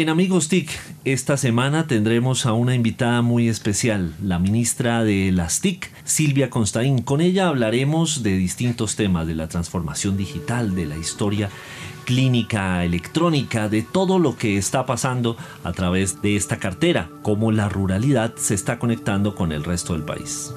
En 0.00 0.10
Amigos 0.10 0.46
TIC, 0.46 0.70
esta 1.04 1.36
semana 1.36 1.88
tendremos 1.88 2.46
a 2.46 2.52
una 2.52 2.76
invitada 2.76 3.20
muy 3.20 3.48
especial, 3.48 4.14
la 4.22 4.38
ministra 4.38 5.02
de 5.02 5.32
las 5.32 5.60
TIC, 5.60 5.90
Silvia 6.04 6.50
Constaín. 6.50 7.02
Con 7.02 7.20
ella 7.20 7.48
hablaremos 7.48 8.22
de 8.22 8.36
distintos 8.36 8.94
temas, 8.94 9.26
de 9.26 9.34
la 9.34 9.48
transformación 9.48 10.16
digital, 10.16 10.76
de 10.76 10.86
la 10.86 10.96
historia 10.96 11.50
clínica 12.04 12.84
electrónica, 12.84 13.68
de 13.68 13.82
todo 13.82 14.20
lo 14.20 14.36
que 14.36 14.56
está 14.56 14.86
pasando 14.86 15.36
a 15.64 15.72
través 15.72 16.22
de 16.22 16.36
esta 16.36 16.58
cartera, 16.58 17.10
cómo 17.22 17.50
la 17.50 17.68
ruralidad 17.68 18.36
se 18.36 18.54
está 18.54 18.78
conectando 18.78 19.34
con 19.34 19.50
el 19.50 19.64
resto 19.64 19.94
del 19.94 20.04
país. 20.04 20.54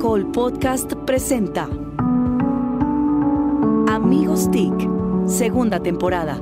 Caracol 0.00 0.32
Podcast 0.32 0.94
presenta 1.04 1.68
Amigos 3.86 4.50
TIC, 4.50 4.72
segunda 5.26 5.78
temporada. 5.82 6.40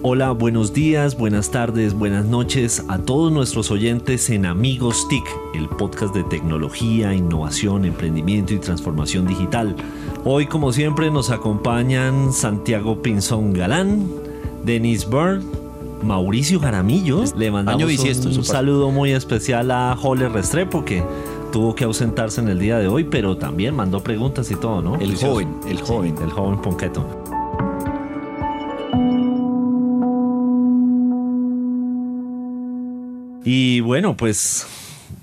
Hola, 0.00 0.30
buenos 0.30 0.72
días, 0.72 1.18
buenas 1.18 1.50
tardes, 1.50 1.92
buenas 1.92 2.24
noches 2.24 2.82
a 2.88 3.00
todos 3.00 3.30
nuestros 3.30 3.70
oyentes 3.70 4.30
en 4.30 4.46
Amigos 4.46 5.08
TIC, 5.08 5.24
el 5.54 5.68
podcast 5.68 6.14
de 6.14 6.24
tecnología, 6.24 7.12
innovación, 7.12 7.84
emprendimiento 7.84 8.54
y 8.54 8.60
transformación 8.60 9.26
digital. 9.26 9.76
Hoy, 10.24 10.46
como 10.46 10.72
siempre, 10.72 11.10
nos 11.10 11.28
acompañan 11.28 12.32
Santiago 12.32 13.02
Pinzón 13.02 13.52
Galán, 13.52 14.08
Denis 14.64 15.06
Bird, 15.06 15.42
Mauricio 16.02 16.60
Jaramillo. 16.60 17.24
Le 17.36 17.50
mandamos 17.50 17.84
un, 18.24 18.44
saludo 18.44 18.90
muy 18.90 19.12
especial 19.12 19.70
a 19.70 19.94
Joler 19.96 20.32
Restrepo, 20.32 20.82
que 20.82 21.02
tuvo 21.50 21.74
que 21.74 21.84
ausentarse 21.84 22.40
en 22.40 22.48
el 22.48 22.58
día 22.58 22.78
de 22.78 22.86
hoy, 22.86 23.04
pero 23.04 23.36
también 23.36 23.74
mandó 23.74 24.02
preguntas 24.02 24.50
y 24.50 24.56
todo, 24.56 24.82
¿no? 24.82 24.96
El 24.96 25.16
joven, 25.16 25.56
el 25.68 25.80
joven. 25.80 26.14
el 26.22 26.30
joven 26.30 26.60
Ponqueto. 26.60 27.06
Y 33.44 33.80
bueno, 33.80 34.16
pues 34.16 34.66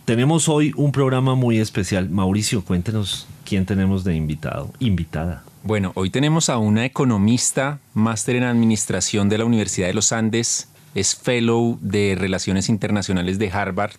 tenemos 0.05 0.50
hoy 0.50 0.73
un 0.75 0.92
programa 0.92 1.36
muy 1.36 1.59
especial. 1.59 2.09
Mauricio, 2.09 2.64
cuéntenos 2.64 3.28
quién 3.45 3.66
tenemos 3.66 4.03
de 4.03 4.16
invitado, 4.16 4.73
invitada. 4.80 5.44
Bueno, 5.64 5.92
hoy 5.95 6.09
tenemos 6.09 6.50
a 6.50 6.58
una 6.58 6.86
economista, 6.86 7.80
máster 7.94 8.36
en 8.36 8.44
administración 8.44 9.30
de 9.30 9.38
la 9.38 9.45
Universidad 9.45 9.88
de 9.88 9.94
los 9.94 10.11
Andes, 10.11 10.70
es 10.95 11.16
fellow 11.16 11.78
de 11.81 12.16
Relaciones 12.17 12.70
Internacionales 12.70 13.38
de 13.38 13.52
Harvard 13.52 13.92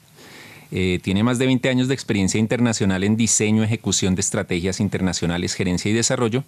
eh, 0.70 0.98
tiene 1.02 1.22
más 1.22 1.38
de 1.38 1.46
20 1.46 1.68
años 1.68 1.88
de 1.88 1.94
experiencia 1.94 2.38
internacional 2.38 3.04
en 3.04 3.16
diseño, 3.16 3.62
ejecución 3.62 4.14
de 4.14 4.20
estrategias 4.20 4.80
internacionales, 4.80 5.54
gerencia 5.54 5.90
y 5.90 5.94
desarrollo. 5.94 6.44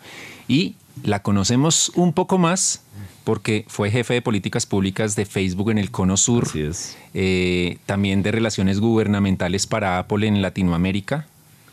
Y 0.49 0.75
la 1.05 1.23
conocemos 1.23 1.91
un 1.95 2.13
poco 2.13 2.39
más 2.39 2.83
porque 3.25 3.65
fue 3.69 3.91
jefe 3.91 4.15
de 4.15 4.23
políticas 4.23 4.67
públicas 4.67 5.15
de 5.17 5.27
Facebook 5.27 5.71
en 5.71 5.79
el 5.79 5.91
Cono 5.91 6.17
Sur. 6.17 6.49
Eh, 7.15 7.79
también 7.87 8.23
de 8.23 8.33
relaciones 8.33 8.81
gubernamentales 8.81 9.67
para 9.67 9.99
Apple 9.99 10.27
en 10.27 10.43
Latinoamérica 10.43 11.27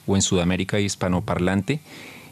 o 0.05 0.15
en 0.15 0.21
Sudamérica 0.21 0.79
hispanoparlante. 0.79 1.79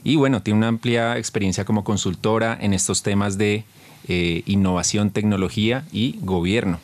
Y 0.04 0.18
bueno, 0.18 0.42
tiene 0.44 0.60
una 0.60 0.68
amplia 0.68 1.18
experiencia 1.18 1.66
como 1.66 1.84
consultora 1.84 2.58
en 2.62 2.74
estos 2.74 3.04
temas 3.04 3.38
de 3.38 3.64
eh, 4.08 4.44
innovación, 4.46 5.10
tecnología 5.10 5.86
y 5.92 6.20
gobierno. 6.22 6.80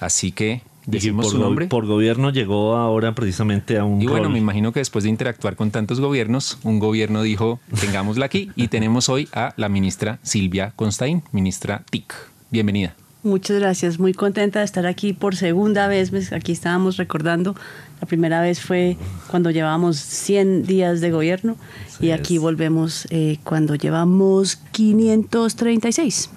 Así 0.00 0.32
que 0.32 0.60
por, 0.90 1.24
su 1.24 1.38
nombre. 1.38 1.66
Por 1.66 1.86
gobierno 1.86 2.30
llegó 2.30 2.76
ahora 2.76 3.14
precisamente 3.14 3.78
a 3.78 3.84
un. 3.84 4.00
Y 4.00 4.06
bueno, 4.06 4.28
me 4.30 4.38
imagino 4.38 4.72
que 4.72 4.80
después 4.80 5.04
de 5.04 5.10
interactuar 5.10 5.56
con 5.56 5.70
tantos 5.70 6.00
gobiernos, 6.00 6.58
un 6.62 6.78
gobierno 6.78 7.22
dijo: 7.22 7.60
tengámosla 7.80 8.26
aquí. 8.26 8.50
y 8.56 8.68
tenemos 8.68 9.08
hoy 9.08 9.28
a 9.32 9.54
la 9.56 9.68
ministra 9.68 10.18
Silvia 10.22 10.72
Constaín, 10.76 11.22
ministra 11.32 11.84
TIC. 11.90 12.14
Bienvenida. 12.50 12.94
Muchas 13.24 13.58
gracias, 13.58 13.98
muy 13.98 14.14
contenta 14.14 14.60
de 14.60 14.64
estar 14.64 14.86
aquí 14.86 15.12
por 15.12 15.34
segunda 15.34 15.88
vez. 15.88 16.10
Pues, 16.10 16.32
aquí 16.32 16.52
estábamos 16.52 16.96
recordando, 16.96 17.56
la 18.00 18.06
primera 18.06 18.40
vez 18.40 18.60
fue 18.60 18.96
cuando 19.26 19.50
llevábamos 19.50 19.96
100 19.96 20.64
días 20.64 21.00
de 21.00 21.10
gobierno 21.10 21.56
y 22.00 22.12
aquí 22.12 22.38
volvemos 22.38 23.08
eh, 23.10 23.38
cuando 23.42 23.74
llevamos 23.74 24.56
536. 24.70 26.30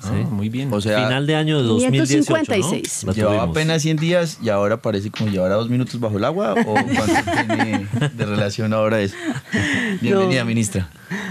Sí, 0.00 0.08
ah, 0.12 0.28
muy 0.30 0.48
bien. 0.48 0.72
O 0.72 0.80
sea, 0.80 1.04
final 1.04 1.26
de 1.26 1.34
año 1.34 1.58
de 1.58 1.64
2018. 1.64 2.34
556. 2.34 3.06
Llevaba 3.16 3.42
apenas 3.42 3.82
100 3.82 3.96
días 3.96 4.38
y 4.42 4.48
ahora 4.48 4.80
parece 4.80 5.10
como 5.10 5.30
llevar 5.30 5.50
dos 5.50 5.68
minutos 5.68 5.98
bajo 5.98 6.18
el 6.18 6.24
agua. 6.24 6.54
¿O 6.54 6.74
cuánto 6.74 7.14
tiene 7.46 7.88
de 8.14 8.26
relación 8.26 8.72
ahora 8.72 9.00
eso? 9.00 9.16
Bienvenida, 10.00 10.44
ministra. 10.44 10.88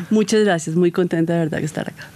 Muchas 0.10 0.44
gracias, 0.44 0.76
muy 0.76 0.92
contenta 0.92 1.34
de 1.34 1.40
verdad 1.40 1.60
de 1.60 1.66
estar 1.66 1.90
acá. 1.90 2.10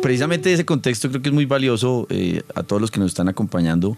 Precisamente 0.00 0.52
ese 0.52 0.64
contexto 0.64 1.08
creo 1.10 1.22
que 1.22 1.28
es 1.28 1.34
muy 1.34 1.46
valioso 1.46 2.06
eh, 2.10 2.42
a 2.54 2.64
todos 2.64 2.82
los 2.82 2.90
que 2.90 2.98
nos 2.98 3.12
están 3.12 3.28
acompañando 3.28 3.96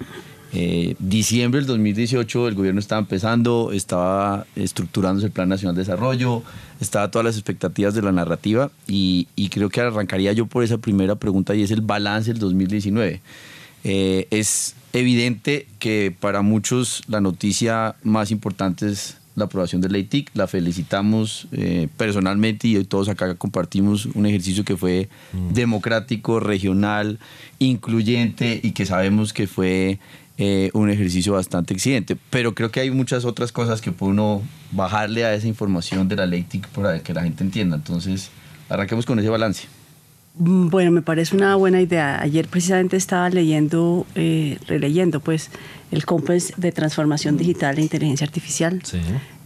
eh, 0.56 0.94
diciembre 1.00 1.59
del 1.59 1.66
2018 1.66 2.47
el 2.47 2.54
gobierno 2.54 2.78
estaba 2.78 3.00
empezando, 3.00 3.72
estaba 3.72 4.47
estructurándose 4.54 5.26
el 5.26 5.32
Plan 5.32 5.48
Nacional 5.48 5.75
de 5.75 5.81
Desarrollo, 5.81 6.44
estaba 6.81 7.10
todas 7.10 7.25
las 7.25 7.34
expectativas 7.34 7.92
de 7.92 8.03
la 8.03 8.12
narrativa 8.12 8.70
y, 8.87 9.26
creo 9.50 9.69
que 9.69 9.81
arrancaría 9.81 10.32
yo 10.32 10.47
por 10.47 10.62
esa 10.62 10.78
primera 10.78 11.16
pregunta 11.16 11.56
y 11.56 11.62
es 11.62 11.72
el 11.72 11.81
balance 11.81 12.32
del 12.32 12.38
2019. 12.38 13.20
Eh, 13.82 14.28
es 14.31 14.76
evidente 14.93 15.66
que 15.81 16.14
para 16.19 16.43
muchos 16.43 17.03
la 17.09 17.20
noticia 17.20 17.97
más 18.04 18.31
importante 18.31 18.87
es 18.87 19.16
la 19.37 19.47
aprobación 19.47 19.81
de 19.81 19.88
ley 19.88 20.04
TIC. 20.04 20.31
La 20.34 20.47
felicitamos 20.47 21.48
eh, 21.53 21.88
personalmente 21.97 22.69
y 22.69 22.76
hoy 22.76 22.84
todos 22.84 23.09
acá 23.09 23.34
compartimos 23.34 24.06
un 24.06 24.26
ejercicio 24.26 24.64
que 24.64 24.76
fue 24.76 25.09
mm. 25.32 25.53
democrático, 25.53 26.41
regional, 26.41 27.19
incluyente 27.59 28.60
y 28.62 28.72
que 28.72 28.87
sabemos 28.87 29.32
que 29.32 29.47
fue 29.47 29.98
eh, 30.37 30.71
un 30.75 30.91
ejercicio 30.91 31.34
bastante 31.34 31.75
exigente. 31.75 32.17
Pero 32.31 32.55
creo 32.55 32.71
que 32.71 32.81
hay 32.81 32.91
muchas 32.91 33.25
otras 33.25 33.53
cosas 33.53 33.81
que 33.81 33.93
puede 33.93 34.12
uno 34.12 34.43
bajarle 34.72 35.25
a 35.25 35.34
esa 35.34 35.47
información 35.47 36.09
de 36.09 36.17
la 36.17 36.27
ley 36.27 36.43
TIC 36.43 36.69
para 36.69 37.00
que 37.00 37.15
la 37.15 37.22
gente 37.22 37.45
entienda. 37.45 37.77
Entonces, 37.77 38.31
arranquemos 38.69 39.06
con 39.06 39.19
ese 39.19 39.28
balance. 39.28 39.69
Mm, 40.37 40.69
bueno, 40.69 40.91
me 40.91 41.03
parece 41.03 41.37
una 41.37 41.55
buena 41.56 41.81
idea. 41.81 42.21
Ayer 42.21 42.49
precisamente 42.49 42.97
estaba 42.97 43.31
leyendo, 43.31 44.06
eh, 44.17 44.59
releyendo, 44.67 45.21
pues, 45.21 45.50
el 45.93 46.05
COMPES 46.05 46.55
de 46.56 46.73
Transformación 46.73 47.37
Digital 47.37 47.78
e 47.78 47.83
Inteligencia 47.83 48.27
Artificial. 48.27 48.81
Sí. 48.84 48.99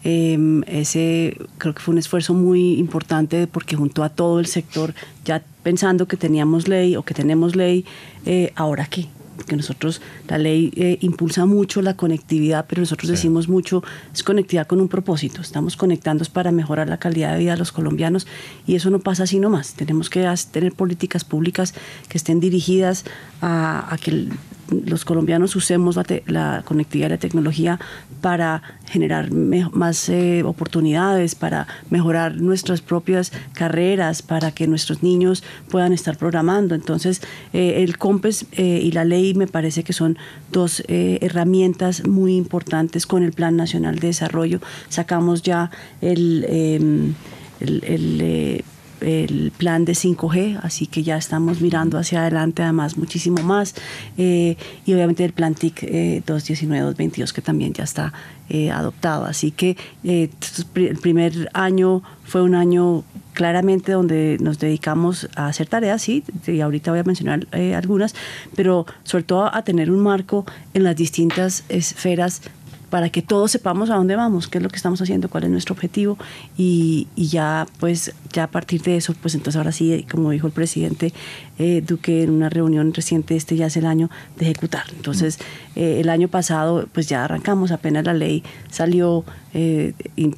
Em, 0.04 0.62
ese 0.69 1.37
creo 1.59 1.75
que 1.75 1.81
fue 1.81 1.93
un 1.93 1.98
esfuerzo 1.98 2.32
muy 2.32 2.78
importante 2.78 3.48
porque 3.48 3.75
juntó 3.75 4.04
a 4.04 4.09
todo 4.09 4.38
el 4.38 4.47
sector, 4.47 4.94
ya 5.25 5.43
pensando 5.65 6.06
que 6.06 6.16
teníamos 6.16 6.69
ley 6.69 6.94
o 6.94 7.03
que 7.03 7.15
tenemos 7.15 7.56
ley, 7.56 7.84
eh, 8.25 8.53
ahora 8.54 8.87
qué, 8.87 9.09
que 9.47 9.56
nosotros, 9.56 10.00
la 10.28 10.38
ley 10.38 10.72
eh, 10.76 10.99
impulsa 11.00 11.47
mucho 11.47 11.82
la 11.82 11.94
conectividad, 11.94 12.66
pero 12.69 12.81
nosotros 12.81 13.10
decimos 13.10 13.49
mucho, 13.49 13.82
es 14.12 14.22
conectividad 14.22 14.66
con 14.66 14.81
un 14.81 14.88
propósito, 14.88 15.41
estamos 15.41 15.76
conectando 15.76 16.25
para 16.32 16.50
mejorar 16.53 16.88
la 16.88 16.99
calidad 16.99 17.32
de 17.32 17.38
vida 17.38 17.53
de 17.53 17.59
los 17.59 17.72
colombianos 17.72 18.27
y 18.66 18.75
eso 18.75 18.91
no 18.91 18.98
pasa 18.98 19.25
así 19.25 19.38
nomás, 19.38 19.75
tenemos 19.75 20.10
que 20.10 20.28
tener 20.50 20.72
políticas 20.72 21.25
públicas 21.25 21.75
que 22.09 22.19
estén 22.19 22.41
dirigidas 22.41 23.04
a, 23.41 23.93
a 23.93 23.98
que 23.98 24.28
los 24.70 25.04
colombianos 25.04 25.56
usemos 25.56 25.98
la, 26.26 26.62
conectividad 26.64 27.08
y 27.08 27.10
la 27.10 27.18
tecnología 27.18 27.78
para 28.20 28.62
generar 28.86 29.30
más 29.30 30.08
eh, 30.08 30.42
oportunidades, 30.44 31.34
para 31.34 31.66
mejorar 31.90 32.36
nuestras 32.36 32.80
propias 32.80 33.32
carreras, 33.52 34.22
para 34.22 34.52
que 34.52 34.66
nuestros 34.66 35.02
niños 35.02 35.42
puedan 35.70 35.92
estar 35.92 36.16
programando. 36.16 36.74
Entonces, 36.74 37.20
eh, 37.52 37.82
el 37.82 37.98
COMPES 37.98 38.46
eh, 38.52 38.80
y 38.82 38.92
la 38.92 39.04
ley 39.04 39.34
me 39.34 39.46
parece 39.46 39.82
que 39.82 39.92
son 39.92 40.18
dos 40.52 40.82
herramientas 40.88 42.06
muy 42.06 42.36
importantes 42.36 43.06
con 43.06 43.22
el 43.22 43.32
Plan 43.32 43.56
Nacional 43.56 43.98
de 43.98 44.08
Desarrollo. 44.08 44.60
Sacamos 44.88 45.42
ya 45.42 45.71
el, 46.00 46.44
em, 46.48 47.14
el 47.60 48.64
el 49.00 49.53
plan 49.56 49.84
de 49.84 49.92
5G, 49.92 50.60
así 50.62 50.86
que 50.86 51.03
ya 51.03 51.16
estamos 51.16 51.60
mirando 51.60 51.98
hacia 51.98 52.21
adelante 52.21 52.62
además 52.62 52.97
muchísimo 52.97 53.42
más, 53.42 53.74
eh, 54.16 54.56
y 54.86 54.95
obviamente 54.95 55.24
el 55.24 55.33
plan 55.33 55.54
TIC 55.54 55.83
219-222 56.27 57.30
eh, 57.30 57.34
que 57.34 57.42
también 57.42 57.72
ya 57.72 57.84
está 57.84 58.12
eh, 58.48 58.71
adoptado. 58.71 59.24
Así 59.24 59.50
que 59.50 59.77
el 60.03 60.98
primer 61.00 61.50
año 61.53 62.03
fue 62.24 62.42
un 62.42 62.54
año 62.54 63.04
claramente 63.33 63.92
donde 63.92 64.36
nos 64.41 64.59
dedicamos 64.59 65.28
a 65.36 65.47
hacer 65.47 65.68
tareas, 65.68 66.03
sí, 66.03 66.24
y 66.47 66.60
ahorita 66.60 66.91
voy 66.91 67.00
a 67.00 67.04
mencionar 67.04 67.47
algunas, 67.77 68.15
pero 68.56 68.84
sobre 69.04 69.24
todo 69.24 69.54
a 69.54 69.62
tener 69.62 69.91
un 69.92 70.00
marco 70.00 70.45
en 70.74 70.83
las 70.83 70.97
distintas 70.97 71.65
esferas 71.68 72.42
para 72.90 73.10
que 73.10 73.22
todos 73.22 73.50
sepamos 73.50 73.90
a 73.90 73.96
dónde 73.96 74.16
vamos, 74.16 74.48
qué 74.48 74.58
es 74.58 74.64
lo 74.64 74.70
que 74.70 74.76
estamos 74.76 75.00
haciendo, 75.00 75.28
cuál 75.28 75.44
es 75.44 75.50
nuestro 75.50 75.74
objetivo 75.74 76.18
y, 76.56 77.06
ya 77.16 77.66
pues 77.78 78.14
ya 78.32 78.44
a 78.44 78.50
partir 78.50 78.82
de 78.82 78.96
eso, 78.96 79.14
pues 79.20 79.34
entonces 79.34 79.56
ahora 79.56 79.72
sí, 79.72 80.06
como 80.10 80.30
dijo 80.30 80.46
el 80.46 80.52
presidente 80.52 81.12
eh, 81.59 81.83
Duque 81.87 82.22
en 82.22 82.31
una 82.31 82.49
reunión 82.49 82.93
reciente, 82.95 83.37
este 83.37 83.57
ya 83.57 83.66
es 83.66 83.77
el 83.77 83.87
año 83.87 84.10
de 84.37 84.47
ejecutar. 84.47 84.84
Entonces 84.95 85.39
eh, 85.77 86.01
el 86.01 86.09
año 86.09 86.28
pasado 86.28 86.89
pues 86.93 87.09
ya 87.09 87.25
arrancamos, 87.25 87.71
apenas 87.71 88.05
la 88.05 88.15
ley 88.15 88.43
salió, 88.71 89.25
eh, 89.55 89.95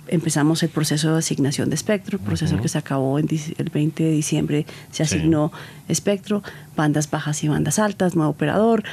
empezamos 0.09 0.63
el 0.63 0.69
proceso 0.69 1.13
de 1.13 1.19
asignación 1.19 1.69
de 1.69 1.75
espectro, 1.75 2.19
el 2.19 2.25
proceso 2.25 2.61
que 2.61 2.69
se 2.69 2.79
acabó 2.79 3.19
en 3.19 3.29
el 3.59 3.71
20 3.71 4.03
de 4.03 4.11
diciembre, 4.11 4.67
se 4.91 5.03
asignó 5.03 5.53
espectro, 5.89 6.43
bandas 6.77 7.11
bajas 7.11 7.43
y 7.43 7.49
bandas 7.49 7.79
altas, 7.79 8.15
nuevo 8.15 8.31
operador, 8.31 8.85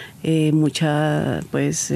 mucha 0.52 1.42
pues 1.52 1.94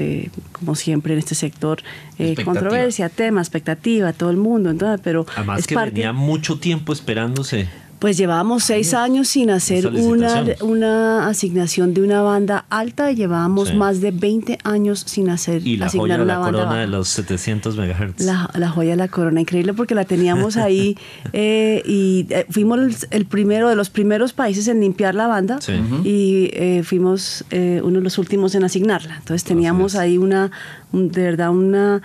como 0.52 0.74
siempre 0.74 1.12
en 1.14 1.18
este 1.18 1.34
sector 1.34 1.82
eh, 2.18 2.36
controversia, 2.44 3.08
tema, 3.08 3.40
expectativa, 3.40 4.12
todo 4.12 4.30
el 4.30 4.36
mundo, 4.36 4.70
entonces, 4.70 5.00
pero 5.02 5.26
Además 5.34 5.60
es 5.60 5.66
que 5.66 5.74
venía 5.74 6.12
mucho 6.12 6.58
tiempo 6.58 6.92
esperándose. 6.92 7.68
Pues 8.02 8.16
llevábamos 8.16 8.64
seis 8.64 8.94
años 8.94 9.28
sin 9.28 9.48
hacer 9.50 9.86
una, 9.86 10.44
una 10.60 11.28
asignación 11.28 11.94
de 11.94 12.02
una 12.02 12.20
banda 12.20 12.64
alta. 12.68 13.12
Y 13.12 13.14
llevábamos 13.14 13.72
más 13.74 14.00
de 14.00 14.10
20 14.10 14.58
años 14.64 15.04
sin 15.06 15.30
hacer 15.30 15.64
y 15.64 15.76
la 15.76 15.88
joya 15.88 16.18
de 16.18 16.24
la 16.24 16.40
corona 16.40 16.80
de 16.80 16.88
los 16.88 17.06
700 17.10 17.76
megahertz. 17.76 18.20
La, 18.24 18.68
joya 18.70 18.90
de 18.90 18.96
la 18.96 19.06
corona, 19.06 19.40
increíble 19.40 19.72
porque 19.72 19.94
la 19.94 20.04
teníamos 20.04 20.56
ahí 20.56 20.98
eh, 21.32 21.80
y 21.86 22.26
eh, 22.30 22.44
fuimos 22.50 23.06
el, 23.12 23.26
primero 23.26 23.68
de 23.68 23.76
los 23.76 23.88
primeros 23.88 24.32
países 24.32 24.66
en 24.66 24.80
limpiar 24.80 25.14
la 25.14 25.28
banda 25.28 25.60
y 26.02 26.50
fuimos 26.82 27.44
uno 27.52 27.98
de 27.98 28.00
los 28.00 28.18
últimos 28.18 28.56
en 28.56 28.64
asignarla. 28.64 29.18
Entonces 29.18 29.44
teníamos 29.44 29.94
ahí 29.94 30.18
una, 30.18 30.50
de 30.90 31.22
verdad 31.22 31.50
una, 31.50 32.02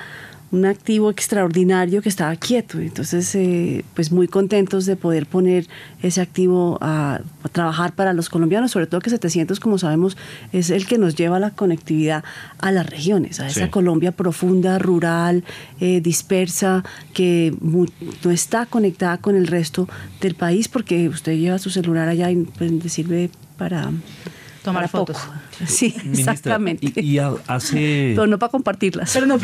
un 0.51 0.65
activo 0.65 1.09
extraordinario 1.09 2.01
que 2.01 2.09
estaba 2.09 2.35
quieto. 2.35 2.79
Entonces, 2.79 3.33
eh, 3.35 3.83
pues 3.93 4.11
muy 4.11 4.27
contentos 4.27 4.85
de 4.85 4.95
poder 4.95 5.25
poner 5.25 5.67
ese 6.01 6.21
activo 6.21 6.77
a, 6.81 7.21
trabajar 7.51 7.93
para 7.95 8.13
los 8.13 8.29
colombianos, 8.29 8.71
sobre 8.71 8.87
todo 8.87 8.99
que 8.99 9.09
700, 9.09 9.59
como 9.61 9.77
sabemos, 9.77 10.17
es 10.51 10.69
el 10.69 10.85
que 10.85 10.97
nos 10.97 11.15
lleva 11.15 11.39
la 11.39 11.51
conectividad 11.51 12.23
a 12.59 12.71
las 12.71 12.89
regiones, 12.89 13.39
a 13.39 13.47
esa 13.47 13.71
Colombia 13.71 14.11
profunda, 14.11 14.79
rural, 14.79 15.45
eh, 15.79 16.01
dispersa, 16.01 16.83
que 17.13 17.55
no 17.61 18.31
está 18.31 18.65
conectada 18.65 19.17
con 19.17 19.35
el 19.35 19.47
resto 19.47 19.87
del 20.19 20.35
país, 20.35 20.67
porque 20.67 21.07
usted 21.07 21.37
lleva 21.37 21.57
su 21.57 21.69
celular 21.69 22.09
allá 22.09 22.29
y 22.31 22.35
pues, 22.35 22.71
le 22.71 22.89
sirve 22.89 23.29
para 23.57 23.91
tomar 24.63 24.89
fotos. 24.89 25.17
Sí, 25.65 25.95
exactamente. 26.05 27.01
Y, 27.01 27.17
hace... 27.17 28.13
Pero 28.15 28.27
no 28.27 28.37
para 28.37 28.51
compartirlas. 28.51 29.11
Pero 29.11 29.25
no 29.25 29.39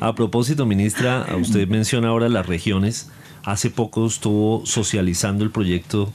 A 0.00 0.14
propósito, 0.14 0.64
ministra, 0.64 1.26
usted 1.38 1.68
menciona 1.68 2.08
ahora 2.08 2.30
las 2.30 2.46
regiones. 2.46 3.10
Hace 3.44 3.68
poco 3.70 4.06
estuvo 4.06 4.64
socializando 4.64 5.44
el 5.44 5.50
proyecto 5.50 6.12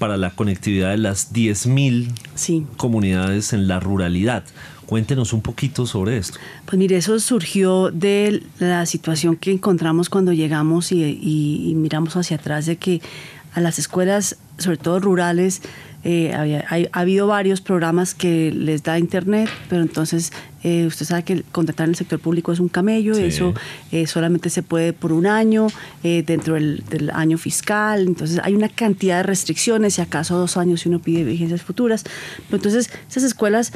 para 0.00 0.16
la 0.16 0.30
conectividad 0.30 0.90
de 0.90 0.98
las 0.98 1.32
10.000 1.32 2.12
sí. 2.34 2.66
comunidades 2.76 3.52
en 3.52 3.68
la 3.68 3.78
ruralidad. 3.78 4.44
Cuéntenos 4.90 5.32
un 5.32 5.40
poquito 5.40 5.86
sobre 5.86 6.18
esto. 6.18 6.40
Pues 6.66 6.76
mire, 6.76 6.96
eso 6.96 7.20
surgió 7.20 7.92
de 7.92 8.42
la 8.58 8.84
situación 8.86 9.36
que 9.36 9.52
encontramos 9.52 10.10
cuando 10.10 10.32
llegamos 10.32 10.90
y, 10.90 11.74
miramos 11.76 12.16
hacia 12.16 12.38
atrás 12.38 12.66
de 12.66 12.74
que 12.76 13.00
a 13.54 13.60
las 13.60 13.78
escuelas, 13.78 14.36
sobre 14.58 14.78
todo 14.78 14.98
rurales, 14.98 15.62
eh, 16.02 16.32
ha 16.34 16.98
habido 16.98 17.28
varios 17.28 17.60
programas 17.60 18.14
que 18.14 18.50
les 18.50 18.82
da 18.82 18.98
internet, 18.98 19.48
pero 19.68 19.82
entonces 19.82 20.32
eh, 20.64 20.86
usted 20.86 21.06
sabe 21.06 21.22
que 21.22 21.44
contratar 21.52 21.84
en 21.84 21.90
el 21.90 21.96
sector 21.96 22.18
público 22.18 22.50
es 22.50 22.58
un 22.58 22.68
camello, 22.68 23.12
eso 23.12 23.54
eh, 23.92 24.08
solamente 24.08 24.50
se 24.50 24.64
puede 24.64 24.92
por 24.92 25.12
un 25.12 25.26
año, 25.26 25.68
dentro 26.02 26.54
del, 26.54 27.12
año 27.14 27.38
fiscal, 27.38 28.08
entonces 28.08 28.40
hay 28.42 28.56
una 28.56 28.68
cantidad 28.68 29.18
de 29.18 29.22
restricciones, 29.22 29.94
si 29.94 30.00
acaso 30.00 30.36
dos 30.36 30.56
años 30.56 30.80
si 30.80 30.88
uno 30.88 30.98
pide 30.98 31.22
vigencias 31.22 31.62
futuras. 31.62 32.02
Pero 32.48 32.56
entonces 32.56 32.90
esas 33.08 33.22
escuelas 33.22 33.72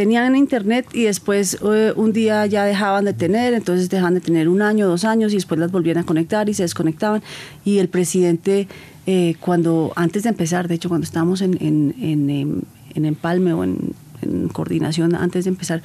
tenían 0.00 0.34
internet 0.34 0.86
y 0.94 1.02
después 1.02 1.58
un 1.60 2.14
día 2.14 2.46
ya 2.46 2.64
dejaban 2.64 3.04
de 3.04 3.12
tener, 3.12 3.52
entonces 3.52 3.90
dejaban 3.90 4.14
de 4.14 4.22
tener 4.22 4.48
un 4.48 4.62
año, 4.62 4.88
dos 4.88 5.04
años 5.04 5.30
y 5.32 5.34
después 5.34 5.60
las 5.60 5.70
volvían 5.70 5.98
a 5.98 6.04
conectar 6.04 6.48
y 6.48 6.54
se 6.54 6.62
desconectaban. 6.62 7.22
Y 7.66 7.80
el 7.80 7.88
presidente, 7.90 8.66
cuando 9.40 9.92
antes 9.96 10.22
de 10.22 10.30
empezar, 10.30 10.68
de 10.68 10.76
hecho 10.76 10.88
cuando 10.88 11.04
estábamos 11.04 11.42
en, 11.42 11.58
en, 11.60 11.94
en, 12.00 12.64
en 12.94 13.04
Empalme 13.04 13.52
o 13.52 13.62
en 13.62 14.48
coordinación 14.54 15.14
antes 15.14 15.44
de 15.44 15.50
empezar, 15.50 15.82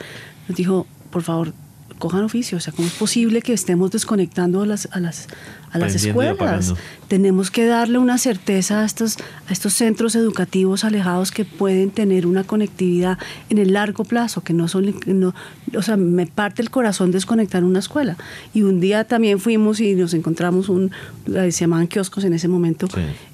nos 0.47 0.55
dijo, 0.55 0.87
por 1.09 1.21
favor, 1.21 1.51
cojan 1.99 2.23
oficio, 2.23 2.57
o 2.57 2.61
sea, 2.61 2.71
¿cómo 2.73 2.87
es 2.87 2.93
posible 2.93 3.41
que 3.41 3.51
estemos 3.51 3.91
desconectando 3.91 4.61
a 4.61 4.65
las, 4.65 5.27
a 5.75 5.79
las 5.79 5.95
escuelas? 5.95 6.73
Tenemos 7.07 7.51
que 7.51 7.65
darle 7.65 7.99
una 7.99 8.17
certeza 8.17 8.81
a 8.81 8.85
estos, 8.85 9.17
a 9.47 9.53
estos 9.53 9.73
centros 9.73 10.15
educativos 10.15 10.83
alejados 10.83 11.31
que 11.31 11.45
pueden 11.45 11.91
tener 11.91 12.25
una 12.25 12.43
conectividad 12.43 13.19
en 13.49 13.59
el 13.59 13.73
largo 13.73 14.05
plazo, 14.05 14.41
que 14.41 14.53
no 14.53 14.67
son, 14.67 14.95
no, 15.05 15.35
o 15.77 15.81
sea, 15.81 15.97
me 15.97 16.25
parte 16.25 16.61
el 16.61 16.71
corazón 16.71 17.11
desconectar 17.11 17.63
una 17.63 17.79
escuela. 17.79 18.17
Y 18.53 18.63
un 18.63 18.79
día 18.79 19.03
también 19.03 19.39
fuimos 19.39 19.79
y 19.79 19.93
nos 19.93 20.13
encontramos 20.13 20.69
un, 20.69 20.91
se 21.25 21.51
llamaban 21.51 21.87
kioscos 21.87 22.23
en 22.23 22.33
ese 22.33 22.47
momento, 22.47 22.87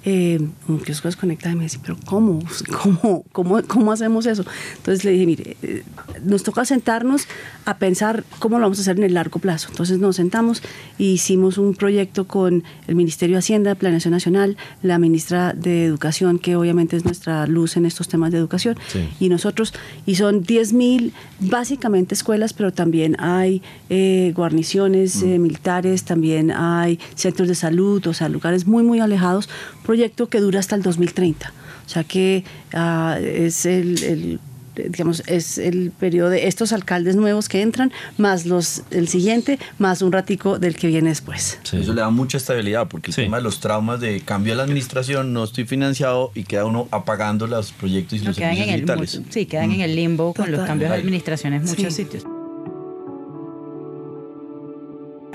eh, 0.04 0.40
un 0.68 0.80
kiosco 0.80 1.08
desconectado 1.08 1.54
y 1.56 1.58
me 1.58 1.64
decía, 1.64 1.80
pero 1.82 1.98
¿cómo? 2.06 2.40
¿Cómo, 2.82 3.24
cómo, 3.32 3.62
cómo 3.68 3.92
hacemos 3.92 4.26
eso? 4.26 4.44
Entonces 4.78 5.06
le 5.06 5.12
dije, 5.12 5.26
mire, 5.26 5.58
eh, 5.62 5.84
nos 6.24 6.44
toca 6.44 6.66
sentarnos 6.66 7.28
a 7.66 7.78
pensar 7.78 8.24
cómo 8.40 8.58
lo 8.58 8.64
vamos 8.66 8.80
a 8.80 8.82
hacer 8.82 8.98
en 8.98 9.04
el 9.04 9.14
largo 9.14 9.40
plazo. 9.40 9.70
Entonces 9.70 10.00
nos 10.00 10.16
sentamos 10.16 10.62
e 11.00 11.04
hicimos 11.04 11.58
un 11.58 11.74
proyecto 11.74 12.26
con 12.32 12.64
el 12.88 12.96
Ministerio 12.96 13.36
de 13.36 13.40
Hacienda, 13.40 13.76
Planeación 13.76 14.12
Nacional, 14.12 14.58
la 14.82 14.98
ministra 14.98 15.54
de 15.54 15.86
Educación, 15.86 16.40
que 16.40 16.56
obviamente 16.56 16.98
es 16.98 17.06
nuestra 17.06 17.46
luz 17.46 17.78
en 17.78 17.86
estos 17.86 18.08
temas 18.08 18.32
de 18.32 18.40
educación, 18.40 18.76
y 19.20 19.30
nosotros, 19.30 19.76
y 20.08 20.16
son 20.16 20.44
10.000 20.44 21.12
básicamente 21.40 22.16
escuelas, 22.16 22.54
pero 22.54 22.72
también 22.74 23.16
hay 23.20 23.62
eh, 23.90 24.34
guarniciones 24.36 25.22
eh, 25.22 25.38
mm. 25.38 25.42
militares, 25.44 26.04
también 26.04 26.50
hay 26.50 27.00
centros 27.14 27.48
de 27.48 27.56
salud, 27.56 28.08
o 28.08 28.14
sea, 28.16 28.30
lugares 28.30 28.66
muy, 28.66 28.82
muy 28.82 29.00
alejados, 29.00 29.48
proyecto 29.84 30.28
que 30.28 30.40
dura 30.40 30.60
hasta 30.60 30.76
el 30.76 30.82
2030. 30.82 31.54
O 31.86 31.90
sea 31.94 32.04
que 32.06 32.46
ah, 32.74 33.20
es 33.22 33.66
el 33.66 34.40
digamos, 34.76 35.24
es 35.28 35.58
el 35.58 35.92
periodo 35.92 36.30
de 36.30 36.48
estos 36.48 36.74
alcaldes 36.74 37.16
nuevos 37.16 37.50
que 37.50 37.62
entran, 37.62 37.92
más 38.18 38.46
los 38.46 38.84
el 38.92 39.08
siguiente, 39.08 39.60
más 39.80 40.02
un 40.02 40.12
ratico 40.12 40.60
del 40.60 40.76
que 40.76 40.88
viene 40.88 41.10
después. 41.10 41.60
Eso 41.64 41.94
le 41.94 42.02
da 42.02 42.10
mucha 42.10 42.38
estabilidad, 42.38 42.88
porque 42.88 43.12
el 43.12 43.16
tema 43.16 43.38
de 43.38 43.44
los 43.44 43.60
traumas 43.60 44.00
de 44.00 44.22
cambio 44.22 44.54
de 44.54 44.58
la 44.58 44.64
administración, 44.64 45.34
no 45.34 45.44
estoy 45.44 45.66
financiado 45.66 46.32
y 46.36 46.44
queda 46.44 46.66
uno 46.66 46.88
apagando 46.92 47.48
los 47.48 47.72
proyectos 47.72 48.22
y 48.22 48.26
los 48.26 48.36
servicios 48.36 48.68
digitales. 48.68 49.22
sí, 49.30 49.46
quedan 49.46 49.72
en 49.72 49.82
el 49.82 49.96
limbo 49.96 50.34
con 50.34 50.52
los 50.52 50.66
cambios 50.66 50.92
de 50.92 50.98
administraciones 50.98 51.62
en 51.62 51.68
muchos 51.68 51.94
sitios. 51.94 52.24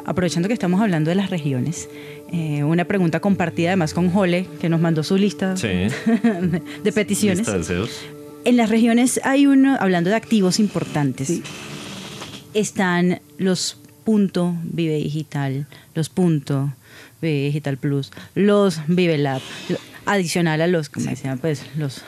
aprovechando 0.06 0.46
que 0.46 0.54
estamos 0.54 0.80
hablando 0.80 1.10
de 1.10 1.16
las 1.16 1.30
regiones, 1.30 1.88
eh, 2.32 2.62
una 2.62 2.84
pregunta 2.84 3.18
compartida 3.18 3.70
además 3.70 3.92
con 3.92 4.10
Jole, 4.10 4.46
que 4.60 4.68
nos 4.68 4.80
mandó 4.80 5.02
su 5.02 5.16
lista 5.16 5.54
de 5.54 6.92
peticiones. 6.92 7.38
Lista 7.38 7.52
de 7.52 7.58
deseos 7.58 8.15
en 8.46 8.56
las 8.56 8.70
regiones 8.70 9.20
hay 9.24 9.46
uno, 9.46 9.76
hablando 9.80 10.08
de 10.08 10.16
activos 10.16 10.60
importantes, 10.60 11.40
están 12.54 13.20
los 13.38 13.76
punto 14.04 14.54
Vive 14.62 14.98
Digital, 14.98 15.66
los 15.94 16.08
punto 16.08 16.72
Vive 17.20 17.46
Digital 17.46 17.76
Plus, 17.76 18.12
los 18.36 18.80
Vive 18.86 19.18
Lab, 19.18 19.42
adicional 20.06 20.60
a 20.60 20.68
los, 20.68 20.88
como 20.88 21.06
decían, 21.06 21.38
pues 21.38 21.62
los 21.76 22.04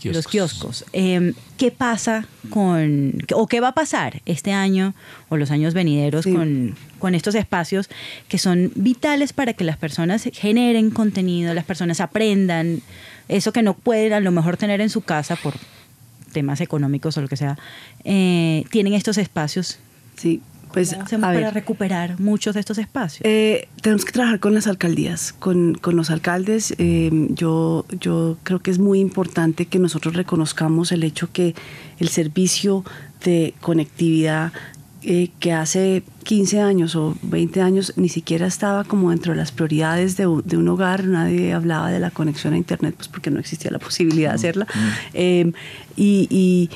kioscos. 0.00 0.16
Los 0.24 0.26
kioscos. 0.28 0.84
Em, 0.92 1.34
¿Qué 1.56 1.72
pasa 1.72 2.26
con, 2.50 3.14
o 3.34 3.48
qué 3.48 3.60
va 3.60 3.68
a 3.68 3.74
pasar 3.74 4.22
este 4.24 4.52
año 4.52 4.94
o 5.30 5.36
los 5.36 5.50
años 5.50 5.74
venideros 5.74 6.26
con, 6.26 6.76
con, 7.00 7.16
estos 7.16 7.34
espacios 7.34 7.88
que 8.28 8.38
son 8.38 8.70
vitales 8.76 9.32
para 9.32 9.52
que 9.52 9.64
las 9.64 9.78
personas 9.78 10.28
generen 10.32 10.90
contenido, 10.90 11.54
las 11.54 11.64
personas 11.64 12.00
aprendan, 12.00 12.82
eso 13.28 13.52
que 13.52 13.62
no 13.62 13.74
pueden 13.74 14.12
a 14.12 14.20
lo 14.20 14.30
mejor 14.30 14.56
tener 14.56 14.80
en 14.80 14.90
su 14.90 15.02
casa 15.02 15.36
por 15.36 15.54
temas 16.32 16.60
económicos 16.60 17.16
o 17.16 17.20
lo 17.20 17.28
que 17.28 17.36
sea, 17.36 17.58
eh, 18.04 18.64
tienen 18.70 18.94
estos 18.94 19.18
espacios. 19.18 19.78
Sí, 20.16 20.40
pues 20.72 20.96
para 21.20 21.50
recuperar 21.50 22.18
muchos 22.18 22.54
de 22.54 22.60
estos 22.60 22.78
espacios? 22.78 23.20
Eh, 23.24 23.68
tenemos 23.82 24.04
que 24.04 24.12
trabajar 24.12 24.40
con 24.40 24.54
las 24.54 24.66
alcaldías, 24.66 25.32
con, 25.32 25.74
con 25.74 25.96
los 25.96 26.10
alcaldes. 26.10 26.74
Eh, 26.78 27.10
yo, 27.30 27.84
yo 28.00 28.38
creo 28.42 28.60
que 28.60 28.70
es 28.70 28.78
muy 28.78 29.00
importante 29.00 29.66
que 29.66 29.78
nosotros 29.78 30.14
reconozcamos 30.14 30.90
el 30.92 31.04
hecho 31.04 31.30
que 31.30 31.54
el 31.98 32.08
servicio 32.08 32.84
de 33.22 33.54
conectividad 33.60 34.52
eh, 35.04 35.30
que 35.40 35.52
hace 35.52 36.02
15 36.24 36.60
años 36.60 36.94
o 36.94 37.16
20 37.22 37.60
años 37.60 37.92
ni 37.96 38.08
siquiera 38.08 38.46
estaba 38.46 38.84
como 38.84 39.10
dentro 39.10 39.32
de 39.32 39.36
las 39.36 39.50
prioridades 39.50 40.16
de, 40.16 40.26
un 40.26 40.68
hogar, 40.68 41.04
nadie 41.04 41.52
hablaba 41.52 41.90
de 41.90 41.98
la 41.98 42.10
conexión 42.10 42.54
a 42.54 42.56
Internet, 42.56 42.94
pues 42.96 43.08
porque 43.08 43.30
no 43.30 43.40
existía 43.40 43.70
la 43.70 43.78
posibilidad 43.78 44.30
de 44.30 44.34
hacerla. 44.36 44.66
Em, 45.12 45.52
y, 45.96 46.70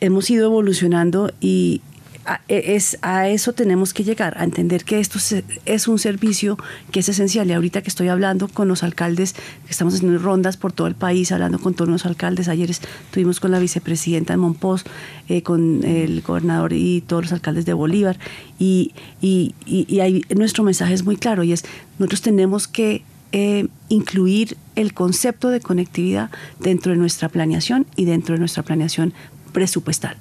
hemos 0.00 0.30
ido 0.30 0.46
evolucionando 0.46 1.30
y, 1.40 1.82
a, 2.24 2.40
e, 2.48 2.74
es, 2.76 2.98
a 3.02 3.28
eso 3.28 3.52
tenemos 3.52 3.92
que 3.94 4.04
llegar, 4.04 4.36
a 4.38 4.44
entender 4.44 4.84
que 4.84 5.00
esto 5.00 5.18
es 5.64 5.88
un 5.88 5.98
servicio 5.98 6.56
que 6.90 7.00
es 7.00 7.08
esencial. 7.08 7.48
Y 7.48 7.52
ahorita 7.52 7.82
que 7.82 7.88
estoy 7.88 8.08
hablando 8.08 8.48
con 8.48 8.68
los 8.68 8.82
alcaldes, 8.82 9.34
estamos 9.68 9.94
haciendo 9.94 10.18
rondas 10.18 10.56
por 10.56 10.72
todo 10.72 10.86
el 10.86 10.94
país, 10.94 11.32
hablando 11.32 11.58
con 11.58 11.74
todos 11.74 11.90
los 11.90 12.06
alcaldes, 12.06 12.48
ayer 12.48 12.70
estuvimos 12.70 13.40
con 13.40 13.50
la 13.50 13.58
vicepresidenta 13.58 14.34
de 14.34 14.36
Monpós, 14.36 14.84
eh, 15.28 15.42
con 15.42 15.84
el 15.84 16.22
gobernador 16.22 16.72
y 16.72 17.00
todos 17.00 17.24
los 17.24 17.32
alcaldes 17.32 17.66
de 17.66 17.72
Bolívar, 17.72 18.18
y, 18.58 18.92
y, 19.20 19.54
y, 19.66 20.34
nuestro 20.34 20.64
mensaje 20.64 20.94
es 20.94 21.04
muy 21.04 21.16
claro, 21.16 21.42
y 21.42 21.52
es, 21.52 21.64
nosotros 21.98 22.22
tenemos 22.22 22.68
que 22.68 23.02
eh, 23.32 23.68
incluir 23.88 24.56
el 24.76 24.92
concepto 24.92 25.48
de 25.48 25.60
conectividad 25.60 26.30
dentro 26.58 26.92
de 26.92 26.98
nuestra 26.98 27.28
planeación 27.28 27.86
y 27.96 28.04
dentro 28.04 28.34
de 28.34 28.38
nuestra 28.38 28.62
planeación 28.62 29.14
presupuestal. 29.52 30.16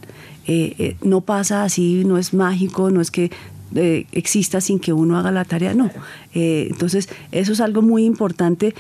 Eh, 0.47 0.75
eh, 0.79 0.95
no 1.03 1.21
pasa 1.21 1.63
así, 1.63 2.03
no 2.03 2.17
es 2.17 2.33
mágico, 2.33 2.89
no 2.89 2.99
es 2.99 3.11
que 3.11 3.31
eh, 3.73 4.05
exista 4.11 4.59
sin 4.59 4.79
que 4.79 4.91
uno 4.91 5.17
haga 5.17 5.31
la 5.31 5.45
tarea, 5.45 5.73
no. 5.73 5.89
entonces, 6.33 7.07
eso 7.31 7.53
es 7.53 7.61
algo 7.61 7.81
muy 7.81 8.03
importante 8.03 8.75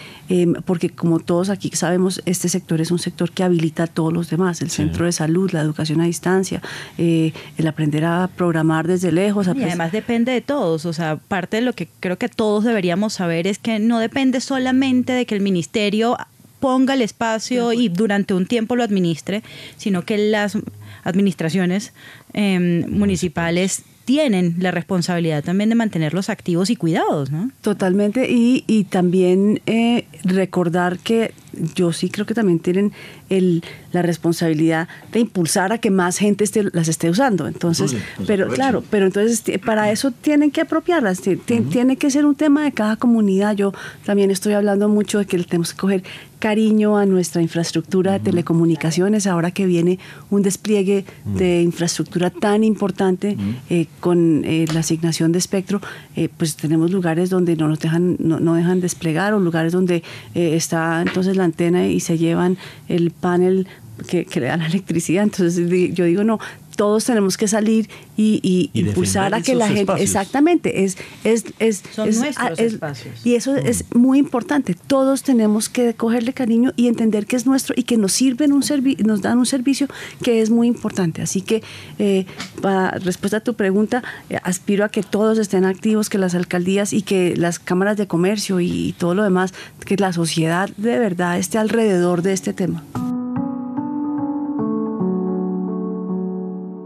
porque 0.65 0.89
como 0.89 1.19
todos 1.19 1.49
aquí 1.49 1.69
sabemos, 1.73 2.21
este 2.25 2.49
sector 2.49 2.81
es 2.81 2.91
un 2.91 2.99
sector 2.99 3.31
que 3.31 3.43
habilita 3.43 3.83
a 3.83 3.87
todos 3.87 4.11
los 4.11 4.29
demás, 4.29 4.61
el 4.61 4.69
centro 4.69 5.05
de 5.05 5.13
salud, 5.13 5.49
la 5.51 5.61
educación 5.61 6.01
a 6.01 6.05
distancia, 6.05 6.61
el 6.97 7.67
aprender 7.67 8.03
a 8.03 8.29
programar 8.35 8.85
desde 8.85 9.13
lejos. 9.13 9.47
y 9.47 9.63
además 9.63 9.93
depende 9.93 10.33
de 10.33 10.41
todos, 10.41 10.85
o 10.85 10.91
sea, 10.91 11.15
parte 11.15 11.57
de 11.57 11.61
lo 11.61 11.71
que 11.71 11.87
creo 12.01 12.17
que 12.17 12.27
todos 12.27 12.65
deberíamos 12.65 13.13
saber 13.13 13.47
es 13.47 13.59
que 13.59 13.79
no 13.79 13.99
depende 13.99 14.41
solamente 14.41 15.13
de 15.13 15.25
que 15.25 15.35
el 15.35 15.41
ministerio 15.41 16.17
ponga 16.61 16.93
el 16.93 17.01
espacio 17.01 17.73
y 17.73 17.89
durante 17.89 18.33
un 18.33 18.45
tiempo 18.45 18.77
lo 18.77 18.83
administre, 18.83 19.43
sino 19.75 20.05
que 20.05 20.17
las 20.17 20.57
administraciones 21.03 21.91
em, 22.31 22.89
municipales 22.89 23.83
tienen 24.05 24.55
la 24.59 24.71
responsabilidad 24.71 25.43
también 25.43 25.69
de 25.69 25.75
mantenerlos 25.75 26.29
activos 26.29 26.69
y 26.69 26.75
cuidados, 26.75 27.31
¿no? 27.31 27.51
Totalmente, 27.61 28.31
y, 28.31 28.63
y 28.67 28.85
también 28.85 29.61
eh, 29.65 30.05
recordar 30.23 30.99
que 30.99 31.33
yo 31.75 31.93
sí 31.93 32.09
creo 32.09 32.25
que 32.25 32.33
también 32.33 32.59
tienen 32.59 32.93
el, 33.31 33.63
la 33.91 34.01
responsabilidad 34.01 34.87
de 35.11 35.21
impulsar 35.21 35.71
a 35.71 35.77
que 35.79 35.89
más 35.89 36.17
gente 36.17 36.43
esté, 36.43 36.65
las 36.73 36.87
esté 36.87 37.09
usando. 37.09 37.47
Entonces, 37.47 37.95
pero 38.27 38.49
claro, 38.49 38.83
pero 38.89 39.07
entonces 39.07 39.43
para 39.65 39.91
eso 39.91 40.11
tienen 40.11 40.51
que 40.51 40.61
apropiarlas, 40.61 41.21
tiene 41.21 41.97
que 41.97 42.11
ser 42.11 42.25
un 42.25 42.35
tema 42.35 42.63
de 42.63 42.71
cada 42.73 42.97
comunidad. 42.97 43.55
Yo 43.55 43.73
también 44.05 44.29
estoy 44.29 44.53
hablando 44.53 44.89
mucho 44.89 45.19
de 45.19 45.25
que 45.25 45.37
tenemos 45.43 45.73
que 45.73 45.79
coger 45.79 46.03
cariño 46.41 46.97
a 46.97 47.05
nuestra 47.05 47.41
infraestructura 47.43 48.13
de 48.13 48.19
telecomunicaciones, 48.19 49.27
ahora 49.27 49.51
que 49.51 49.67
viene 49.67 49.99
un 50.31 50.41
despliegue 50.41 51.05
de 51.23 51.61
infraestructura 51.61 52.31
tan 52.31 52.63
importante 52.63 53.37
eh, 53.69 53.85
con 53.99 54.43
eh, 54.43 54.65
la 54.73 54.79
asignación 54.79 55.31
de 55.31 55.37
espectro, 55.37 55.79
eh, 56.15 56.29
pues 56.35 56.55
tenemos 56.55 56.89
lugares 56.89 57.29
donde 57.29 57.55
no 57.55 57.67
nos 57.67 57.79
dejan, 57.79 58.17
no, 58.19 58.39
no 58.39 58.55
dejan 58.55 58.81
desplegar 58.81 59.35
o 59.35 59.39
lugares 59.39 59.71
donde 59.71 60.03
está 60.33 61.03
entonces 61.03 61.37
la 61.37 61.43
antena 61.43 61.87
y 61.87 61.99
se 61.99 62.17
llevan 62.17 62.57
el 62.89 63.11
panel 63.21 63.67
que, 64.07 64.25
que, 64.25 64.39
le 64.39 64.47
da 64.47 64.57
la 64.57 64.67
electricidad. 64.67 65.23
Entonces 65.23 65.67
yo 65.93 66.05
digo, 66.05 66.23
no, 66.23 66.39
todos 66.75 67.05
tenemos 67.05 67.37
que 67.37 67.47
salir 67.47 67.89
y, 68.17 68.69
impulsar 68.73 69.33
a 69.33 69.41
que 69.41 69.55
la 69.55 69.67
gente 69.67 69.93
exactamente 69.99 70.83
es 70.83 70.97
es 71.23 71.45
es, 71.59 71.83
Son 71.93 72.09
nuestros 72.13 72.59
espacios. 72.59 73.25
y 73.25 73.35
eso 73.35 73.55
es 73.55 73.85
mm. 73.93 73.97
muy 73.97 74.19
importante 74.19 74.75
todos 74.87 75.23
tenemos 75.23 75.69
que 75.69 75.93
cogerle 75.93 76.33
cariño 76.33 76.73
y 76.75 76.87
entender 76.87 77.25
que 77.25 77.35
es 77.35 77.45
nuestro 77.45 77.73
y 77.77 77.83
que 77.83 77.97
nos 77.97 78.13
sirven 78.13 78.53
un 78.53 78.63
nos 79.03 79.21
dan 79.21 79.37
un 79.39 79.45
servicio 79.45 79.87
que 80.23 80.41
es 80.41 80.49
muy 80.49 80.67
importante 80.67 81.21
así 81.21 81.41
que 81.41 81.63
eh, 81.99 82.25
para 82.61 82.91
respuesta 82.91 83.37
a 83.37 83.39
tu 83.41 83.55
pregunta 83.55 84.03
eh, 84.29 84.37
aspiro 84.43 84.85
a 84.85 84.89
que 84.89 85.03
todos 85.03 85.37
estén 85.37 85.65
activos 85.65 86.09
que 86.09 86.17
las 86.17 86.35
alcaldías 86.35 86.93
y 86.93 87.01
que 87.01 87.35
las 87.35 87.59
cámaras 87.59 87.97
de 87.97 88.07
comercio 88.07 88.59
y 88.59 88.93
todo 88.97 89.15
lo 89.15 89.23
demás 89.23 89.53
que 89.85 89.97
la 89.97 90.13
sociedad 90.13 90.69
de 90.77 90.99
verdad 90.99 91.37
esté 91.37 91.57
alrededor 91.57 92.21
de 92.21 92.33
este 92.33 92.53
tema 92.53 92.83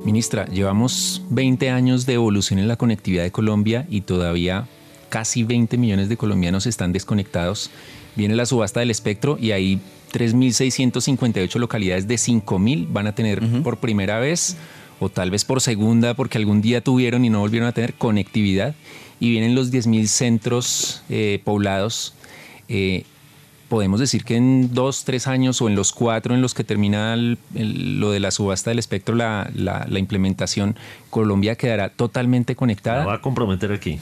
Ministra, 0.05 0.45
llevamos 0.45 1.23
20 1.31 1.71
años 1.71 2.05
de 2.05 2.13
evolución 2.13 2.59
en 2.59 2.67
la 2.67 2.75
conectividad 2.75 3.23
de 3.23 3.31
Colombia 3.31 3.87
y 3.89 4.01
todavía 4.01 4.67
casi 5.09 5.43
20 5.43 5.79
millones 5.79 6.09
de 6.09 6.15
colombianos 6.15 6.67
están 6.67 6.93
desconectados. 6.93 7.71
Viene 8.15 8.35
la 8.35 8.45
subasta 8.45 8.81
del 8.81 8.91
espectro 8.91 9.35
y 9.41 9.49
ahí 9.49 9.81
3.658 10.13 11.57
localidades 11.57 12.07
de 12.07 12.15
5.000 12.15 12.87
van 12.93 13.07
a 13.07 13.15
tener 13.15 13.41
por 13.63 13.77
primera 13.77 14.19
vez 14.19 14.57
o 14.99 15.09
tal 15.09 15.31
vez 15.31 15.43
por 15.43 15.59
segunda 15.59 16.13
porque 16.13 16.37
algún 16.37 16.61
día 16.61 16.81
tuvieron 16.81 17.25
y 17.25 17.31
no 17.31 17.39
volvieron 17.39 17.67
a 17.67 17.71
tener 17.71 17.95
conectividad. 17.95 18.75
Y 19.19 19.31
vienen 19.31 19.55
los 19.55 19.71
10.000 19.71 20.05
centros 20.05 21.01
eh, 21.09 21.41
poblados. 21.43 22.13
Eh, 22.69 23.05
podemos 23.67 23.99
decir 23.99 24.23
que 24.23 24.35
en 24.35 24.73
dos, 24.73 25.03
tres 25.05 25.27
años 25.27 25.61
o 25.61 25.69
en 25.69 25.75
los 25.75 25.91
cuatro 25.91 26.35
en 26.35 26.41
los 26.41 26.53
que 26.53 26.63
termina 26.63 27.15
lo 27.15 28.11
de 28.11 28.19
la 28.19 28.31
subasta 28.31 28.69
del 28.69 28.79
espectro, 28.79 29.15
la, 29.15 29.49
la, 29.53 29.99
implementación, 29.99 30.75
Colombia 31.09 31.55
quedará 31.55 31.89
totalmente 31.89 32.55
conectada. 32.55 33.05
va 33.05 33.15
a 33.15 33.21
comprometer 33.21 33.71
aquí, 33.71 33.99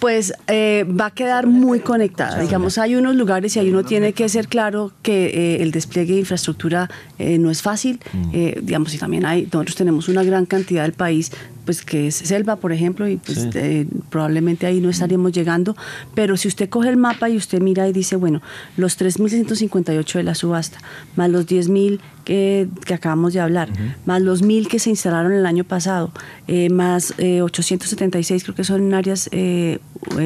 Pues 0.00 0.32
eh, 0.46 0.86
va 0.88 1.06
a 1.06 1.10
quedar 1.10 1.46
muy 1.46 1.80
conectada. 1.80 2.40
Digamos, 2.40 2.78
hay 2.78 2.94
unos 2.94 3.16
lugares 3.16 3.56
y 3.56 3.60
ahí 3.60 3.70
uno 3.70 3.84
tiene 3.84 4.12
que 4.12 4.28
ser 4.28 4.48
claro 4.48 4.92
que 5.02 5.26
eh, 5.26 5.62
el 5.62 5.70
despliegue 5.70 6.14
de 6.14 6.20
infraestructura 6.20 6.90
eh, 7.18 7.38
no 7.38 7.50
es 7.50 7.62
fácil. 7.62 8.00
Mm. 8.12 8.30
digamos, 8.62 8.94
y 8.94 8.98
también 8.98 9.26
hay, 9.26 9.48
nosotros 9.52 9.76
tenemos 9.76 10.08
una 10.08 10.22
gran 10.22 10.46
cantidad 10.46 10.82
del 10.82 10.92
país 10.92 11.32
pues 11.64 11.84
que 11.84 12.08
es 12.08 12.16
selva, 12.16 12.56
por 12.56 12.72
ejemplo, 12.72 13.08
y 13.08 13.16
pues 13.16 13.48
eh, 13.54 13.86
probablemente 14.10 14.66
ahí 14.66 14.80
no 14.80 14.90
estaríamos 14.90 15.32
llegando, 15.32 15.76
pero 16.14 16.36
si 16.36 16.48
usted 16.48 16.68
coge 16.68 16.88
el 16.88 16.96
mapa 16.96 17.28
y 17.28 17.36
usted 17.36 17.60
mira 17.60 17.88
y 17.88 17.92
dice, 17.92 18.16
bueno, 18.16 18.42
los 18.76 18.98
3.658 18.98 20.14
de 20.14 20.22
la 20.22 20.34
subasta, 20.34 20.78
más 21.16 21.30
los 21.30 21.46
10.000 21.46 22.00
que, 22.24 22.68
que, 22.86 22.94
acabamos 22.94 23.34
de 23.34 23.40
hablar, 23.40 23.70
más 24.06 24.22
los 24.22 24.42
1.000 24.42 24.68
que 24.68 24.78
se 24.78 24.90
instalaron 24.90 25.32
el 25.32 25.46
año 25.46 25.64
pasado, 25.64 26.12
eh, 26.48 26.70
más 26.70 27.12
876 27.12 28.30
eh, 28.30 28.44
creo 28.44 28.54
que 28.54 28.64
son 28.64 28.82
en 28.82 28.94
áreas 28.94 29.28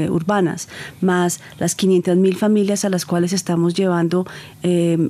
urbanas, 0.08 0.68
más 1.00 1.40
las 1.58 1.76
500.000 1.76 2.36
familias 2.36 2.84
a 2.84 2.88
las 2.88 3.04
cuales 3.06 3.32
estamos 3.32 3.74
llevando 3.74 4.26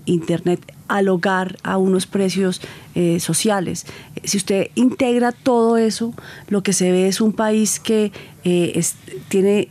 Internet 0.05 0.61
al 0.89 1.09
hogar 1.09 1.57
a 1.63 1.79
unos 1.79 2.07
precios 2.07 2.61
eh, 2.95 3.21
sociales. 3.21 3.87
Si 4.25 4.37
usted 4.37 4.71
integra 4.75 5.33
todo 5.33 5.77
eso, 5.77 6.15
lo 6.49 6.63
que 6.63 6.73
se 6.73 6.91
ve 6.91 7.09
es 7.09 7.21
un 7.21 7.33
país 7.33 7.79
que 7.79 8.13
eh, 8.45 8.83
tiene 9.29 9.69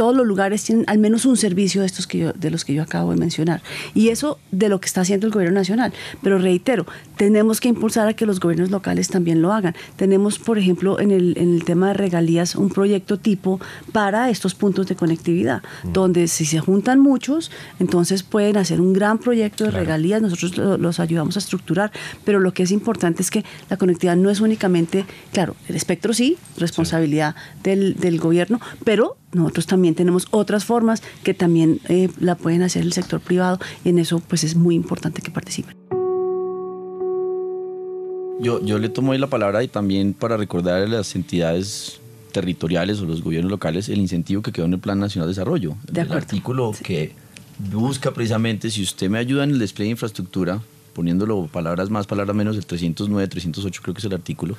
todos 0.00 0.16
los 0.16 0.26
lugares 0.26 0.64
tienen 0.64 0.86
al 0.88 0.98
menos 0.98 1.26
un 1.26 1.36
servicio 1.36 1.82
de 1.82 1.86
estos 1.86 2.06
que 2.06 2.32
de 2.34 2.50
los 2.50 2.64
que 2.64 2.72
yo 2.72 2.82
acabo 2.82 3.10
de 3.10 3.18
mencionar. 3.18 3.60
Y 3.92 4.08
eso 4.08 4.38
de 4.50 4.70
lo 4.70 4.80
que 4.80 4.86
está 4.86 5.02
haciendo 5.02 5.26
el 5.26 5.32
gobierno 5.34 5.58
nacional. 5.58 5.92
Pero 6.22 6.38
reitero, 6.38 6.86
tenemos 7.18 7.60
que 7.60 7.68
impulsar 7.68 8.08
a 8.08 8.14
que 8.14 8.24
los 8.24 8.40
gobiernos 8.40 8.70
locales 8.70 9.08
también 9.08 9.42
lo 9.42 9.52
hagan. 9.52 9.74
Tenemos, 9.96 10.38
por 10.38 10.56
ejemplo, 10.56 11.00
en 11.00 11.10
el, 11.10 11.36
en 11.36 11.52
el 11.54 11.64
tema 11.64 11.88
de 11.88 11.92
regalías, 11.92 12.54
un 12.54 12.70
proyecto 12.70 13.18
tipo 13.18 13.60
para 13.92 14.30
estos 14.30 14.54
puntos 14.54 14.86
de 14.86 14.96
conectividad, 14.96 15.62
mm. 15.84 15.92
donde 15.92 16.28
si 16.28 16.46
se 16.46 16.60
juntan 16.60 16.98
muchos, 17.00 17.50
entonces 17.78 18.22
pueden 18.22 18.56
hacer 18.56 18.80
un 18.80 18.94
gran 18.94 19.18
proyecto 19.18 19.64
de 19.64 19.70
regalías, 19.70 20.22
nosotros 20.22 20.56
los 20.80 20.98
ayudamos 20.98 21.36
a 21.36 21.40
estructurar, 21.40 21.92
pero 22.24 22.40
lo 22.40 22.54
que 22.54 22.62
es 22.62 22.70
importante 22.70 23.20
es 23.20 23.30
que 23.30 23.44
la 23.68 23.76
conectividad 23.76 24.16
no 24.16 24.30
es 24.30 24.40
únicamente, 24.40 25.04
claro, 25.30 25.56
el 25.68 25.76
espectro 25.76 26.14
sí, 26.14 26.38
responsabilidad 26.56 27.34
Del, 27.62 27.96
del 27.96 28.18
gobierno, 28.18 28.60
pero 28.82 29.18
nosotros 29.32 29.66
también 29.66 29.94
tenemos 29.94 30.26
otras 30.30 30.64
formas 30.64 31.02
que 31.22 31.34
también 31.34 31.80
eh, 31.88 32.08
la 32.18 32.34
pueden 32.34 32.62
hacer 32.62 32.82
el 32.82 32.92
sector 32.92 33.20
privado 33.20 33.58
y 33.84 33.90
en 33.90 33.98
eso 33.98 34.20
pues 34.20 34.44
es 34.44 34.56
muy 34.56 34.74
importante 34.74 35.22
que 35.22 35.30
participen. 35.30 35.76
Yo, 38.40 38.64
yo 38.64 38.78
le 38.78 38.88
tomo 38.88 39.12
ahí 39.12 39.18
la 39.18 39.26
palabra 39.26 39.62
y 39.62 39.68
también 39.68 40.14
para 40.14 40.36
recordar 40.36 40.82
a 40.82 40.86
las 40.86 41.14
entidades 41.14 42.00
territoriales 42.30 43.00
o 43.00 43.04
los 43.04 43.22
gobiernos 43.22 43.50
locales 43.50 43.88
el 43.88 43.98
incentivo 43.98 44.40
que 44.40 44.52
quedó 44.52 44.64
en 44.64 44.72
el 44.72 44.78
Plan 44.78 44.98
Nacional 44.98 45.28
de 45.28 45.32
Desarrollo. 45.32 45.76
De 45.90 46.00
el 46.00 46.12
artículo 46.12 46.72
que 46.82 47.12
busca 47.70 48.12
precisamente, 48.12 48.70
si 48.70 48.82
usted 48.82 49.10
me 49.10 49.18
ayuda 49.18 49.44
en 49.44 49.50
el 49.50 49.58
despliegue 49.58 49.88
de 49.88 49.92
infraestructura, 49.92 50.62
poniéndolo 50.94 51.46
palabras 51.48 51.90
más, 51.90 52.06
palabras 52.06 52.34
menos, 52.34 52.56
el 52.56 52.64
309, 52.64 53.28
308 53.28 53.82
creo 53.82 53.94
que 53.94 53.98
es 53.98 54.04
el 54.06 54.14
artículo, 54.14 54.56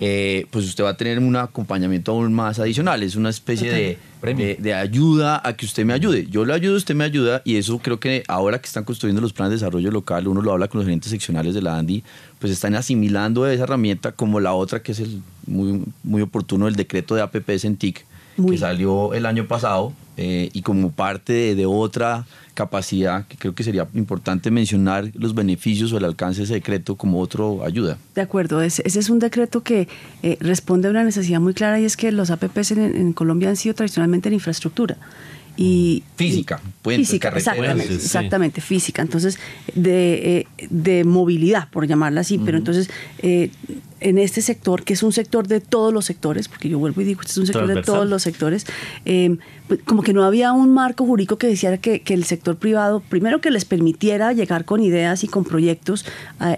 eh, 0.00 0.46
pues 0.50 0.64
usted 0.64 0.84
va 0.84 0.90
a 0.90 0.96
tener 0.96 1.18
un 1.18 1.34
acompañamiento 1.36 2.12
aún 2.12 2.32
más 2.32 2.58
adicional. 2.58 3.02
Es 3.02 3.16
una 3.16 3.30
especie 3.30 3.98
de, 4.22 4.56
de, 4.58 4.74
ayuda 4.74 5.40
a 5.44 5.56
que 5.56 5.66
usted 5.66 5.84
me 5.84 5.92
ayude. 5.92 6.26
Yo 6.28 6.44
le 6.44 6.54
ayudo, 6.54 6.76
usted 6.76 6.94
me 6.94 7.04
ayuda 7.04 7.42
y 7.44 7.56
eso 7.56 7.78
creo 7.78 7.98
que 7.98 8.22
ahora 8.28 8.60
que 8.60 8.66
están 8.66 8.84
construyendo 8.84 9.20
los 9.20 9.32
planes 9.32 9.50
de 9.50 9.56
desarrollo 9.56 9.90
local, 9.90 10.28
uno 10.28 10.40
lo 10.40 10.52
habla 10.52 10.68
con 10.68 10.78
los 10.78 10.86
gerentes 10.86 11.10
seccionales 11.10 11.54
de 11.54 11.62
la 11.62 11.76
ANDI, 11.76 12.04
pues 12.38 12.52
están 12.52 12.74
asimilando 12.76 13.46
esa 13.48 13.64
herramienta 13.64 14.12
como 14.12 14.38
la 14.38 14.52
otra 14.52 14.82
que 14.82 14.92
es 14.92 15.00
el 15.00 15.20
muy, 15.46 15.82
muy 16.04 16.22
oportuno, 16.22 16.68
el 16.68 16.76
decreto 16.76 17.14
de 17.14 17.22
APPs 17.22 17.64
en 17.64 17.76
TIC, 17.76 18.04
que 18.46 18.58
salió 18.58 19.14
el 19.14 19.26
año 19.26 19.46
pasado 19.46 19.92
eh, 20.16 20.50
y 20.52 20.62
como 20.62 20.90
parte 20.90 21.54
de, 21.54 21.66
otra 21.66 22.26
capacidad, 22.54 23.24
que 23.28 23.36
creo 23.36 23.54
que 23.54 23.62
sería 23.62 23.86
importante 23.94 24.50
mencionar 24.50 25.12
los 25.14 25.32
beneficios 25.32 25.92
o 25.92 25.98
el 25.98 26.04
alcance 26.04 26.38
de 26.38 26.44
ese 26.44 26.54
decreto 26.54 26.96
como 26.96 27.20
otra 27.20 27.44
ayuda. 27.64 27.98
De 28.16 28.20
acuerdo, 28.20 28.60
ese, 28.60 28.82
es 28.84 29.10
un 29.10 29.20
decreto 29.20 29.62
que 29.62 29.86
eh, 30.24 30.36
responde 30.40 30.88
a 30.88 30.90
una 30.90 31.04
necesidad 31.04 31.38
muy 31.40 31.54
clara 31.54 31.78
y 31.78 31.84
es 31.84 31.96
que 31.96 32.10
los 32.10 32.30
APPs 32.30 32.72
en, 32.72 33.12
Colombia 33.12 33.48
han 33.48 33.56
sido 33.56 33.76
tradicionalmente 33.76 34.28
en 34.28 34.34
infraestructura. 34.34 34.96
Y, 35.60 36.04
física, 36.14 36.60
física, 36.84 37.30
exactamente, 37.30 37.94
exactamente, 37.94 38.60
física. 38.60 39.02
Entonces, 39.02 39.40
de, 39.74 40.38
eh, 40.38 40.66
de, 40.70 41.02
movilidad, 41.02 41.68
por 41.70 41.84
llamarla 41.88 42.20
así, 42.20 42.38
pero 42.38 42.58
entonces 42.58 42.88
en 44.00 44.18
este 44.18 44.42
sector, 44.42 44.84
que 44.84 44.92
es 44.92 45.02
un 45.02 45.12
sector 45.12 45.48
de 45.48 45.60
todos 45.60 45.92
los 45.92 46.04
sectores, 46.04 46.48
porque 46.48 46.68
yo 46.68 46.78
vuelvo 46.78 47.00
y 47.00 47.04
digo, 47.04 47.20
este 47.20 47.32
es 47.32 47.38
un 47.38 47.46
sector 47.46 47.66
de 47.66 47.82
todos 47.82 48.08
los 48.08 48.22
sectores, 48.22 48.66
eh, 49.04 49.36
como 49.84 50.02
que 50.02 50.12
no 50.12 50.24
había 50.24 50.52
un 50.52 50.72
marco 50.72 51.04
jurídico 51.04 51.36
que 51.36 51.46
decía 51.46 51.76
que, 51.78 52.02
el 52.08 52.24
sector 52.24 52.56
privado, 52.56 53.00
primero 53.00 53.40
que 53.40 53.50
les 53.50 53.64
permitiera 53.64 54.32
llegar 54.32 54.64
con 54.64 54.80
ideas 54.80 55.24
y 55.24 55.28
con 55.28 55.44
proyectos, 55.44 56.04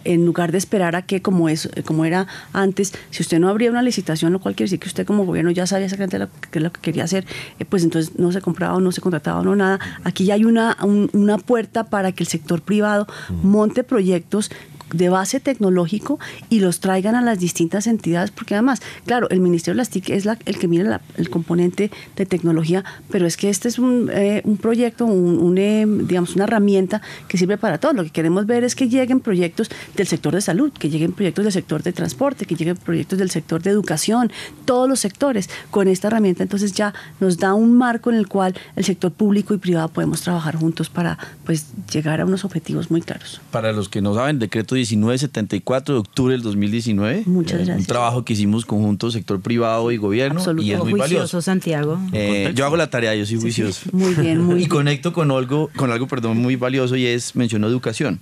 en 0.05 0.25
lugar 0.25 0.53
de 0.53 0.59
esperar 0.59 0.97
a 0.97 1.03
que, 1.03 1.23
como, 1.23 1.49
es, 1.49 1.69
como 1.85 2.05
era 2.05 2.27
antes, 2.53 2.93
si 3.11 3.23
usted 3.23 3.39
no 3.39 3.49
abría 3.49 3.71
una 3.71 3.83
licitación, 3.83 4.33
lo 4.33 4.41
cual 4.41 4.55
quiere 4.55 4.67
decir 4.67 4.79
que 4.79 4.89
usted 4.89 5.07
como 5.07 5.25
gobierno 5.25 5.51
ya 5.51 5.67
sabía 5.67 5.87
exactamente 5.87 6.19
lo 6.19 6.29
que, 6.51 6.61
lo 6.61 6.73
que 6.73 6.81
quería 6.81 7.05
hacer, 7.05 7.27
eh, 7.59 7.65
pues 7.65 7.83
entonces 7.85 8.19
no 8.19 8.33
se 8.33 8.41
compraba 8.41 8.75
o 8.77 8.81
no 8.81 8.93
se 8.93 9.01
contrataba 9.01 9.41
o 9.41 9.45
no 9.45 9.57
nada. 9.57 9.81
Aquí 10.05 10.25
ya 10.25 10.35
hay 10.35 10.45
una, 10.45 10.77
una 10.83 11.39
puerta 11.39 11.85
para 11.85 12.13
que 12.13 12.23
el 12.23 12.29
sector 12.29 12.63
privado 12.63 13.07
monte 13.43 13.85
proyectos 13.85 14.51
de 14.93 15.09
base 15.09 15.41
tecnológico 15.41 16.19
y 16.49 16.61
los 16.61 16.81
traigan 16.81 17.15
a 17.15 17.23
las 17.23 17.39
distintas 17.39 17.87
entidades, 17.87 18.31
porque 18.31 18.55
además, 18.55 18.81
claro, 19.07 19.29
el 19.31 19.41
Ministerio 19.41 19.75
de 19.75 19.79
las 19.79 19.91
TIC 19.91 20.11
es 20.11 20.27
el 20.27 20.59
que 20.59 20.69
mira 20.69 21.01
el 21.17 21.31
componente 21.31 21.91
de 22.17 22.27
tecnología, 22.27 22.85
pero 23.11 23.27
es 23.27 23.37
que 23.37 23.51
este 23.51 23.69
es 23.69 23.79
un, 23.79 24.11
eh, 24.13 24.43
proyecto, 24.61 25.07
un, 25.07 25.57
eh, 25.59 25.87
digamos, 25.87 26.35
una 26.35 26.45
herramienta 26.45 27.01
que 27.29 27.39
sirve 27.39 27.57
para 27.57 27.79
todo. 27.79 27.93
Lo 27.93 28.05
que 28.05 28.11
queremos 28.11 28.47
ver 28.47 28.65
es 28.65 28.75
que 28.75 28.89
lleguen 28.89 29.21
proyectos 29.21 29.71
del 29.97 30.07
sector 30.07 30.35
de 30.35 30.41
salud, 30.41 30.73
que 30.73 30.91
lleguen 30.91 31.13
proyectos 31.13 31.45
del 31.45 31.53
sector 31.53 31.83
de 31.83 31.93
transporte, 31.93 32.47
que 32.47 32.55
lleguen 32.55 32.77
proyectos 32.77 33.19
del 33.19 33.31
sector 33.31 33.63
de 33.63 33.71
educación, 33.71 34.31
todos 34.65 34.89
los 34.89 35.01
sectores. 35.01 35.49
Con 35.71 35.89
esta 35.89 36.09
herramienta 36.09 36.43
entonces 36.43 36.73
ya 36.73 36.95
nos 37.21 37.39
da 37.39 37.55
un 37.55 37.77
marco 37.77 38.11
en 38.11 38.17
el 38.17 38.29
cual 38.29 38.55
el 38.77 38.85
sector 38.85 39.13
público 39.13 39.55
y 39.55 39.59
privado 39.59 39.89
podemos 39.89 40.23
trabajar 40.23 40.57
juntos 40.57 40.89
para 40.89 41.19
pues 41.45 41.67
llegar 41.93 42.21
a 42.21 42.25
unos 42.25 42.45
objetivos 42.45 42.91
muy 42.91 43.03
claros. 43.03 43.41
Para 43.51 43.73
los 43.73 43.89
que 43.89 44.01
no 44.01 44.15
saben, 44.15 44.39
decreto 44.39 44.77
1974 44.81 45.95
de 45.95 46.01
octubre 46.01 46.33
del 46.33 46.43
2019. 46.43 47.23
Muchas 47.27 47.59
gracias. 47.59 47.79
Un 47.79 47.85
trabajo 47.87 48.25
que 48.25 48.33
hicimos 48.33 48.65
conjunto 48.65 49.11
sector 49.11 49.41
privado 49.41 49.91
y 49.93 49.97
gobierno 49.97 50.41
y 50.59 50.73
es 50.73 50.79
muy 50.79 50.93
juicioso, 50.93 50.99
valioso. 50.99 51.43
Santiago. 51.43 51.99
Eh, 52.13 52.53
yo 52.55 52.65
hago 52.65 52.77
la 52.77 52.91
tarea, 52.91 53.15
yo 53.15 53.27
soy 53.27 53.41
juicioso. 53.41 53.91
Muy 53.93 54.15
bien, 54.15 54.41
muy 54.41 54.63
Y 54.65 54.67
conecto 54.67 55.13
con 55.13 55.31
algo, 55.31 55.71
con 55.77 55.91
algo, 55.91 56.07
perdón, 56.07 56.39
muy 56.39 56.57
valioso 56.57 56.97
y 56.97 57.07
es 57.07 57.35
mencionó 57.37 57.67
educación. 57.67 58.21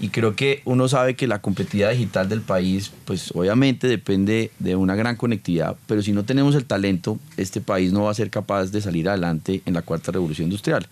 Y 0.00 0.08
creo 0.08 0.34
que 0.34 0.62
uno 0.64 0.88
sabe 0.88 1.14
que 1.14 1.26
la 1.26 1.42
competitividad 1.42 1.90
digital 1.90 2.28
del 2.28 2.40
país, 2.40 2.90
pues 3.04 3.32
obviamente 3.34 3.86
depende 3.86 4.50
de 4.58 4.74
una 4.74 4.94
gran 4.94 5.16
conectividad, 5.16 5.76
pero 5.86 6.00
si 6.00 6.12
no 6.12 6.24
tenemos 6.24 6.54
el 6.54 6.64
talento, 6.64 7.18
este 7.36 7.60
país 7.60 7.92
no 7.92 8.04
va 8.04 8.10
a 8.10 8.14
ser 8.14 8.30
capaz 8.30 8.72
de 8.72 8.80
salir 8.80 9.10
adelante 9.10 9.60
en 9.66 9.74
la 9.74 9.82
cuarta 9.82 10.10
revolución 10.10 10.46
industrial. 10.46 10.86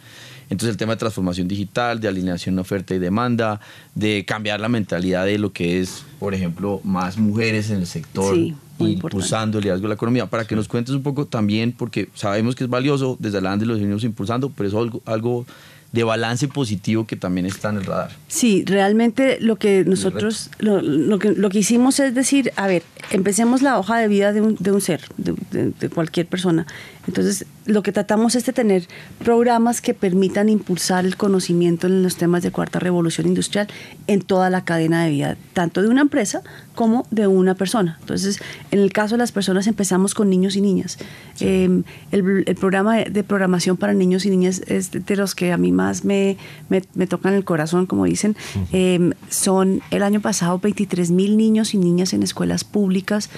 Entonces 0.50 0.70
el 0.70 0.76
tema 0.76 0.92
de 0.92 0.98
transformación 0.98 1.46
digital, 1.48 2.00
de 2.00 2.08
alineación 2.08 2.54
de 2.54 2.62
oferta 2.62 2.94
y 2.94 2.98
demanda, 2.98 3.60
de 3.94 4.24
cambiar 4.24 4.60
la 4.60 4.68
mentalidad 4.68 5.26
de 5.26 5.38
lo 5.38 5.52
que 5.52 5.80
es, 5.80 6.04
por 6.18 6.34
ejemplo, 6.34 6.80
más 6.84 7.18
mujeres 7.18 7.70
en 7.70 7.78
el 7.78 7.86
sector. 7.86 8.36
impulsando 8.80 9.58
el 9.58 9.64
liderazgo 9.64 9.82
de 9.82 9.88
la 9.88 9.94
economía, 9.96 10.26
para 10.26 10.46
que 10.46 10.54
nos 10.54 10.68
cuentes 10.68 10.94
un 10.94 11.02
poco 11.02 11.26
también, 11.26 11.72
porque 11.72 12.08
sabemos 12.14 12.54
que 12.54 12.62
es 12.62 12.70
valioso, 12.70 13.16
desde 13.18 13.38
adelante 13.38 13.66
lo 13.66 13.74
venimos 13.74 14.04
impulsando, 14.04 14.50
pero 14.50 14.68
es 14.68 14.74
algo, 14.74 15.02
algo 15.04 15.46
de 15.92 16.04
balance 16.04 16.48
positivo 16.48 17.06
que 17.06 17.16
también 17.16 17.46
está 17.46 17.70
en 17.70 17.78
el 17.78 17.84
radar. 17.84 18.10
Sí, 18.28 18.62
realmente 18.66 19.38
lo 19.40 19.56
que 19.56 19.84
nosotros, 19.86 20.50
lo, 20.58 20.82
lo, 20.82 21.18
que, 21.18 21.32
lo 21.32 21.48
que 21.48 21.60
hicimos 21.60 21.98
es 21.98 22.14
decir, 22.14 22.52
a 22.56 22.66
ver, 22.66 22.82
empecemos 23.10 23.62
la 23.62 23.78
hoja 23.78 23.98
de 23.98 24.06
vida 24.06 24.32
de 24.34 24.42
un, 24.42 24.56
de 24.56 24.70
un 24.70 24.82
ser, 24.82 25.00
de, 25.16 25.72
de, 25.72 25.88
cualquier 25.88 26.26
persona. 26.26 26.66
Entonces, 27.06 27.46
lo 27.64 27.82
que 27.82 27.90
tratamos 27.90 28.34
es 28.34 28.44
de 28.44 28.52
tener 28.52 28.86
programas 29.24 29.80
que 29.80 29.94
permitan 29.94 30.50
impulsar 30.50 31.06
el 31.06 31.16
conocimiento 31.16 31.86
en 31.86 32.02
los 32.02 32.16
temas 32.16 32.42
de 32.42 32.50
cuarta 32.50 32.78
revolución 32.78 33.26
industrial 33.26 33.66
en 34.06 34.20
toda 34.20 34.50
la 34.50 34.64
cadena 34.64 35.04
de 35.04 35.10
vida, 35.10 35.36
tanto 35.54 35.80
de 35.80 35.88
una 35.88 36.02
empresa 36.02 36.42
como 36.74 37.06
de 37.10 37.26
una 37.26 37.54
persona. 37.54 37.96
Entonces, 38.00 38.40
en 38.70 38.80
el 38.80 38.92
caso 38.92 39.14
de 39.14 39.20
las 39.20 39.32
personas 39.32 39.66
empezamos 39.66 40.14
con 40.14 40.28
niños 40.28 40.54
y 40.54 40.60
niñas. 40.60 40.98
Em, 41.40 41.84
el, 42.12 42.44
el, 42.46 42.54
programa 42.56 42.98
de 42.98 43.24
programación 43.24 43.78
para 43.78 43.94
niños 43.94 44.26
y 44.26 44.30
niñas 44.30 44.60
es 44.66 44.90
de 44.92 45.16
los 45.16 45.34
que 45.34 45.50
a 45.50 45.56
mí 45.56 45.72
más 45.78 46.04
me, 46.04 46.36
me, 46.68 46.82
me 46.94 47.06
tocan 47.06 47.34
el 47.34 47.44
corazón, 47.44 47.86
como 47.86 48.04
dicen. 48.04 48.36
Eh, 48.72 49.12
son 49.28 49.80
el 49.90 50.02
año 50.02 50.20
pasado 50.20 50.58
23 50.58 51.10
mil 51.10 51.36
niños 51.36 51.74
y 51.74 51.78
niñas 51.78 52.12
en 52.12 52.22
escuelas 52.22 52.64
públicas 52.64 53.30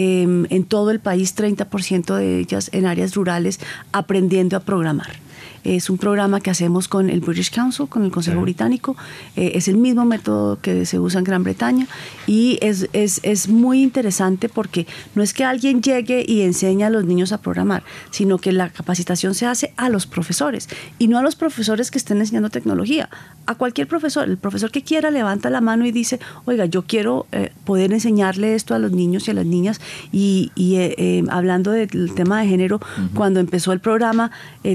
Em, 0.00 0.46
en 0.50 0.62
todo 0.62 0.92
el 0.92 1.00
país, 1.00 1.34
30% 1.34 2.14
de 2.14 2.38
ellas 2.38 2.70
en 2.72 2.86
áreas 2.86 3.16
rurales, 3.16 3.58
aprendiendo 3.90 4.56
a 4.56 4.60
programar. 4.60 5.16
Es 5.64 5.90
un 5.90 5.98
programa 5.98 6.40
que 6.40 6.50
hacemos 6.50 6.88
con 6.88 7.10
el 7.10 7.20
British 7.20 7.50
Council, 7.50 7.88
con 7.88 8.04
el 8.04 8.10
Consejo 8.10 8.40
Británico. 8.40 8.96
Eh, 9.36 9.52
es 9.54 9.68
el 9.68 9.76
mismo 9.76 10.04
método 10.04 10.60
que 10.60 10.86
se 10.86 10.98
usa 10.98 11.18
en 11.18 11.24
Gran 11.24 11.42
Bretaña 11.42 11.86
y 12.26 12.58
es, 12.62 12.88
es, 12.92 13.20
es, 13.22 13.48
muy 13.48 13.82
interesante 13.82 14.48
porque 14.48 14.86
no 15.14 15.22
es 15.22 15.32
que 15.32 15.44
alguien 15.44 15.82
llegue 15.82 16.24
y 16.26 16.42
enseñe 16.42 16.84
a 16.84 16.90
los 16.90 17.04
niños 17.04 17.32
a 17.32 17.38
programar, 17.38 17.82
sino 18.10 18.38
que 18.38 18.52
la 18.52 18.70
capacitación 18.70 19.34
se 19.34 19.46
hace 19.46 19.72
a 19.76 19.88
los 19.88 20.06
profesores 20.06 20.68
y 20.98 21.08
no 21.08 21.18
a 21.18 21.22
los 21.22 21.36
profesores 21.36 21.90
que 21.90 21.98
estén 21.98 22.18
enseñando 22.18 22.50
tecnología, 22.50 23.08
a 23.46 23.54
cualquier 23.54 23.88
profesor. 23.88 24.28
El 24.28 24.38
profesor 24.38 24.70
que 24.70 24.82
quiera 24.82 25.10
levanta 25.10 25.50
la 25.50 25.60
mano 25.60 25.86
y 25.86 25.92
dice, 25.92 26.20
oiga, 26.44 26.66
yo 26.66 26.82
quiero 26.82 27.26
eh, 27.32 27.52
poder 27.64 27.92
enseñarle 27.92 28.54
esto 28.54 28.74
a 28.74 28.78
los 28.78 28.92
niños 28.92 29.26
y 29.28 29.30
a 29.30 29.34
las 29.34 29.46
niñas. 29.46 29.80
Y, 30.12 30.52
y 30.54 30.76
eh, 30.76 31.24
hablando 31.30 31.70
del 31.70 32.14
tema 32.14 32.40
de 32.40 32.48
género, 32.48 32.80
cuando 33.14 33.40
empezó 33.40 33.72
el 33.72 33.80
programa 33.80 34.30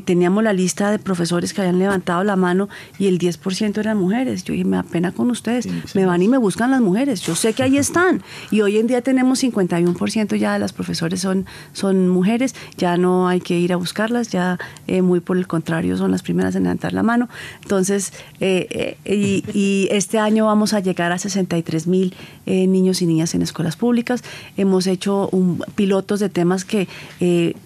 teníamos 0.05 0.43
la 0.43 0.53
lista 0.53 0.72
de 0.75 0.99
profesores 0.99 1.53
que 1.53 1.61
habían 1.61 1.79
levantado 1.79 2.23
la 2.23 2.35
mano 2.35 2.69
y 2.97 3.07
el 3.07 3.19
10% 3.19 3.77
eran 3.77 3.97
mujeres. 3.97 4.43
Yo 4.43 4.53
dije, 4.53 4.65
me 4.65 4.77
da 4.77 4.83
pena 4.83 5.11
con 5.11 5.29
ustedes, 5.29 5.67
me 5.95 6.05
van 6.05 6.21
y 6.21 6.27
me 6.27 6.37
buscan 6.37 6.71
las 6.71 6.81
mujeres, 6.81 7.21
yo 7.21 7.35
sé 7.35 7.53
que 7.53 7.63
ahí 7.63 7.77
están. 7.77 8.21
Y 8.51 8.61
hoy 8.61 8.77
en 8.77 8.87
día 8.87 9.01
tenemos 9.01 9.43
51% 9.43 10.35
ya 10.35 10.53
de 10.53 10.59
las 10.59 10.73
profesores 10.73 11.21
son, 11.21 11.45
son 11.73 12.09
mujeres, 12.09 12.55
ya 12.77 12.97
no 12.97 13.27
hay 13.27 13.41
que 13.41 13.57
ir 13.57 13.73
a 13.73 13.75
buscarlas, 13.75 14.29
ya 14.29 14.59
eh, 14.87 15.01
muy 15.01 15.19
por 15.19 15.37
el 15.37 15.47
contrario 15.47 15.97
son 15.97 16.11
las 16.11 16.21
primeras 16.21 16.55
en 16.55 16.63
levantar 16.63 16.93
la 16.93 17.03
mano. 17.03 17.29
Entonces, 17.61 18.13
eh, 18.39 18.97
eh, 19.05 19.43
y, 19.53 19.87
este 19.91 20.17
año 20.17 20.45
vamos 20.45 20.73
a 20.73 20.79
llegar 20.79 21.11
a 21.11 21.17
63 21.17 21.87
mil 21.87 22.13
niños 22.45 23.01
y 23.01 23.05
niñas 23.05 23.35
en 23.35 23.41
escuelas 23.41 23.75
públicas. 23.75 24.23
Hemos 24.57 24.87
hecho 24.87 25.29
un, 25.31 25.63
pilotos 25.75 26.19
de 26.19 26.29
temas 26.29 26.65
que 26.65 26.87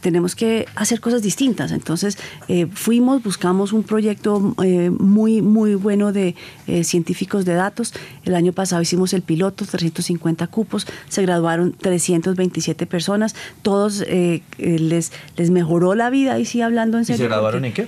tenemos 0.02 0.36
que 0.36 0.68
hacer 0.76 1.00
cosas 1.00 1.22
distintas. 1.22 1.72
Entonces, 1.72 2.18
fui 2.74 2.97
buscamos 3.00 3.74
un 3.74 3.84
proyecto 3.84 4.56
eh, 4.64 4.90
muy, 4.90 5.42
muy 5.42 5.76
bueno 5.76 6.12
de 6.12 6.36
eh, 6.68 6.84
científicos 6.84 7.46
de 7.46 7.54
datos. 7.54 7.94
El 8.26 8.36
año 8.36 8.54
pasado 8.54 8.82
hicimos 8.82 9.14
el 9.14 9.22
piloto, 9.22 9.66
350 9.66 10.48
cupos, 10.48 10.88
se 11.08 11.22
graduaron 11.22 11.74
327 11.74 12.86
personas, 12.86 13.36
todos 13.62 14.04
eh, 14.08 14.42
les, 14.58 15.12
les 15.36 15.50
mejoró 15.50 15.96
la 15.96 16.10
vida, 16.10 16.40
y 16.40 16.46
sí 16.46 16.62
hablando 16.62 16.98
en 16.98 17.06
serio. 17.06 17.18
¿Y 17.18 17.26
se 17.26 17.28
graduaron 17.28 17.66
en 17.66 17.74
qué? 17.74 17.88